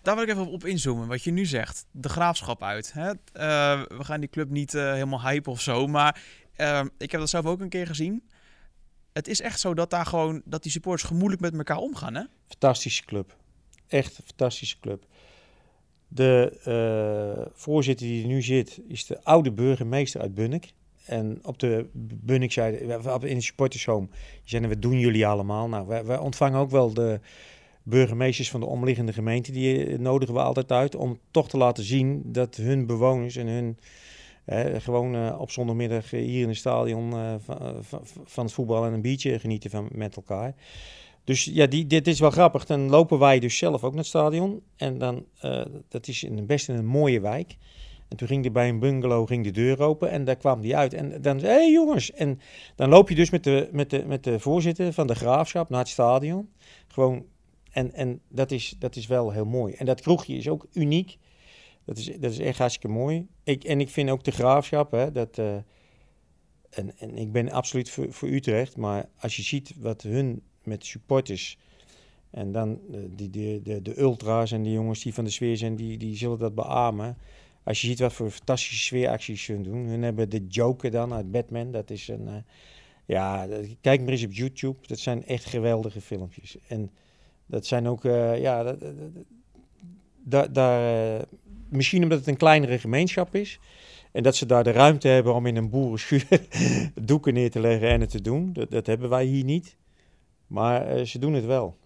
Daar 0.01 0.15
wil 0.15 0.23
ik 0.23 0.29
even 0.29 0.47
op, 0.47 0.65
inzoomen, 0.65 1.08
wat 1.08 1.23
je 1.23 1.31
nu 1.31 1.45
zegt. 1.45 1.86
De 1.91 2.10
graafschap 2.10 2.63
uit. 2.63 2.93
Hè? 2.93 3.10
Eh, 3.10 3.81
we 3.97 4.03
gaan 4.03 4.19
die 4.19 4.29
club 4.29 4.49
niet 4.49 4.73
eh, 4.73 4.91
helemaal 4.91 5.21
hypen 5.21 5.51
of 5.51 5.62
zo, 5.62 5.88
maar 5.88 6.21
ik 6.97 7.12
heb 7.12 7.19
dat 7.19 7.29
zelf 7.29 7.45
ook 7.45 7.60
een 7.60 7.69
keer 7.69 7.88
gezien. 7.88 8.23
Het 9.13 9.27
is 9.27 9.41
echt 9.41 9.60
zo 9.60 9.73
dat 9.73 9.89
daar 9.89 10.05
gewoon 10.05 10.41
dat 10.45 10.63
die 10.63 10.71
supporters 10.71 11.03
gemoedelijk 11.10 11.41
met 11.41 11.53
elkaar 11.58 11.77
omgaan, 11.77 12.15
hè? 12.15 12.23
Fantastische 12.47 13.05
club. 13.05 13.38
Echt 13.88 14.17
een 14.17 14.23
fantastische 14.25 14.79
club. 14.79 15.05
De 16.08 17.49
voorzitter 17.53 18.05
die 18.08 18.21
er 18.21 18.27
nu 18.27 18.41
zit, 18.41 18.79
is 18.88 19.05
de 19.05 19.23
oude 19.23 19.51
burgemeester 19.51 20.21
uit 20.21 20.34
Bunnik. 20.34 20.73
En 21.05 21.39
op 21.43 21.59
de 21.59 21.89
Bunnik 21.93 22.51
zei, 22.51 22.75
in 23.21 23.35
de 23.35 23.41
supportershome, 23.41 24.07
zeiden, 24.43 24.69
wat 24.69 24.81
doen 24.81 24.99
jullie 24.99 25.27
allemaal? 25.27 25.67
Nou, 25.67 25.87
wij, 25.87 26.17
ontvangen 26.17 26.59
ook 26.59 26.71
wel 26.71 26.93
de 26.93 27.19
burgemeesters 27.83 28.49
van 28.49 28.59
de 28.59 28.65
omliggende 28.65 29.13
gemeenten. 29.13 29.53
Die 29.53 29.85
eh, 29.85 29.99
nodigen 29.99 30.34
we 30.34 30.41
altijd 30.41 30.71
uit 30.71 30.95
om 30.95 31.19
toch 31.32 31.49
te 31.49 31.57
laten 31.57 31.84
zien 31.84 32.21
dat 32.25 32.55
hun 32.55 32.86
bewoners 32.86 33.36
en 33.36 33.47
hun... 33.47 33.77
eh, 34.45 34.82
gewoon 34.82 35.15
eh, 35.15 35.36
op 35.39 35.51
zondagmiddag 35.51 36.13
eh, 36.13 36.19
hier 36.19 36.41
in 36.41 36.47
het 36.47 36.57
stadion 36.57 37.11
van, 37.39 37.77
van, 38.23 38.43
het 38.45 38.53
voetbal 38.53 38.86
en 38.86 38.93
een 38.93 39.01
biertje 39.01 39.39
genieten 39.39 39.69
van, 39.69 39.89
met 39.91 40.15
elkaar. 40.15 40.55
Dus 41.23 41.43
ja, 41.43 41.65
dit 41.65 42.07
is 42.07 42.19
wel 42.19 42.32
grappig. 42.32 42.65
Dan 42.65 42.89
lopen 42.89 43.19
wij 43.19 43.39
dus 43.39 43.57
zelf 43.57 43.84
ook 43.84 43.91
naar 43.91 43.99
het 43.99 44.07
stadion. 44.07 44.61
En 44.75 44.97
dan, 44.97 45.25
dat 45.89 46.07
is 46.07 46.23
in, 46.23 46.45
best 46.45 46.69
in 46.69 46.75
een 46.75 46.86
mooie 46.86 47.19
wijk. 47.19 47.57
En 48.08 48.18
toen 48.18 48.28
ging 48.28 48.45
er 48.45 48.51
bij 48.51 48.70
een 48.70 48.80
bungalow 48.80 49.28
ging 49.28 49.43
de 49.43 49.51
deur 49.51 49.82
open 49.82 50.10
en 50.10 50.26
daar 50.26 50.36
kwam 50.36 50.62
die 50.62 50.76
uit. 50.76 50.93
En 50.93 51.22
dan 51.22 51.39
zei 51.39 51.53
hey, 51.53 51.72
jongens. 51.72 52.12
En 52.12 52.39
dan 52.76 52.89
loop 52.89 53.10
je 53.10 53.16
dus 53.16 53.30
met 53.30 53.43
de, 53.43 53.70
met, 53.72 53.89
de, 53.89 54.06
met 54.06 54.24
de 54.24 54.39
voorzitter 54.39 54.93
van 54.93 55.08
de 55.08 55.16
graafschap 55.16 55.70
naar 55.70 55.80
het 55.80 55.88
stadion. 55.88 56.49
Gewoon, 56.88 57.26
en, 57.72 57.93
en 57.93 58.22
dat, 58.30 58.51
is, 58.51 58.76
dat 58.80 58.95
is 58.95 59.08
wel 59.08 59.32
heel 59.32 59.45
mooi. 59.45 59.74
En 59.74 59.86
dat 59.86 60.01
kroegje 60.01 60.36
is 60.36 60.49
ook 60.49 60.68
uniek. 60.74 61.18
Dat 61.86 61.97
is, 61.97 62.06
dat 62.06 62.32
is 62.32 62.39
echt 62.39 62.58
hartstikke 62.58 62.95
mooi. 62.95 63.28
Ik, 63.43 63.64
en 63.64 63.80
ik 63.80 63.89
vind 63.89 64.10
ook 64.10 64.24
de 64.24 64.32
graafschap, 64.32 64.91
hè, 64.91 65.12
dat, 65.12 65.38
eh, 65.38 65.56
en, 66.70 66.97
en 66.97 67.18
ik 67.18 67.32
ben 67.32 67.51
absoluut 67.51 67.89
voor, 67.89 68.14
voor 68.14 68.30
Utrecht, 68.30 68.78
maar 68.78 69.10
als 69.20 69.36
je 69.36 69.41
ziet 69.41 69.74
wat 69.80 70.01
hun 70.01 70.41
met 70.64 70.86
supporters 70.86 71.58
en 72.30 72.51
dan 72.51 72.80
eh, 72.91 72.99
die, 73.10 73.30
die, 73.30 73.62
de, 73.62 73.82
de 73.82 73.99
ultra's 73.99 74.51
en 74.51 74.64
die 74.64 74.74
jongens 74.74 75.03
die 75.03 75.14
van 75.14 75.24
de 75.24 75.30
sfeer 75.30 75.58
zijn, 75.58 75.76
die, 75.76 75.97
die 75.97 76.18
zullen 76.18 76.39
dat 76.39 76.56
beamen. 76.56 77.18
Als 77.66 77.82
je 77.82 77.88
ziet 77.88 77.99
wat 77.99 78.13
voor 78.13 78.30
fantastische 78.30 78.84
sfeeracties 78.84 79.43
ze 79.43 79.61
doen. 79.61 79.86
Hun 79.86 80.03
hebben 80.03 80.30
de 80.30 80.45
Joker 80.47 80.91
dan 80.91 81.13
uit 81.13 81.32
Batman. 81.32 81.72
Dat 81.72 81.89
is 81.89 82.07
een... 82.07 82.28
eh, 82.28 82.34
ja, 83.05 83.47
kijk 83.82 84.01
maar 84.01 84.09
eens 84.09 84.26
op 84.26 84.32
YouTube. 84.34 84.88
Dat 84.88 84.99
zijn 84.99 85.26
echt 85.26 85.45
geweldige 85.45 86.01
filmpjes. 86.01 86.57
En 86.68 86.91
dat 87.45 87.66
zijn 87.66 87.88
ook... 87.88 88.05
eh, 88.05 88.41
ja, 88.41 88.76
dat, 90.24 90.53
daar, 90.53 91.16
eh, 91.16 91.24
misschien 91.70 92.03
omdat 92.03 92.18
het 92.18 92.28
een 92.28 92.38
kleinere 92.38 92.80
gemeenschap 92.80 93.36
is. 93.36 93.59
En 94.11 94.24
dat 94.24 94.36
ze 94.36 94.45
daar 94.45 94.63
de 94.63 94.72
ruimte 94.72 95.07
hebben 95.07 95.34
om 95.34 95.45
in 95.45 95.55
een 95.55 95.70
boerenschuur 95.70 96.28
doeken 97.01 97.34
neer 97.34 97.51
te 97.51 97.59
leggen 97.59 97.89
en 97.89 98.01
het 98.01 98.09
te 98.09 98.22
doen. 98.22 98.53
Dat, 98.53 98.72
dat 98.72 98.86
hebben 98.86 99.09
wij 99.09 99.26
hier 99.26 99.43
niet. 99.43 99.78
Maar 100.47 101.05
ze 101.05 101.20
doen 101.20 101.34
het 101.34 101.45
wel. 101.45 101.78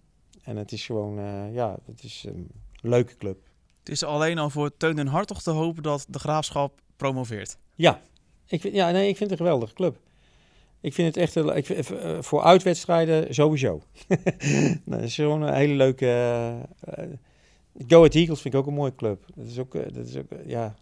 En 0.42 0.56
het 0.56 0.72
is 0.72 0.86
gewoon, 0.86 1.14
ja, 1.52 1.78
het 1.86 2.02
is 2.02 2.24
een 2.28 2.48
leuke 2.80 3.16
club. 3.16 3.49
Is 3.90 4.04
alleen 4.04 4.38
al 4.38 4.50
voor 4.50 4.76
Teun 4.76 4.98
en 4.98 5.06
Hartog 5.06 5.42
te 5.42 5.50
hopen 5.50 5.82
dat 5.82 6.06
de 6.08 6.18
graafschap 6.18 6.80
promoveert. 6.96 7.56
Ja, 7.74 8.00
ik 8.46 8.60
vind, 8.60 8.74
ja 8.74 8.90
nee, 8.90 9.08
ik 9.08 9.16
vind 9.16 9.30
het 9.30 9.38
een 9.38 9.46
geweldige 9.46 9.74
club. 9.74 9.98
Ik 10.80 10.94
vind 10.94 11.14
het 11.14 11.16
echt 11.16 11.36
ik 11.36 11.68
eh, 11.68 12.16
voor 12.20 12.42
uitwedstrijden 12.42 13.34
sowieso. 13.34 13.82
nou, 14.84 15.00
dat 15.00 15.00
is 15.02 15.14
gewoon 15.14 15.42
een 15.42 15.54
hele 15.54 15.74
leuke. 15.74 16.06
eh, 16.80 17.04
Go 17.86 17.96
Ahead 17.96 18.14
Eagles 18.14 18.40
vind 18.40 18.54
ik 18.54 18.60
ook 18.60 18.66
een 18.66 18.74
mooie 18.74 18.94
club. 18.94 19.24
Dat 19.34 19.46
is 19.46 19.58
ook, 19.58 19.72
dat 19.72 20.06
is 20.06 20.16
ook 20.16 20.28
ja. 20.46 20.74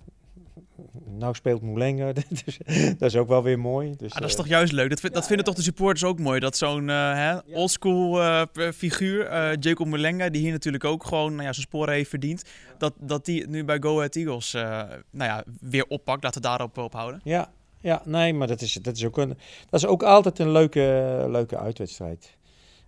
Nou 1.18 1.34
speelt 1.34 1.62
Moulenga, 1.62 2.12
dus 2.44 2.58
dat 2.98 3.02
is 3.08 3.16
ook 3.16 3.28
wel 3.28 3.42
weer 3.42 3.58
mooi. 3.58 3.94
Dus, 3.96 4.12
Ah, 4.12 4.18
dat 4.20 4.28
is 4.28 4.34
eh, 4.34 4.40
toch 4.40 4.48
juist 4.48 4.72
leuk? 4.72 4.88
Dat, 4.90 5.00
vind- 5.00 5.14
dat 5.14 5.26
vinden 5.26 5.44
toch 5.44 5.54
de 5.54 5.62
supporters 5.62 6.04
ook 6.04 6.18
mooi? 6.18 6.40
Dat 6.40 6.56
zo'n 6.56 6.88
eh, 6.90 7.38
oldschool 7.52 8.22
eh, 8.22 8.42
figuur, 8.74 9.26
eh, 9.26 9.56
Jacob 9.60 9.86
Mulenga, 9.86 10.28
die 10.28 10.42
hier 10.42 10.52
natuurlijk 10.52 10.84
ook 10.84 11.04
gewoon 11.06 11.30
nou 11.32 11.44
ja, 11.46 11.52
zijn 11.52 11.66
sporen 11.66 11.94
heeft 11.94 12.10
verdiend, 12.10 12.42
dat, 12.78 12.94
dat 13.00 13.24
die 13.24 13.40
het 13.40 13.50
nu 13.50 13.64
bij 13.64 13.78
Go 13.80 13.96
Ahead 13.96 14.16
Eagles 14.16 14.54
eh, 14.54 14.62
nou 15.10 15.30
ja, 15.30 15.44
weer 15.60 15.84
oppakt. 15.88 16.22
Laten 16.22 16.42
we 16.42 16.48
daarop 16.48 16.78
op 16.78 16.92
houden. 16.92 17.20
Ja, 17.24 17.50
ja, 17.80 18.02
nee, 18.04 18.34
maar 18.34 18.46
dat 18.46 18.60
is, 18.60 18.72
dat 18.72 18.96
is, 18.96 19.04
ook, 19.04 19.18
een, 19.18 19.28
dat 19.70 19.80
is 19.80 19.86
ook 19.86 20.02
altijd 20.02 20.38
een 20.38 20.50
leuke, 20.52 21.24
leuke 21.28 21.58
uitwedstrijd. 21.58 22.36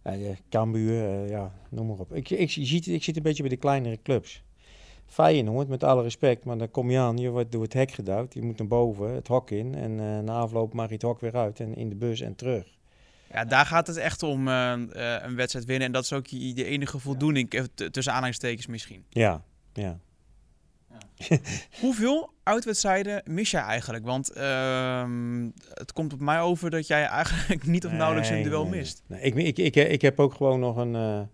Uh, 0.07 0.12
Cambuur, 0.51 1.05
eh, 1.05 1.30
ja, 1.30 1.53
noem 1.70 1.86
maar 1.86 1.97
op. 1.99 2.12
Ik, 2.14 2.30
ik, 2.30 2.51
je 2.51 2.64
ziet, 2.64 2.86
ik 2.86 3.05
zit 3.05 3.16
een 3.16 3.22
beetje 3.22 3.43
bij 3.43 3.51
de 3.51 3.57
kleinere 3.57 3.99
clubs. 4.03 4.43
Feyenoord, 5.11 5.69
met 5.69 5.85
alle 5.85 6.03
respect, 6.03 6.45
maar 6.45 6.59
dan 6.59 6.71
kom 6.71 6.91
je 6.91 6.99
aan, 6.99 7.17
je 7.17 7.31
wordt 7.31 7.53
door 7.53 7.63
het 7.63 7.73
hek 7.73 7.91
gedouwd. 7.91 8.35
Je 8.35 8.43
moet 8.43 8.59
naar 8.59 8.67
boven, 8.67 9.15
het 9.15 9.29
hok 9.29 9.51
in 9.51 9.75
en 9.75 10.01
eh, 10.01 10.19
na 10.19 10.33
afloop 10.33 10.75
mag 10.75 10.89
je 10.89 10.95
het 10.95 11.03
hok 11.03 11.21
weer 11.21 11.37
uit 11.37 11.61
en 11.61 11.75
in 11.75 11.89
de 11.89 11.95
bus 11.95 12.21
en 12.21 12.35
terug. 12.35 12.67
Ja, 13.33 13.45
daar 13.45 13.67
gaat 13.67 13.87
het 13.87 13.97
echt 13.97 14.23
om 14.23 14.49
eh, 14.49 14.73
eh, 14.73 15.23
een 15.25 15.37
wedstrijd 15.37 15.67
winnen. 15.67 15.87
En 15.87 15.93
dat 15.93 16.05
is 16.05 16.13
ook 16.13 16.29
de 16.29 16.65
enige 16.65 16.99
voldoening, 16.99 17.69
tussen 17.91 18.13
aanhalingstekens 18.13 18.67
misschien. 18.67 19.05
Ja, 19.09 19.43
ja. 19.73 19.99
Hoeveel 21.81 22.33
uitwedstrijden 22.43 23.23
mis 23.25 23.51
jij 23.51 23.63
eigenlijk? 23.63 24.05
Want 24.05 24.33
ehm, 24.33 25.49
het 25.75 25.93
komt 25.93 26.13
op 26.13 26.21
mij 26.21 26.41
over 26.41 26.71
dat 26.71 26.87
jij 26.87 27.05
eigenlijk 27.05 27.67
niet 27.75 27.87
of 27.87 27.93
nauwelijks 27.93 28.29
een 28.29 28.43
duel 28.43 28.63
nee, 28.63 28.79
mist. 28.79 29.03
Nee, 29.07 29.21
ik, 29.21 29.35
ik, 29.35 29.59
ik, 29.59 29.77
ik 29.91 30.03
heb 30.03 30.21
ook 30.21 30.35
gewoon 30.35 30.61
nog 30.61 30.77
een, 30.77 31.29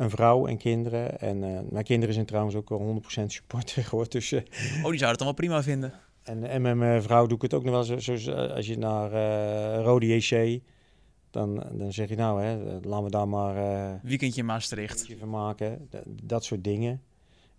een 0.00 0.10
vrouw 0.10 0.46
en 0.46 0.56
kinderen. 0.56 1.20
En 1.20 1.44
eh, 1.44 1.60
mijn 1.70 1.84
kinderen 1.84 2.14
zijn 2.14 2.26
trouwens 2.26 2.54
ook 2.54 2.68
wel 2.68 3.02
100% 3.20 3.24
supporter 3.26 3.84
geworden. 3.88 4.12
Dus, 4.12 4.32
eh, 4.32 4.40
Oh, 4.82 4.90
die 4.90 4.98
zouden 4.98 5.08
het 5.08 5.18
dan 5.18 5.26
wel 5.26 5.34
prima 5.34 5.62
vinden. 5.62 5.92
En, 6.22 6.44
en 6.44 6.62
met 6.62 6.76
mijn 6.76 7.02
vrouw 7.02 7.26
doe 7.26 7.36
ik 7.36 7.42
het 7.42 7.54
ook 7.54 7.64
nog 7.64 7.72
wel 7.72 7.84
zo. 7.84 7.98
Zoals 7.98 8.26
eh, 8.26 8.54
als 8.54 8.66
je 8.66 8.78
naar 8.78 9.12
eh 9.12 9.84
Rode 9.84 10.16
JC, 10.16 10.60
dan, 11.30 11.64
dan 11.72 11.92
zeg 11.92 12.08
je 12.08 12.16
nou, 12.16 12.42
hè, 12.42 12.56
laten 12.82 13.04
we 13.04 13.10
daar 13.10 13.28
maar 13.28 13.54
Weekendje 14.02 14.42
Maastricht. 14.42 14.98
eentje 14.98 15.16
van 15.16 15.30
maken. 15.30 15.86
Dat, 15.90 16.02
dat 16.22 16.44
soort 16.44 16.64
dingen. 16.64 17.02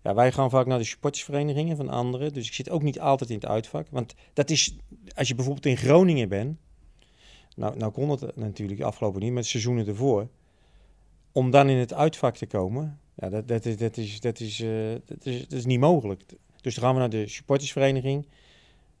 Ja, 0.02 0.14
wij 0.14 0.32
gaan 0.32 0.50
vaak 0.50 0.66
naar 0.66 0.78
de 0.78 0.84
supportersverenigingen 0.84 1.76
van 1.76 1.88
anderen. 1.88 2.32
Dus 2.32 2.46
ik 2.46 2.52
zit 2.52 2.70
ook 2.70 2.82
niet 2.82 3.00
altijd 3.00 3.30
in 3.30 3.36
het 3.36 3.46
uitvak. 3.46 3.86
Want 3.90 4.14
dat 4.32 4.50
is, 4.50 4.76
als 5.14 5.28
je 5.28 5.34
bijvoorbeeld 5.34 5.66
in 5.66 5.76
Groningen 5.76 6.28
bent. 6.28 6.58
Nou, 7.56 7.76
nou 7.76 7.92
kon 7.92 8.10
het 8.10 8.36
natuurlijk 8.36 8.80
afgelopen 8.80 9.20
niet, 9.20 9.32
maar 9.32 9.44
seizoenen 9.44 9.86
ervoor. 9.86 10.28
Om 11.32 11.50
dan 11.50 11.68
in 11.68 11.76
het 11.76 11.94
uitvak 11.94 12.36
te 12.36 12.46
komen, 12.46 13.00
ja, 13.14 13.28
dat, 13.28 13.48
dat, 13.48 13.64
is, 13.64 13.76
dat, 13.76 13.96
is, 13.96 14.20
dat, 14.20 14.40
is, 14.40 14.60
eh, 14.60 14.70
dat, 15.04 15.26
is, 15.26 15.40
dat 15.40 15.58
is 15.58 15.64
niet 15.66 15.80
mogelijk. 15.80 16.22
Dus 16.60 16.74
dan 16.74 16.84
gaan 16.84 16.94
we 16.94 17.00
naar 17.00 17.10
de 17.10 17.28
supportersvereniging. 17.28 18.26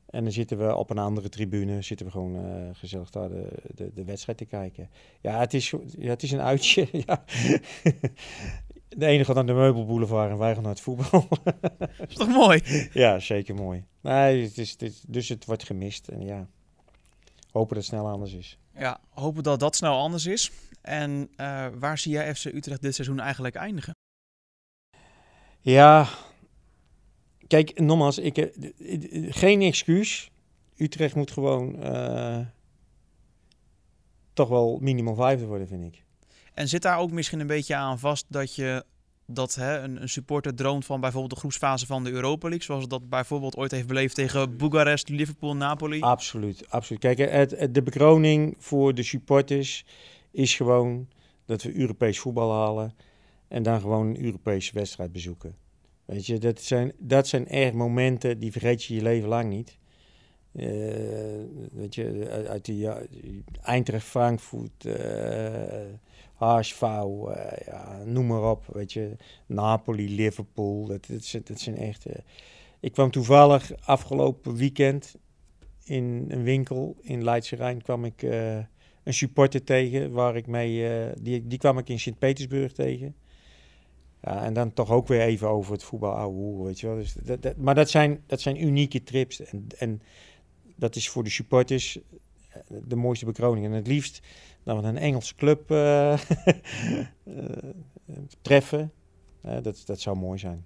En 0.06 0.22
dan 0.22 0.32
zitten 0.32 0.58
we 0.58 0.76
op 0.76 0.90
een 0.90 0.98
andere 0.98 1.28
tribune, 1.28 1.82
zitten 1.82 2.06
we 2.06 2.12
gewoon 2.12 2.36
eh, 2.36 2.68
gezellig 2.72 3.10
daar 3.10 3.28
de, 3.28 3.48
de, 3.74 3.90
de 3.94 4.04
wedstrijd 4.04 4.38
te 4.38 4.44
kijken. 4.44 4.90
Ja, 5.20 5.38
het 5.38 5.54
is, 5.54 5.70
ja, 5.98 6.08
het 6.08 6.22
is 6.22 6.30
een 6.30 6.40
uitje. 6.40 6.88
ja. 7.06 7.24
De 8.88 9.06
ene 9.06 9.24
gaat 9.24 9.34
naar 9.34 9.46
de 9.46 9.52
meubelboulevard 9.52 10.30
en 10.30 10.38
wij 10.38 10.54
gaan 10.54 10.62
naar 10.62 10.72
het 10.72 10.80
voetbal. 10.80 11.26
Dat 11.42 11.88
is 12.08 12.14
toch 12.14 12.28
mooi? 12.28 12.62
ja, 12.92 13.18
zeker 13.18 13.54
mooi. 13.54 13.84
Nee, 14.00 14.42
het 14.42 14.58
is, 14.58 14.70
het 14.70 14.82
is- 14.82 15.02
dus 15.06 15.28
het 15.28 15.44
wordt 15.44 15.64
gemist. 15.64 16.08
En 16.08 16.24
ja, 16.24 16.46
hopen 17.50 17.74
dat 17.74 17.76
het 17.76 17.94
snel 17.94 18.08
anders 18.08 18.32
is. 18.32 18.58
Ja, 18.76 19.00
hopen 19.10 19.42
dat 19.42 19.60
dat 19.60 19.76
snel 19.76 19.98
anders 19.98 20.26
is. 20.26 20.50
En 20.82 21.28
eh, 21.36 21.66
waar 21.78 21.98
zie 21.98 22.12
jij 22.12 22.34
FC 22.34 22.44
Utrecht 22.44 22.82
dit 22.82 22.94
seizoen 22.94 23.20
eigenlijk 23.20 23.54
eindigen? 23.54 23.92
Ja, 25.60 26.08
kijk, 27.46 27.80
nogmaals, 27.80 28.18
ik, 28.18 28.34
d- 28.34 28.72
geen 29.36 29.62
excuus. 29.62 30.30
Utrecht 30.76 31.14
moet 31.14 31.30
gewoon 31.30 31.82
eh, 31.82 32.38
toch 34.32 34.48
wel 34.48 34.78
minimaal 34.80 35.14
vijfde 35.14 35.46
worden, 35.46 35.68
vind 35.68 35.84
ik. 35.84 36.04
En 36.54 36.68
zit 36.68 36.82
daar 36.82 36.98
ook 36.98 37.10
misschien 37.10 37.40
een 37.40 37.46
beetje 37.46 37.74
aan 37.76 37.98
vast 37.98 38.24
dat 38.28 38.54
je 38.54 38.84
dat 39.26 39.54
hè, 39.54 39.78
een, 39.80 40.02
een 40.02 40.08
supporter 40.08 40.54
droomt 40.54 40.84
van 40.84 41.00
bijvoorbeeld 41.00 41.32
de 41.32 41.38
groepsfase 41.38 41.86
van 41.86 42.04
de 42.04 42.10
Europa 42.10 42.48
League, 42.48 42.66
zoals 42.66 42.88
dat 42.88 43.08
bijvoorbeeld 43.08 43.56
ooit 43.56 43.70
heeft 43.70 43.86
beleefd 43.86 44.14
tegen 44.14 44.56
Boekarest, 44.56 45.08
Liverpool, 45.08 45.56
Napoli? 45.56 46.00
Absoluut, 46.00 46.70
absoluut. 46.70 47.00
Kijk, 47.00 47.18
het, 47.18 47.50
het- 47.50 47.74
de 47.74 47.82
bekroning 47.82 48.54
voor 48.58 48.94
de 48.94 49.02
supporters 49.02 49.84
is 50.32 50.54
gewoon 50.56 51.08
dat 51.44 51.62
we 51.62 51.74
Europees 51.74 52.18
voetbal 52.18 52.52
halen 52.52 52.94
en 53.48 53.62
dan 53.62 53.80
gewoon 53.80 54.06
een 54.06 54.24
Europese 54.24 54.74
wedstrijd 54.74 55.12
bezoeken. 55.12 55.56
Weet 56.04 56.26
je, 56.26 56.38
dat 56.38 56.60
zijn, 56.60 56.92
dat 56.98 57.26
zijn 57.28 57.48
echt 57.48 57.72
momenten 57.74 58.38
die 58.38 58.52
vergeet 58.52 58.84
je 58.84 58.94
je 58.94 59.02
leven 59.02 59.28
lang 59.28 59.48
niet. 59.48 59.78
Eh, 60.52 60.66
weet 61.72 61.94
je, 61.94 62.26
uit- 62.48 62.64
die 62.64 62.76
ja, 62.78 63.00
Eintracht, 63.62 64.04
Frankfurt, 64.04 64.84
eh 64.84 65.84
HSV, 66.34 66.82
eh, 66.82 67.66
ja, 67.66 68.02
noem 68.04 68.26
maar 68.26 68.50
op. 68.50 68.66
Weet 68.72 68.92
je, 68.92 69.16
Napoli, 69.46 70.14
Liverpool, 70.14 70.86
dat, 70.86 71.06
dat, 71.44 71.60
zijn- 71.60 71.76
echt... 71.76 72.06
ik 72.80 72.92
kwam 72.92 73.10
toevallig 73.10 73.72
afgelopen 73.84 74.54
weekend 74.54 75.16
in 75.84 76.24
een 76.28 76.42
winkel 76.42 76.96
in 77.00 77.24
Leidse 77.24 77.56
Rijn 77.56 77.82
kwam 77.82 78.04
ik 78.04 78.22
een 79.02 79.14
supporter 79.14 79.64
tegen 79.64 80.12
waar 80.12 80.36
ik 80.36 80.46
mee, 80.46 80.88
eh, 80.88 81.12
die, 81.20 81.46
die 81.46 81.58
kwam 81.58 81.78
ik 81.78 81.88
in 81.88 82.00
Sint-Petersburg 82.00 82.72
tegen. 82.72 83.14
Ja, 84.22 84.44
en 84.44 84.52
dan 84.52 84.72
toch 84.72 84.90
ook 84.90 85.08
weer 85.08 85.20
even 85.20 85.48
over 85.48 85.72
het 85.72 85.82
voetbal 85.82 86.14
ouwe 86.14 86.64
weet 86.64 86.80
je 86.80 86.86
wel. 86.86 86.96
Dus 86.96 87.12
dat, 87.12 87.42
dat, 87.42 87.56
maar 87.56 87.74
dat 87.74 87.90
zijn, 87.90 88.22
dat 88.26 88.40
zijn 88.40 88.62
unieke 88.62 89.02
trips 89.02 89.40
en, 89.40 89.66
en 89.78 90.02
dat 90.76 90.96
is 90.96 91.08
voor 91.08 91.24
de 91.24 91.30
supporters 91.30 91.98
eh, 92.48 92.60
de 92.84 92.96
mooiste 92.96 93.24
bekroning. 93.24 93.66
En 93.66 93.72
het 93.72 93.86
liefst 93.86 94.20
we 94.62 94.72
een 94.72 94.98
Engelse 94.98 95.34
club 95.34 95.70
eh, 95.70 96.18
treffen. 98.42 98.92
Dat, 99.62 99.82
dat 99.84 100.00
zou 100.00 100.16
mooi 100.16 100.38
zijn. 100.38 100.64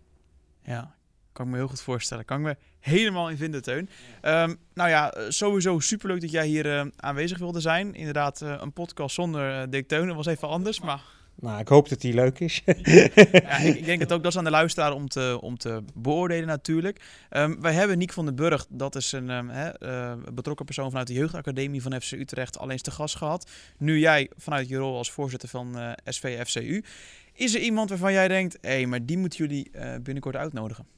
Ja, 0.63 0.97
kan 1.37 1.47
ik 1.47 1.51
me 1.53 1.57
heel 1.59 1.69
goed 1.69 1.81
voorstellen. 1.81 2.25
Kan 2.25 2.39
ik 2.39 2.45
me 2.45 2.57
helemaal 2.81 3.31
in 3.31 3.37
vinden, 3.37 3.63
Teun. 3.63 3.89
Ehm, 4.21 4.55
nou 4.75 4.89
ja, 4.89 5.13
eh, 5.13 5.25
sowieso 5.29 5.79
superleuk 5.79 6.21
dat 6.21 6.31
jij 6.31 6.47
hier 6.47 6.79
eh, 6.79 6.87
aanwezig 6.97 7.39
wilde 7.39 7.61
zijn. 7.61 7.95
Inderdaad, 7.95 8.43
eh, 8.43 8.57
een 8.61 8.73
podcast 8.73 9.15
zonder 9.15 9.61
eh 9.61 9.67
Dick 9.71 9.89
Teun. 9.89 10.15
Was 10.15 10.27
even 10.27 10.49
anders, 10.49 10.81
maar 10.81 11.01
Nou, 11.41 11.61
ik 11.61 11.69
hoop 11.69 11.89
dat 11.89 12.01
die 12.01 12.15
leuk 12.15 12.41
is. 12.41 12.63
ja, 12.65 13.57
ik, 13.59 13.77
ik 13.77 13.85
denk 13.85 14.01
het 14.01 14.13
ook, 14.13 14.23
dat 14.23 14.33
is 14.33 14.39
aan 14.39 14.45
de 14.45 14.51
luisteraar 14.51 14.93
om 14.93 15.09
te, 15.09 15.39
om 15.41 15.59
te 15.59 15.83
beoordelen 15.95 16.47
natuurlijk. 16.47 17.01
Ehm, 17.29 17.61
wij 17.61 17.73
hebben 17.73 17.99
Niek 17.99 18.13
van 18.13 18.25
den 18.25 18.35
Burg, 18.35 18.67
dat 18.69 18.95
is 18.95 19.13
een 19.13 19.31
ehm, 19.31 19.51
eh, 19.51 20.13
betrokken 20.35 20.65
persoon 20.65 20.89
vanuit 20.91 21.07
de 21.07 21.15
jeugdacademie 21.15 21.83
van 21.83 22.01
FC 22.01 22.13
Utrecht, 22.13 22.59
al 22.59 22.71
eens 22.71 22.83
te 22.83 22.91
gast 22.91 23.17
gehad. 23.17 23.51
Nu 23.79 23.99
jij 23.99 24.31
vanuit 24.37 24.69
je 24.69 24.77
rol 24.77 24.97
als 24.97 25.11
voorzitter 25.11 25.49
van 25.49 25.79
eh 25.79 25.93
SVFCU. 26.05 26.85
Is 27.33 27.55
er 27.55 27.61
iemand 27.61 27.89
waarvan 27.89 28.13
jij 28.13 28.29
denkt, 28.29 28.59
hé, 28.61 28.69
hey, 28.69 28.87
maar 28.87 29.07
die 29.07 29.19
moeten 29.19 29.39
jullie 29.39 29.71
binnenkort 30.03 30.37
uitnodigen? 30.37 30.96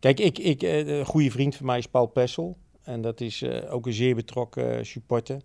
Kijk, 0.00 0.20
ik, 0.20 0.38
ik, 0.38 0.62
eh, 0.62 0.86
een 0.86 1.06
goede 1.06 1.30
vriend 1.30 1.56
van 1.56 1.66
mij 1.66 1.78
is 1.78 1.86
Paul 1.86 2.06
Pessel. 2.06 2.56
En 2.82 3.00
dat 3.00 3.20
is 3.20 3.42
eh, 3.42 3.74
ook 3.74 3.86
een 3.86 3.92
zeer 3.92 4.14
betrokken 4.14 4.78
eh, 4.78 4.84
supporter. 4.84 5.40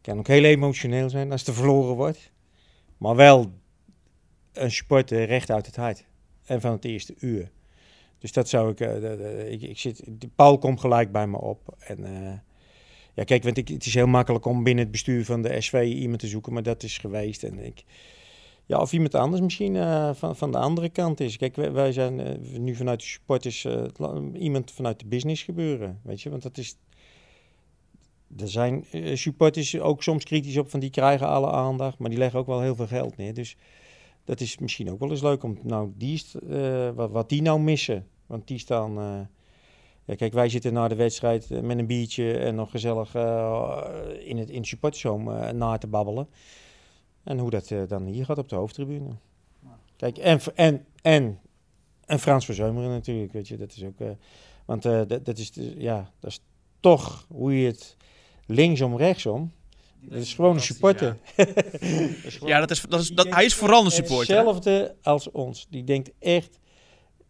Kan 0.00 0.18
ook 0.18 0.26
heel 0.26 0.44
emotioneel 0.44 1.10
zijn 1.10 1.32
als 1.32 1.46
er 1.46 1.54
verloren 1.54 1.94
wordt. 1.94 2.30
Maar 2.96 3.16
wel 3.16 3.52
een 4.52 4.70
supporter 4.70 5.24
recht 5.24 5.50
uit 5.50 5.66
het 5.66 5.76
hart. 5.76 6.04
En 6.44 6.60
van 6.60 6.72
het 6.72 6.84
eerste 6.84 7.14
uur. 7.18 7.50
Dus 8.20 8.32
dat 8.32 8.48
zou 8.48 8.70
ik, 8.70 8.80
eh, 8.80 9.52
ik, 9.52 9.62
ik 9.62 9.78
zit, 9.78 10.02
Paul 10.34 10.58
komt 10.58 10.80
gelijk 10.80 11.12
bij 11.12 11.26
me 11.26 11.40
op. 11.40 11.76
En 11.78 12.04
eh, 12.04 12.32
ja, 13.14 13.24
kijk, 13.24 13.42
want 13.42 13.56
ik, 13.56 13.68
het 13.68 13.86
is 13.86 13.94
heel 13.94 14.06
makkelijk 14.06 14.44
om 14.44 14.62
binnen 14.62 14.82
het 14.82 14.92
bestuur 14.92 15.24
van 15.24 15.42
de 15.42 15.60
SV 15.60 15.82
iemand 15.84 16.20
te 16.20 16.26
zoeken, 16.26 16.52
maar 16.52 16.62
dat 16.62 16.82
is 16.82 16.98
geweest. 16.98 17.42
En 17.42 17.58
ik, 17.58 17.84
ja, 18.70 18.78
of 18.80 18.92
iemand 18.92 19.14
anders 19.14 19.42
misschien 19.42 19.76
eh, 19.76 20.10
van, 20.14 20.36
van 20.36 20.50
de 20.52 20.58
andere 20.58 20.88
kant 20.88 21.20
is. 21.20 21.36
Kijk, 21.36 21.56
wij, 21.56 21.92
zijn 21.92 22.20
eh, 22.20 22.58
nu 22.58 22.74
vanuit 22.74 23.00
de 23.00 23.06
supporters 23.06 23.64
eh, 23.64 23.74
het 23.74 23.98
la- 23.98 24.20
iemand 24.38 24.70
vanuit 24.70 24.98
de 24.98 25.06
business 25.06 25.42
gebeuren, 25.42 26.00
weet 26.02 26.20
je, 26.20 26.30
want 26.30 26.42
dat 26.42 26.58
is. 26.58 26.76
Er 28.38 28.48
zijn 28.48 28.84
eh, 28.90 29.16
supporters 29.16 29.78
ook 29.80 30.02
soms 30.02 30.24
kritisch 30.24 30.56
op 30.56 30.70
van 30.70 30.80
die 30.80 30.90
krijgen 30.90 31.26
alle 31.26 31.50
aandacht, 31.50 31.98
maar 31.98 32.10
die 32.10 32.18
leggen 32.18 32.38
ook 32.38 32.46
wel 32.46 32.60
heel 32.60 32.74
veel 32.74 32.86
geld 32.86 33.16
neer. 33.16 33.34
Dus 33.34 33.56
dat 34.24 34.40
is 34.40 34.58
misschien 34.58 34.90
ook 34.90 34.98
wel 35.00 35.10
eens 35.10 35.22
leuk 35.22 35.42
om 35.42 35.58
nou 35.62 35.92
die 35.96 36.24
eh, 36.50 36.90
wat, 36.94 37.10
wat 37.10 37.28
die 37.28 37.42
nou 37.42 37.60
missen. 37.60 38.06
Want 38.26 38.46
die 38.46 38.58
staan. 38.58 38.98
eh, 40.06 40.16
kijk, 40.16 40.32
wij 40.32 40.48
zitten 40.48 40.72
na 40.72 40.88
de 40.88 40.94
wedstrijd 40.94 41.50
eh, 41.50 41.60
met 41.60 41.78
een 41.78 41.86
biertje 41.86 42.38
en 42.38 42.54
nog 42.54 42.70
gezellig 42.70 43.14
eh, 43.14 43.82
in 44.24 44.38
het 44.38 44.50
in 44.50 44.64
supportershome 44.64 45.38
eh, 45.38 45.52
na 45.52 45.78
te 45.78 45.86
babbelen. 45.86 46.28
En 47.30 47.38
hoe 47.38 47.50
dat 47.50 47.70
eh, 47.70 47.82
dan 47.88 48.04
hier 48.06 48.24
gaat 48.24 48.38
op 48.38 48.48
de 48.48 48.54
hoofdtribune. 48.56 49.08
Kijk, 49.96 50.18
en, 50.18 50.40
en, 50.54 50.84
en, 51.02 51.38
en 52.04 52.18
Frans 52.18 52.44
Verzeumeren 52.44 52.90
natuurlijk, 52.90 53.32
weet 53.32 53.48
je, 53.48 53.56
dat 53.56 53.72
is 53.76 53.84
ook. 53.84 54.00
eh, 54.00 54.08
want 54.64 54.84
eh, 54.84 55.00
dat, 55.06 55.24
dat, 55.24 55.38
is, 55.38 55.50
ja, 55.76 56.10
dat 56.20 56.30
is 56.30 56.40
toch 56.80 57.26
hoe 57.28 57.60
je 57.60 57.66
het 57.66 57.96
linksom, 58.46 58.96
rechtsom. 58.96 59.52
Dat 60.00 60.18
is 60.18 60.34
gewoon 60.34 60.54
een 60.54 60.60
supporter. 60.60 61.16
Dat 61.36 61.46
is 62.24 62.34
gewoon- 62.34 62.48
Ja, 62.48 62.60
dat 62.60 62.70
is, 62.70 62.80
dat 62.88 63.00
is, 63.00 63.08
dat, 63.08 63.28
hij 63.34 63.44
is 63.44 63.54
vooral 63.54 63.84
een 63.84 63.90
supporter. 63.90 64.36
Hetzelfde 64.36 64.96
als 65.02 65.30
ons. 65.30 65.66
Die 65.70 65.84
denkt 65.84 66.10
echt 66.18 66.58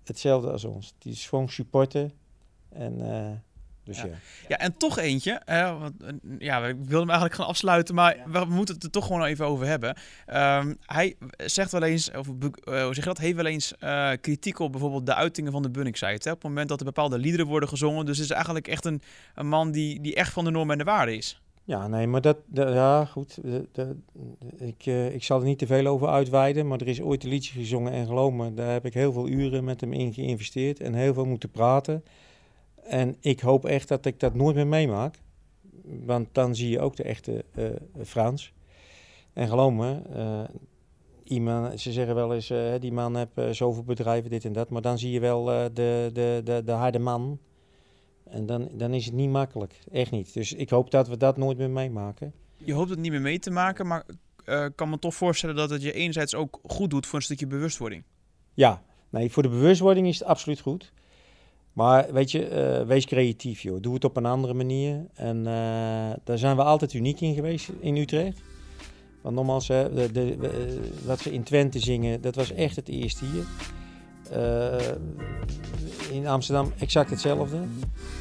hetzelfde 0.04 0.50
als 0.50 0.64
ons. 0.64 0.94
Die 0.98 1.12
is 1.12 1.28
gewoon 1.28 1.48
supporter. 1.48 2.10
En 2.68 3.00
eh, 3.12 3.30
dus 3.90 4.00
Ja. 4.00 4.06
ja. 4.06 4.14
Ja, 4.48 4.58
en 4.58 4.76
toch 4.76 4.98
eentje. 4.98 5.40
hè, 5.44 5.78
want, 5.78 6.02
eh, 6.02 6.08
ja, 6.38 6.60
we 6.60 6.66
wilden 6.74 6.98
hem 6.98 7.08
eigenlijk 7.08 7.34
gaan 7.34 7.46
afsluiten, 7.46 7.94
maar 7.94 8.16
we 8.26 8.44
moeten 8.44 8.74
het 8.74 8.84
er 8.84 8.90
toch 8.90 9.06
gewoon 9.06 9.24
even 9.24 9.46
over 9.46 9.66
hebben. 9.66 9.96
Ehm, 10.26 10.74
hij 10.86 11.16
zegt 11.36 11.72
wel 11.72 11.82
eens, 11.82 12.10
of 12.10 12.26
eh, 12.28 12.82
hoe 12.84 12.94
zeg 12.94 12.96
je 12.96 13.02
dat, 13.02 13.18
heeft 13.18 13.36
wel 13.36 13.46
eens 13.46 13.74
eh, 13.78 14.10
kritiek 14.20 14.58
op 14.58 14.72
bijvoorbeeld 14.72 15.06
de 15.06 15.14
uitingen 15.14 15.52
van 15.52 15.62
de 15.62 15.70
Bunnik-site. 15.70 16.28
hè, 16.28 16.34
Op 16.34 16.40
het 16.42 16.48
moment 16.48 16.68
dat 16.68 16.78
er 16.78 16.84
bepaalde 16.84 17.18
liederen 17.18 17.46
worden 17.46 17.68
gezongen. 17.68 18.06
Dus 18.06 18.16
het 18.16 18.24
is 18.26 18.32
eigenlijk 18.32 18.68
echt 18.68 18.84
een, 18.84 19.02
een 19.34 19.48
man 19.48 19.70
die, 19.70 20.00
die 20.00 20.14
echt 20.14 20.32
van 20.32 20.44
de 20.44 20.50
norm 20.50 20.70
en 20.70 20.78
de 20.78 20.84
waarde 20.84 21.16
is. 21.16 21.40
Ja, 21.64 21.86
nee, 21.88 22.06
maar 22.06 22.20
dat, 22.20 22.36
dat- 22.46 22.72
ja, 22.74 23.04
goed. 23.04 23.38
De- 23.42 23.68
de- 23.72 23.96
ik, 24.58 24.86
eh, 24.86 25.14
ik 25.14 25.24
zal 25.24 25.38
er 25.38 25.44
niet 25.46 25.58
te 25.58 25.66
veel 25.66 25.86
over 25.86 26.08
uitweiden, 26.08 26.66
maar 26.68 26.80
er 26.80 26.88
is 26.88 27.00
ooit 27.00 27.22
een 27.22 27.28
liedje 27.28 27.52
gezongen 27.58 27.92
en 27.92 28.06
geloof 28.06 28.32
me, 28.32 28.54
daar 28.54 28.72
heb 28.72 28.86
ik 28.86 28.94
heel 28.94 29.12
veel 29.12 29.28
uren 29.28 29.64
met 29.64 29.80
hem 29.80 29.92
in 29.92 30.12
geïnvesteerd 30.14 30.80
en 30.80 30.94
heel 30.94 31.14
veel 31.14 31.24
moeten 31.24 31.50
praten. 31.50 32.04
En 32.90 33.16
ik 33.20 33.40
hoop 33.40 33.64
echt 33.64 33.88
dat 33.88 34.06
ik 34.06 34.20
dat 34.20 34.34
nooit 34.34 34.56
meer 34.56 34.66
meemaak, 34.66 35.14
want 36.04 36.28
dan 36.32 36.54
zie 36.54 36.70
je 36.70 36.80
ook 36.80 36.96
de 36.96 37.02
echte 37.02 37.44
eh, 37.54 37.64
Frans. 38.04 38.52
En 39.32 39.48
geloof 39.48 39.72
me, 39.72 40.00
eh, 40.14 40.54
iemand, 41.24 41.80
ze 41.80 41.92
zeggen 41.92 42.14
wel 42.14 42.34
eens, 42.34 42.50
eh, 42.50 42.74
die 42.80 42.92
man 42.92 43.16
heeft 43.16 43.56
zoveel 43.56 43.82
bedrijven, 43.82 44.30
dit 44.30 44.44
en 44.44 44.52
dat, 44.52 44.70
maar 44.70 44.82
dan 44.82 44.98
zie 44.98 45.10
je 45.10 45.20
wel 45.20 45.44
de, 45.44 46.10
de, 46.12 46.40
de, 46.44 46.62
de 46.64 46.72
harde 46.72 46.98
man. 46.98 47.38
En 48.24 48.46
dan, 48.46 48.68
dan 48.72 48.94
is 48.94 49.04
het 49.04 49.14
niet 49.14 49.30
makkelijk, 49.30 49.78
echt 49.92 50.10
niet. 50.10 50.34
Dus 50.34 50.52
ik 50.52 50.70
hoop 50.70 50.90
dat 50.90 51.08
we 51.08 51.16
dat 51.16 51.36
nooit 51.36 51.58
meer 51.58 51.70
meemaken. 51.70 52.32
Je 52.56 52.72
hoopt 52.72 52.90
het 52.90 52.98
niet 52.98 53.10
meer 53.10 53.20
mee 53.20 53.38
te 53.38 53.50
maken, 53.50 53.86
maar 53.86 54.06
ik 54.44 54.72
kan 54.74 54.90
me 54.90 54.98
toch 54.98 55.14
voorstellen 55.14 55.56
dat 55.56 55.70
het 55.70 55.82
je 55.82 55.92
enerzijds 55.92 56.34
ook 56.34 56.60
goed 56.62 56.90
doet 56.90 57.06
voor 57.06 57.18
een 57.18 57.24
stukje 57.24 57.46
bewustwording. 57.46 58.04
Ja, 58.54 58.82
nee, 59.10 59.30
voor 59.30 59.42
de 59.42 59.48
bewustwording 59.48 60.06
is 60.06 60.18
het 60.18 60.28
absoluut 60.28 60.60
goed. 60.60 60.92
Maar 61.72 62.12
weet 62.12 62.30
je, 62.30 62.46
eh, 62.46 62.86
wees 62.86 63.06
creatief 63.06 63.60
joh. 63.60 63.82
Doe 63.82 63.94
het 63.94 64.04
op 64.04 64.16
een 64.16 64.26
andere 64.26 64.54
manier. 64.54 65.06
En 65.14 65.36
eh, 65.46 66.16
daar 66.24 66.38
zijn 66.38 66.56
we 66.56 66.62
altijd 66.62 66.92
uniek 66.92 67.20
in 67.20 67.34
geweest 67.34 67.68
in 67.80 67.96
Utrecht. 67.96 68.40
Want 69.20 69.34
nogmaals, 69.34 69.66
de, 69.66 70.08
de, 70.12 70.36
eh, 70.42 71.06
wat 71.06 71.20
ze 71.20 71.32
in 71.32 71.42
Twente 71.42 71.78
zingen, 71.78 72.20
dat 72.20 72.34
was 72.34 72.52
echt 72.52 72.76
het 72.76 72.88
eerste 72.88 73.24
hier. 73.24 73.44
Eh, 74.30 74.94
in 76.10 76.26
Amsterdam 76.26 76.72
exact 76.78 77.10
hetzelfde. 77.10 77.58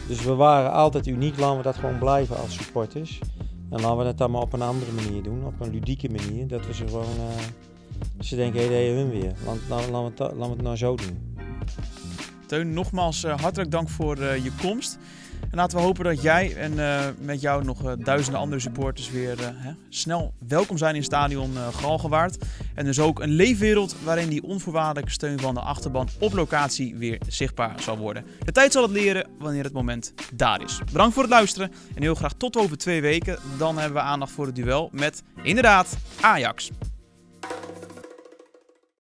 Dus 0.07 0.23
we 0.23 0.33
waren 0.33 0.71
altijd 0.71 1.07
uniek. 1.07 1.37
Laten 1.39 1.57
we 1.57 1.63
dat 1.63 1.75
gewoon 1.75 1.99
blijven 1.99 2.37
als 2.37 2.53
supporters. 2.53 3.19
En 3.69 3.81
laten 3.81 3.97
we 3.97 4.03
dat 4.03 4.17
dan 4.17 4.31
maar 4.31 4.41
op 4.41 4.53
een 4.53 4.61
andere 4.61 4.91
manier 4.91 5.23
doen. 5.23 5.45
Op 5.45 5.59
een 5.59 5.71
ludieke 5.71 6.09
manier. 6.09 6.47
Dat 6.47 6.65
we 6.65 6.73
ze 6.73 6.87
gewoon... 6.87 7.03
eh, 7.03 7.43
ze 8.19 8.35
denken, 8.35 8.59
hé, 8.59 8.67
hey, 8.67 8.89
hun 8.89 9.09
weer. 9.09 9.33
Laten 9.45 9.61
laten 9.69 10.15
we 10.15 10.23
laten 10.23 10.39
we 10.39 10.45
het 10.45 10.61
nou 10.61 10.75
zo 10.75 10.95
doen. 10.95 11.35
Teun, 12.49 12.73
nogmaals 12.73 13.23
eh, 13.23 13.39
hartelijk 13.39 13.71
dank 13.71 13.89
voor 13.89 14.17
eh, 14.17 14.43
je 14.43 14.51
komst. 14.61 14.97
En 15.41 15.57
laten 15.57 15.77
we 15.77 15.83
hopen 15.83 16.03
dat 16.03 16.21
jij 16.21 16.55
en 16.55 16.79
eh, 16.79 17.05
met 17.19 17.41
jou 17.41 17.63
nog 17.63 17.95
duizenden 17.95 18.41
andere 18.41 18.61
supporters 18.61 19.11
weer 19.11 19.37
hè, 19.39 19.71
snel 19.89 20.33
welkom 20.47 20.77
zijn 20.77 20.95
in 20.95 21.03
stadion 21.03 21.57
eh 21.57 21.67
Galgenwaard. 21.67 22.37
En 22.75 22.85
dus 22.85 22.99
ook 22.99 23.19
een 23.19 23.29
leefwereld 23.29 23.95
waarin 24.03 24.29
die 24.29 24.43
onvoorwaardelijke 24.43 25.11
steun 25.11 25.39
van 25.39 25.53
de 25.53 25.59
achterban 25.59 26.07
op 26.19 26.33
locatie 26.33 26.95
weer 26.95 27.21
zichtbaar 27.27 27.81
zal 27.81 27.97
worden. 27.97 28.25
De 28.45 28.51
tijd 28.51 28.71
zal 28.71 28.83
het 28.83 28.91
leren 28.91 29.27
wanneer 29.39 29.63
het 29.63 29.73
moment 29.73 30.13
daar 30.33 30.63
is. 30.63 30.79
Bedankt 30.91 31.13
voor 31.13 31.23
het 31.23 31.31
luisteren 31.31 31.71
en 31.95 32.01
heel 32.01 32.15
graag 32.15 32.33
tot 32.33 32.57
over 32.57 32.77
twee 32.77 33.01
weken. 33.01 33.37
Dan 33.57 33.77
hebben 33.77 33.97
we 33.97 34.07
aandacht 34.07 34.31
voor 34.31 34.45
het 34.45 34.55
duel 34.55 34.89
met 34.91 35.23
inderdaad 35.43 35.97
Ajax. 36.21 36.71